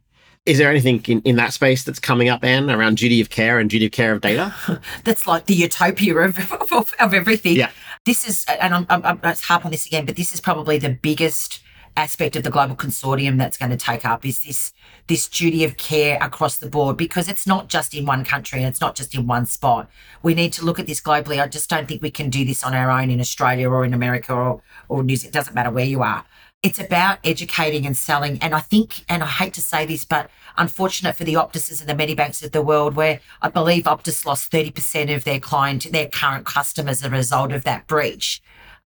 Is 0.45 0.59
there 0.59 0.69
anything 0.69 1.03
in, 1.07 1.21
in 1.21 1.37
that 1.37 1.53
space 1.53 1.83
that's 1.83 1.99
coming 1.99 2.29
up, 2.29 2.43
Anne, 2.43 2.69
around 2.69 2.97
duty 2.97 3.19
of 3.19 3.31
care 3.31 3.57
and 3.57 3.67
duty 3.69 3.87
of 3.87 3.91
care 3.91 4.13
of 4.13 4.21
data? 4.21 4.53
that's 5.03 5.25
like 5.25 5.45
the 5.47 5.55
utopia 5.55 6.15
of, 6.17 6.53
of, 6.71 6.93
of 6.99 7.13
everything. 7.13 7.55
Yeah. 7.55 7.71
This 8.05 8.27
is, 8.27 8.45
and 8.47 8.73
I'm, 8.73 8.85
I'm, 8.89 9.03
I'm 9.03 9.19
let's 9.23 9.41
harp 9.41 9.65
on 9.65 9.71
this 9.71 9.87
again, 9.87 10.05
but 10.05 10.15
this 10.15 10.33
is 10.33 10.39
probably 10.39 10.77
the 10.77 10.89
biggest 10.89 11.61
aspect 11.97 12.35
of 12.35 12.43
the 12.43 12.49
global 12.49 12.75
consortium 12.75 13.37
that's 13.37 13.57
going 13.57 13.69
to 13.69 13.77
take 13.77 14.05
up 14.05 14.25
is 14.25 14.41
this 14.41 14.73
this 15.07 15.27
duty 15.29 15.63
of 15.63 15.77
care 15.77 16.17
across 16.21 16.57
the 16.57 16.69
board 16.69 16.97
because 16.97 17.29
it's 17.29 17.47
not 17.47 17.69
just 17.69 17.93
in 17.93 18.05
one 18.05 18.25
country 18.25 18.59
and 18.59 18.67
it's 18.67 18.81
not 18.81 18.95
just 18.95 19.15
in 19.15 19.25
one 19.27 19.45
spot. 19.45 19.89
We 20.21 20.33
need 20.33 20.51
to 20.53 20.65
look 20.65 20.79
at 20.79 20.87
this 20.87 20.99
globally. 20.99 21.41
I 21.41 21.47
just 21.47 21.69
don't 21.69 21.87
think 21.87 22.01
we 22.01 22.11
can 22.11 22.29
do 22.29 22.43
this 22.43 22.63
on 22.63 22.73
our 22.73 22.89
own 22.89 23.09
in 23.09 23.19
Australia 23.19 23.69
or 23.69 23.85
in 23.85 23.93
America 23.93 24.33
or 24.33 24.61
or 24.89 25.03
New 25.03 25.15
Zealand. 25.15 25.35
It 25.35 25.37
doesn't 25.37 25.55
matter 25.55 25.71
where 25.71 25.85
you 25.85 26.01
are. 26.03 26.25
It's 26.65 26.79
about 26.79 27.19
educating 27.23 27.85
and 27.85 27.95
selling. 27.95 28.39
And 28.41 28.55
I 28.55 28.59
think, 28.59 29.05
and 29.07 29.21
I 29.21 29.27
hate 29.27 29.53
to 29.53 29.61
say 29.61 29.85
this, 29.85 30.03
but 30.03 30.31
unfortunate 30.57 31.15
for 31.15 31.23
the 31.23 31.35
Optuses 31.35 31.79
and 31.79 31.87
the 31.87 31.93
Medibanks 31.93 32.43
of 32.43 32.53
the 32.53 32.63
world, 32.63 32.95
where 32.95 33.19
I 33.39 33.49
believe 33.49 33.83
Optus 33.83 34.25
lost 34.25 34.51
30% 34.51 35.15
of 35.15 35.25
their 35.25 35.39
client, 35.39 35.85
their 35.91 36.07
current 36.07 36.47
customers 36.47 37.03
as 37.03 37.05
a 37.05 37.09
result 37.11 37.51
of 37.51 37.65
that 37.65 37.85
breach. 37.85 38.41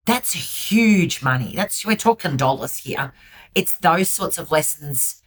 That's 0.06 0.34
huge 0.70 1.24
money. 1.24 1.54
That's 1.56 1.86
we're 1.86 1.96
talking 1.96 2.36
dollars 2.36 2.80
here. 2.80 3.14
It's 3.56 3.78
those 3.78 4.10
sorts 4.10 4.38
of 4.38 4.52
lessons 4.52 5.22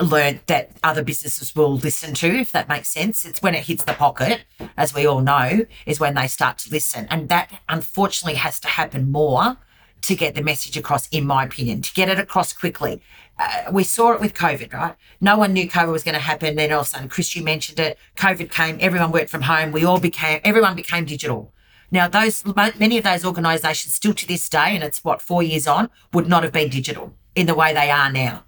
learned 0.00 0.40
that 0.46 0.78
other 0.82 1.02
businesses 1.02 1.54
will 1.54 1.74
listen 1.76 2.14
to, 2.14 2.26
if 2.26 2.52
that 2.52 2.70
makes 2.70 2.88
sense. 2.88 3.26
It's 3.26 3.42
when 3.42 3.54
it 3.54 3.66
hits 3.66 3.84
the 3.84 3.92
pocket, 3.92 4.44
as 4.78 4.94
we 4.94 5.04
all 5.04 5.20
know, 5.20 5.66
is 5.84 6.00
when 6.00 6.14
they 6.14 6.26
start 6.26 6.56
to 6.58 6.70
listen. 6.70 7.06
And 7.10 7.28
that 7.28 7.50
unfortunately 7.68 8.38
has 8.38 8.58
to 8.60 8.68
happen 8.68 9.12
more 9.12 9.58
to 10.02 10.14
get 10.14 10.34
the 10.34 10.42
message 10.42 10.76
across, 10.76 11.08
in 11.08 11.26
my 11.26 11.44
opinion, 11.44 11.82
to 11.82 11.92
get 11.92 12.08
it 12.08 12.18
across 12.18 12.52
quickly. 12.52 13.00
Uh, 13.38 13.70
we 13.72 13.84
saw 13.84 14.12
it 14.12 14.20
with 14.20 14.34
COVID, 14.34 14.72
right? 14.72 14.94
No 15.20 15.38
one 15.38 15.52
knew 15.52 15.68
COVID 15.68 15.92
was 15.92 16.02
going 16.02 16.14
to 16.14 16.20
happen. 16.20 16.56
Then 16.56 16.72
all 16.72 16.80
of 16.80 16.86
a 16.86 16.88
sudden, 16.88 17.08
Chris, 17.08 17.36
you 17.36 17.42
mentioned 17.42 17.78
it. 17.78 17.98
COVID 18.16 18.50
came. 18.50 18.78
Everyone 18.80 19.12
worked 19.12 19.30
from 19.30 19.42
home. 19.42 19.72
We 19.72 19.84
all 19.84 20.00
became. 20.00 20.40
Everyone 20.44 20.74
became 20.74 21.04
digital. 21.04 21.52
Now, 21.90 22.08
those 22.08 22.44
many 22.78 22.98
of 22.98 23.04
those 23.04 23.24
organisations 23.24 23.94
still 23.94 24.12
to 24.14 24.26
this 24.26 24.48
day, 24.48 24.74
and 24.74 24.84
it's 24.84 25.02
what 25.04 25.22
four 25.22 25.42
years 25.42 25.66
on, 25.66 25.88
would 26.12 26.28
not 26.28 26.42
have 26.42 26.52
been 26.52 26.68
digital 26.68 27.14
in 27.34 27.46
the 27.46 27.54
way 27.54 27.72
they 27.72 27.90
are 27.90 28.12
now. 28.12 28.44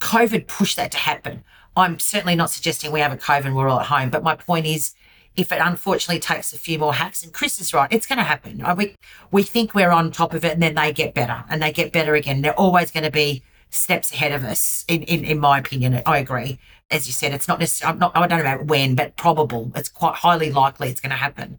COVID 0.00 0.46
pushed 0.46 0.76
that 0.76 0.92
to 0.92 0.98
happen. 0.98 1.44
I'm 1.76 1.98
certainly 1.98 2.34
not 2.34 2.50
suggesting 2.50 2.90
we 2.90 3.00
have 3.00 3.12
a 3.12 3.16
COVID 3.16 3.46
and 3.46 3.56
we're 3.56 3.68
all 3.68 3.80
at 3.80 3.86
home, 3.86 4.10
but 4.10 4.22
my 4.22 4.34
point 4.34 4.66
is, 4.66 4.94
if 5.38 5.52
it 5.52 5.60
unfortunately 5.62 6.18
takes 6.18 6.52
a 6.52 6.58
few 6.58 6.78
more 6.78 6.92
hacks, 6.94 7.22
and 7.22 7.32
Chris 7.32 7.60
is 7.60 7.72
right, 7.72 7.90
it's 7.92 8.06
going 8.06 8.18
to 8.18 8.24
happen. 8.24 8.62
We 8.76 8.96
we 9.30 9.44
think 9.44 9.72
we're 9.72 9.92
on 9.92 10.10
top 10.10 10.34
of 10.34 10.44
it, 10.44 10.52
and 10.52 10.62
then 10.62 10.74
they 10.74 10.92
get 10.92 11.14
better, 11.14 11.44
and 11.48 11.62
they 11.62 11.72
get 11.72 11.92
better 11.92 12.14
again. 12.16 12.42
They're 12.42 12.58
always 12.58 12.90
going 12.90 13.04
to 13.04 13.10
be 13.10 13.42
steps 13.70 14.12
ahead 14.12 14.32
of 14.32 14.44
us. 14.44 14.84
In, 14.88 15.02
in 15.04 15.24
in 15.24 15.38
my 15.38 15.58
opinion, 15.58 16.02
I 16.04 16.18
agree. 16.18 16.58
As 16.90 17.06
you 17.06 17.12
said, 17.12 17.32
it's 17.32 17.46
not 17.46 17.60
necessarily. 17.60 17.94
I'm 17.94 17.98
not. 18.00 18.16
I 18.16 18.26
don't 18.26 18.38
know 18.40 18.52
about 18.52 18.66
when, 18.66 18.96
but 18.96 19.16
probable. 19.16 19.70
It's 19.76 19.88
quite 19.88 20.16
highly 20.16 20.50
likely 20.50 20.88
it's 20.88 21.00
going 21.00 21.10
to 21.10 21.16
happen. 21.16 21.58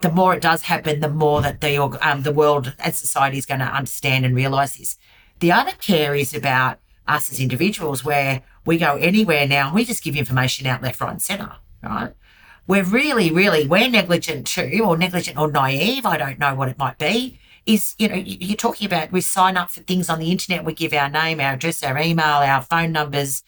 The 0.00 0.12
more 0.12 0.32
it 0.32 0.40
does 0.40 0.62
happen, 0.62 1.00
the 1.00 1.08
more 1.08 1.42
that 1.42 1.60
the 1.60 1.76
um, 1.78 2.22
the 2.22 2.32
world 2.32 2.72
and 2.78 2.94
society 2.94 3.38
is 3.38 3.46
going 3.46 3.60
to 3.60 3.66
understand 3.66 4.24
and 4.24 4.36
realize 4.36 4.76
this. 4.76 4.96
The 5.40 5.50
other 5.50 5.72
care 5.72 6.14
is 6.14 6.34
about 6.34 6.78
us 7.08 7.32
as 7.32 7.40
individuals, 7.40 8.04
where 8.04 8.42
we 8.64 8.78
go 8.78 8.96
anywhere 8.96 9.48
now, 9.48 9.74
we 9.74 9.84
just 9.84 10.04
give 10.04 10.14
information 10.14 10.66
out 10.66 10.82
left, 10.82 11.00
right, 11.00 11.10
and 11.10 11.22
centre, 11.22 11.56
right? 11.82 12.12
We're 12.68 12.84
really, 12.84 13.32
really, 13.32 13.66
we're 13.66 13.88
negligent 13.88 14.46
too, 14.46 14.82
or 14.84 14.96
negligent 14.96 15.38
or 15.38 15.50
naive. 15.50 16.04
I 16.06 16.18
don't 16.18 16.38
know 16.38 16.54
what 16.54 16.68
it 16.68 16.78
might 16.78 16.98
be. 16.98 17.40
Is, 17.66 17.94
you 17.98 18.08
know, 18.08 18.14
you're 18.14 18.56
talking 18.56 18.86
about 18.86 19.10
we 19.10 19.20
sign 19.20 19.56
up 19.56 19.70
for 19.70 19.80
things 19.80 20.08
on 20.08 20.20
the 20.20 20.30
internet, 20.30 20.64
we 20.64 20.74
give 20.74 20.92
our 20.92 21.10
name, 21.10 21.40
our 21.40 21.54
address, 21.54 21.82
our 21.82 21.98
email, 21.98 22.24
our 22.24 22.62
phone 22.62 22.92
numbers, 22.92 23.42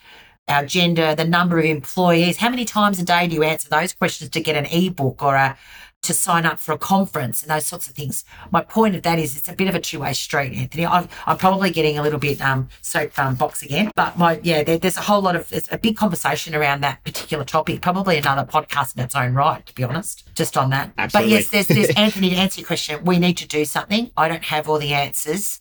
our 0.49 0.65
gender, 0.65 1.15
the 1.15 1.25
number 1.25 1.59
of 1.59 1.65
employees. 1.65 2.39
How 2.39 2.51
many 2.51 2.65
times 2.65 2.99
a 2.99 3.05
day 3.05 3.29
do 3.29 3.37
you 3.37 3.43
answer 3.43 3.69
those 3.69 3.93
questions 3.95 4.31
to 4.31 4.41
get 4.41 4.57
an 4.57 4.67
ebook 4.67 5.23
or 5.23 5.37
a 5.37 5.57
to 6.03 6.15
sign 6.15 6.47
up 6.47 6.59
for 6.59 6.73
a 6.73 6.79
conference 6.79 7.43
and 7.43 7.51
those 7.51 7.67
sorts 7.67 7.89
of 7.89 7.95
things. 7.95 8.25
My 8.51 8.63
point 8.63 8.95
of 8.95 9.03
that 9.03 9.19
is 9.19 9.37
it's 9.37 9.49
a 9.49 9.53
bit 9.53 9.69
of 9.69 9.75
a 9.75 9.81
two 9.81 10.01
way 10.01 10.13
street, 10.15 10.55
Anthony. 10.55 10.87
I'm, 10.87 11.09
I'm 11.27 11.37
probably 11.37 11.71
getting 11.71 11.99
a 11.99 12.03
little 12.03 12.19
bit 12.19 12.41
um, 12.41 12.69
soap 12.81 13.19
um, 13.19 13.35
box 13.35 13.63
again, 13.63 13.91
but 13.95 14.17
my 14.17 14.41
yeah, 14.43 14.63
there, 14.63 14.79
there's 14.79 14.97
a 14.97 15.03
whole 15.03 15.21
lot 15.21 15.37
of 15.37 15.49
there's 15.51 15.71
a 15.71 15.79
big 15.79 15.97
conversation 15.97 16.55
around 16.55 16.81
that 16.81 17.05
particular 17.05 17.45
topic. 17.45 17.83
Probably 17.83 18.17
another 18.17 18.51
podcast 18.51 18.97
in 18.97 19.03
its 19.03 19.15
own 19.15 19.35
right, 19.35 19.65
to 19.67 19.75
be 19.75 19.85
honest, 19.85 20.35
just 20.35 20.57
on 20.57 20.71
that. 20.71 20.93
Absolutely. 20.97 21.31
But 21.31 21.37
yes, 21.37 21.51
there's, 21.51 21.69
there's 21.69 21.91
Anthony 21.97 22.31
to 22.31 22.37
answer 22.37 22.61
your 22.61 22.67
question. 22.67 23.05
We 23.05 23.19
need 23.19 23.37
to 23.39 23.47
do 23.47 23.65
something. 23.65 24.11
I 24.17 24.29
don't 24.29 24.45
have 24.45 24.69
all 24.69 24.79
the 24.79 24.95
answers, 24.95 25.61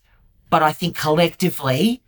but 0.50 0.64
I 0.64 0.72
think 0.72 0.96
collectively, 0.96 2.02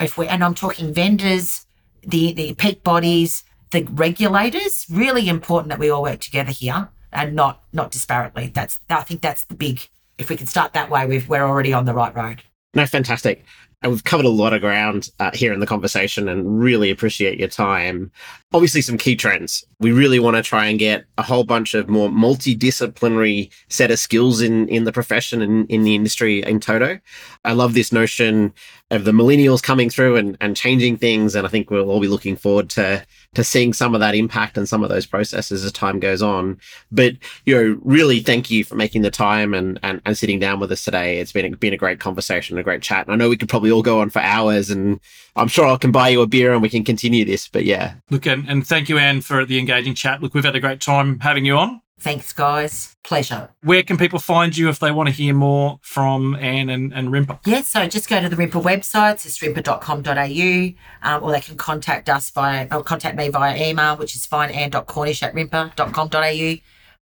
if 0.00 0.18
we 0.18 0.26
and 0.26 0.42
I'm 0.42 0.54
talking 0.54 0.92
vendors, 0.92 1.66
the 2.02 2.32
the 2.32 2.54
peak 2.54 2.82
bodies, 2.82 3.44
the 3.70 3.84
regulators, 3.84 4.84
really 4.90 5.28
important 5.28 5.68
that 5.68 5.78
we 5.78 5.90
all 5.90 6.02
work 6.02 6.18
together 6.18 6.50
here 6.50 6.88
and 7.12 7.34
not 7.34 7.62
not 7.72 7.92
disparately. 7.92 8.52
That's 8.52 8.80
I 8.90 9.02
think 9.02 9.20
that's 9.20 9.44
the 9.44 9.54
big. 9.54 9.88
If 10.18 10.30
we 10.30 10.36
can 10.36 10.46
start 10.46 10.72
that 10.72 10.90
way, 10.90 11.06
we've, 11.06 11.28
we're 11.28 11.46
already 11.46 11.72
on 11.72 11.84
the 11.84 11.94
right 11.94 12.14
road. 12.14 12.42
No, 12.74 12.86
fantastic. 12.86 13.44
And 13.80 13.92
we've 13.92 14.02
covered 14.02 14.26
a 14.26 14.30
lot 14.30 14.52
of 14.52 14.60
ground 14.60 15.10
uh, 15.20 15.30
here 15.32 15.52
in 15.52 15.60
the 15.60 15.66
conversation 15.66 16.28
and 16.28 16.60
really 16.60 16.90
appreciate 16.90 17.38
your 17.38 17.48
time. 17.48 18.10
Obviously, 18.52 18.80
some 18.80 18.98
key 18.98 19.14
trends. 19.14 19.64
We 19.78 19.92
really 19.92 20.18
want 20.18 20.36
to 20.36 20.42
try 20.42 20.66
and 20.66 20.80
get 20.80 21.04
a 21.16 21.22
whole 21.22 21.44
bunch 21.44 21.74
of 21.74 21.88
more 21.88 22.08
multidisciplinary 22.08 23.52
set 23.68 23.92
of 23.92 24.00
skills 24.00 24.40
in, 24.40 24.68
in 24.68 24.82
the 24.82 24.90
profession 24.90 25.40
and 25.40 25.70
in 25.70 25.84
the 25.84 25.94
industry 25.94 26.42
in 26.42 26.58
toto. 26.58 26.98
I 27.44 27.52
love 27.52 27.74
this 27.74 27.92
notion 27.92 28.52
of 28.90 29.04
the 29.04 29.12
millennials 29.12 29.62
coming 29.62 29.90
through 29.90 30.16
and, 30.16 30.36
and 30.40 30.56
changing 30.56 30.96
things. 30.96 31.34
And 31.34 31.46
I 31.46 31.50
think 31.50 31.70
we'll 31.70 31.90
all 31.90 32.00
be 32.00 32.08
looking 32.08 32.36
forward 32.36 32.70
to 32.70 33.04
to 33.34 33.44
seeing 33.44 33.74
some 33.74 33.94
of 33.94 34.00
that 34.00 34.14
impact 34.14 34.56
and 34.56 34.66
some 34.66 34.82
of 34.82 34.88
those 34.88 35.04
processes 35.04 35.62
as 35.62 35.72
time 35.72 36.00
goes 36.00 36.22
on. 36.22 36.58
But 36.90 37.14
you 37.44 37.54
know, 37.54 37.78
really 37.82 38.20
thank 38.20 38.50
you 38.50 38.64
for 38.64 38.76
making 38.76 39.02
the 39.02 39.10
time 39.10 39.52
and 39.52 39.78
and, 39.82 40.00
and 40.06 40.16
sitting 40.16 40.38
down 40.38 40.60
with 40.60 40.72
us 40.72 40.84
today. 40.84 41.18
It's 41.18 41.32
been 41.32 41.52
a, 41.52 41.56
been 41.56 41.74
a 41.74 41.78
great 41.78 42.00
conversation, 42.00 42.56
a 42.56 42.62
great 42.62 42.82
chat. 42.82 43.06
And 43.06 43.12
I 43.12 43.16
know 43.16 43.28
we 43.28 43.36
could 43.36 43.48
probably 43.48 43.70
all 43.70 43.82
go 43.82 44.00
on 44.00 44.10
for 44.10 44.20
hours, 44.20 44.70
and 44.70 45.00
I'm 45.36 45.48
sure 45.48 45.66
I 45.66 45.76
can 45.76 45.92
buy 45.92 46.08
you 46.08 46.22
a 46.22 46.26
beer 46.26 46.52
and 46.52 46.62
we 46.62 46.70
can 46.70 46.84
continue 46.84 47.24
this. 47.24 47.46
But 47.48 47.64
yeah, 47.64 47.94
look, 48.10 48.26
and, 48.26 48.48
and 48.48 48.66
thank 48.66 48.88
you, 48.88 48.98
Anne, 48.98 49.20
for 49.20 49.44
the 49.44 49.58
engaging 49.58 49.94
chat. 49.94 50.22
Look, 50.22 50.34
we've 50.34 50.44
had 50.44 50.56
a 50.56 50.60
great 50.60 50.80
time 50.80 51.20
having 51.20 51.44
you 51.44 51.56
on. 51.56 51.82
Thanks, 52.00 52.32
guys. 52.32 52.96
Pleasure. 53.02 53.48
Where 53.62 53.82
can 53.82 53.96
people 53.96 54.20
find 54.20 54.56
you 54.56 54.68
if 54.68 54.78
they 54.78 54.92
want 54.92 55.08
to 55.08 55.14
hear 55.14 55.34
more 55.34 55.80
from 55.82 56.36
Anne 56.36 56.70
and, 56.70 56.92
and 56.92 57.08
RIMPA? 57.08 57.40
Yeah, 57.44 57.62
so 57.62 57.88
just 57.88 58.08
go 58.08 58.20
to 58.20 58.28
the 58.28 58.36
RIMPA 58.36 58.62
website, 58.62 59.26
it's 59.26 59.38
rimpa.com.au, 59.38 61.08
um, 61.08 61.22
or 61.22 61.32
they 61.32 61.40
can 61.40 61.56
contact 61.56 62.08
us 62.08 62.30
via, 62.30 62.68
or 62.70 62.84
contact 62.84 63.16
me 63.16 63.28
via 63.28 63.70
email, 63.70 63.96
which 63.96 64.14
is 64.14 64.26
fine, 64.26 64.50
anne.cornish 64.50 65.22
at 65.22 65.34
rimpa.com.au. 65.34 66.54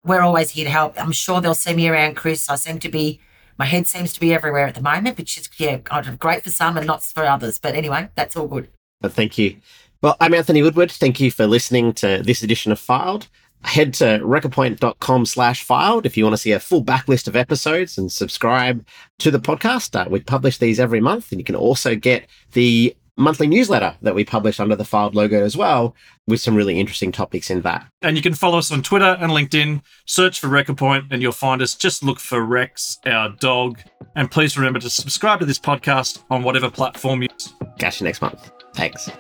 We're 0.05 0.23
always 0.23 0.51
here 0.51 0.65
to 0.65 0.71
help. 0.71 1.01
I'm 1.01 1.13
sure 1.13 1.41
they'll 1.41 1.55
see 1.55 1.75
me 1.75 1.89
around, 1.89 2.15
Chris. 2.15 2.49
I 2.49 2.55
seem 2.55 2.79
to 2.79 2.89
be, 2.89 3.21
my 3.59 3.67
head 3.67 3.87
seems 3.87 4.13
to 4.15 4.21
be 4.21 4.33
everywhere 4.33 4.67
at 4.67 4.77
the 4.77 4.83
moment, 4.83 5.19
which 5.19 5.37
is, 5.37 5.51
yeah, 5.59 5.77
great 6.19 6.43
for 6.43 6.51
some 6.51 6.77
and 6.77 6.87
not 6.87 7.03
for 7.03 7.25
others. 7.25 7.59
But 7.59 7.75
anyway, 7.75 8.09
that's 8.15 8.37
all 8.37 8.47
good. 8.47 8.69
But 9.01 9.13
thank 9.13 9.37
you. 9.37 9.57
Well, 10.01 10.17
I'm 10.21 10.35
Anthony 10.35 10.63
Woodward. 10.63 10.91
Thank 10.91 11.21
you 11.21 11.31
for 11.31 11.47
listening 11.47 11.93
to 11.95 12.23
this 12.23 12.43
edition 12.43 12.71
of 12.71 12.79
Filed 12.79 13.29
head 13.63 13.95
to 13.95 14.21
recordpoint.com 14.23 15.27
slash 15.27 15.63
filed 15.63 16.07
if 16.07 16.17
you 16.17 16.25
want 16.25 16.35
to 16.35 16.39
see 16.39 16.53
a 16.53 16.61
full 16.61 16.85
backlist 16.85 17.27
of 17.27 17.37
episodes 17.37 17.99
and 17.99 18.11
subscribe 18.11 18.87
to 19.19 19.31
the 19.31 19.41
podcast. 19.41 19.99
Uh, 19.99 20.09
we 20.09 20.21
publish 20.21 20.59
these 20.59 20.79
every 20.79 21.01
month, 21.01 21.33
and 21.33 21.41
you 21.41 21.45
can 21.45 21.57
also 21.57 21.95
get 21.97 22.27
the 22.53 22.97
monthly 23.17 23.47
newsletter 23.47 23.97
that 24.03 24.15
we 24.15 24.25
publish 24.25 24.61
under 24.61 24.77
the 24.77 24.85
filed 24.85 25.15
logo 25.15 25.43
as 25.43 25.57
well, 25.57 25.95
with 26.27 26.41
some 26.41 26.55
really 26.55 26.79
interesting 26.79 27.11
topics 27.11 27.51
in 27.51 27.63
that. 27.63 27.87
And 28.03 28.17
you 28.17 28.23
can 28.23 28.35
follow 28.35 28.59
us 28.59 28.71
on 28.71 28.83
Twitter 28.83 29.17
and 29.21 29.33
LinkedIn. 29.33 29.83
Search 30.05 30.39
for 30.39 30.49
RecordPoint 30.49 31.09
and 31.11 31.23
you'll 31.23 31.33
find 31.33 31.63
us. 31.63 31.75
Just 31.75 32.03
look 32.03 32.21
for 32.21 32.45
Rex, 32.45 32.99
our 33.07 33.31
dog. 33.31 33.81
And 34.15 34.31
please 34.31 34.57
remember 34.57 34.81
to 34.81 34.91
subscribe 34.91 35.41
to 35.41 35.47
this 35.47 35.59
podcast 35.59 36.23
on 36.31 36.43
whatever 36.43 36.71
platform 36.71 37.23
you 37.23 37.29
use. 37.33 37.55
Catch 37.79 38.01
you 38.01 38.05
next 38.05 38.21
month. 38.21 38.51
Thanks. 38.75 39.11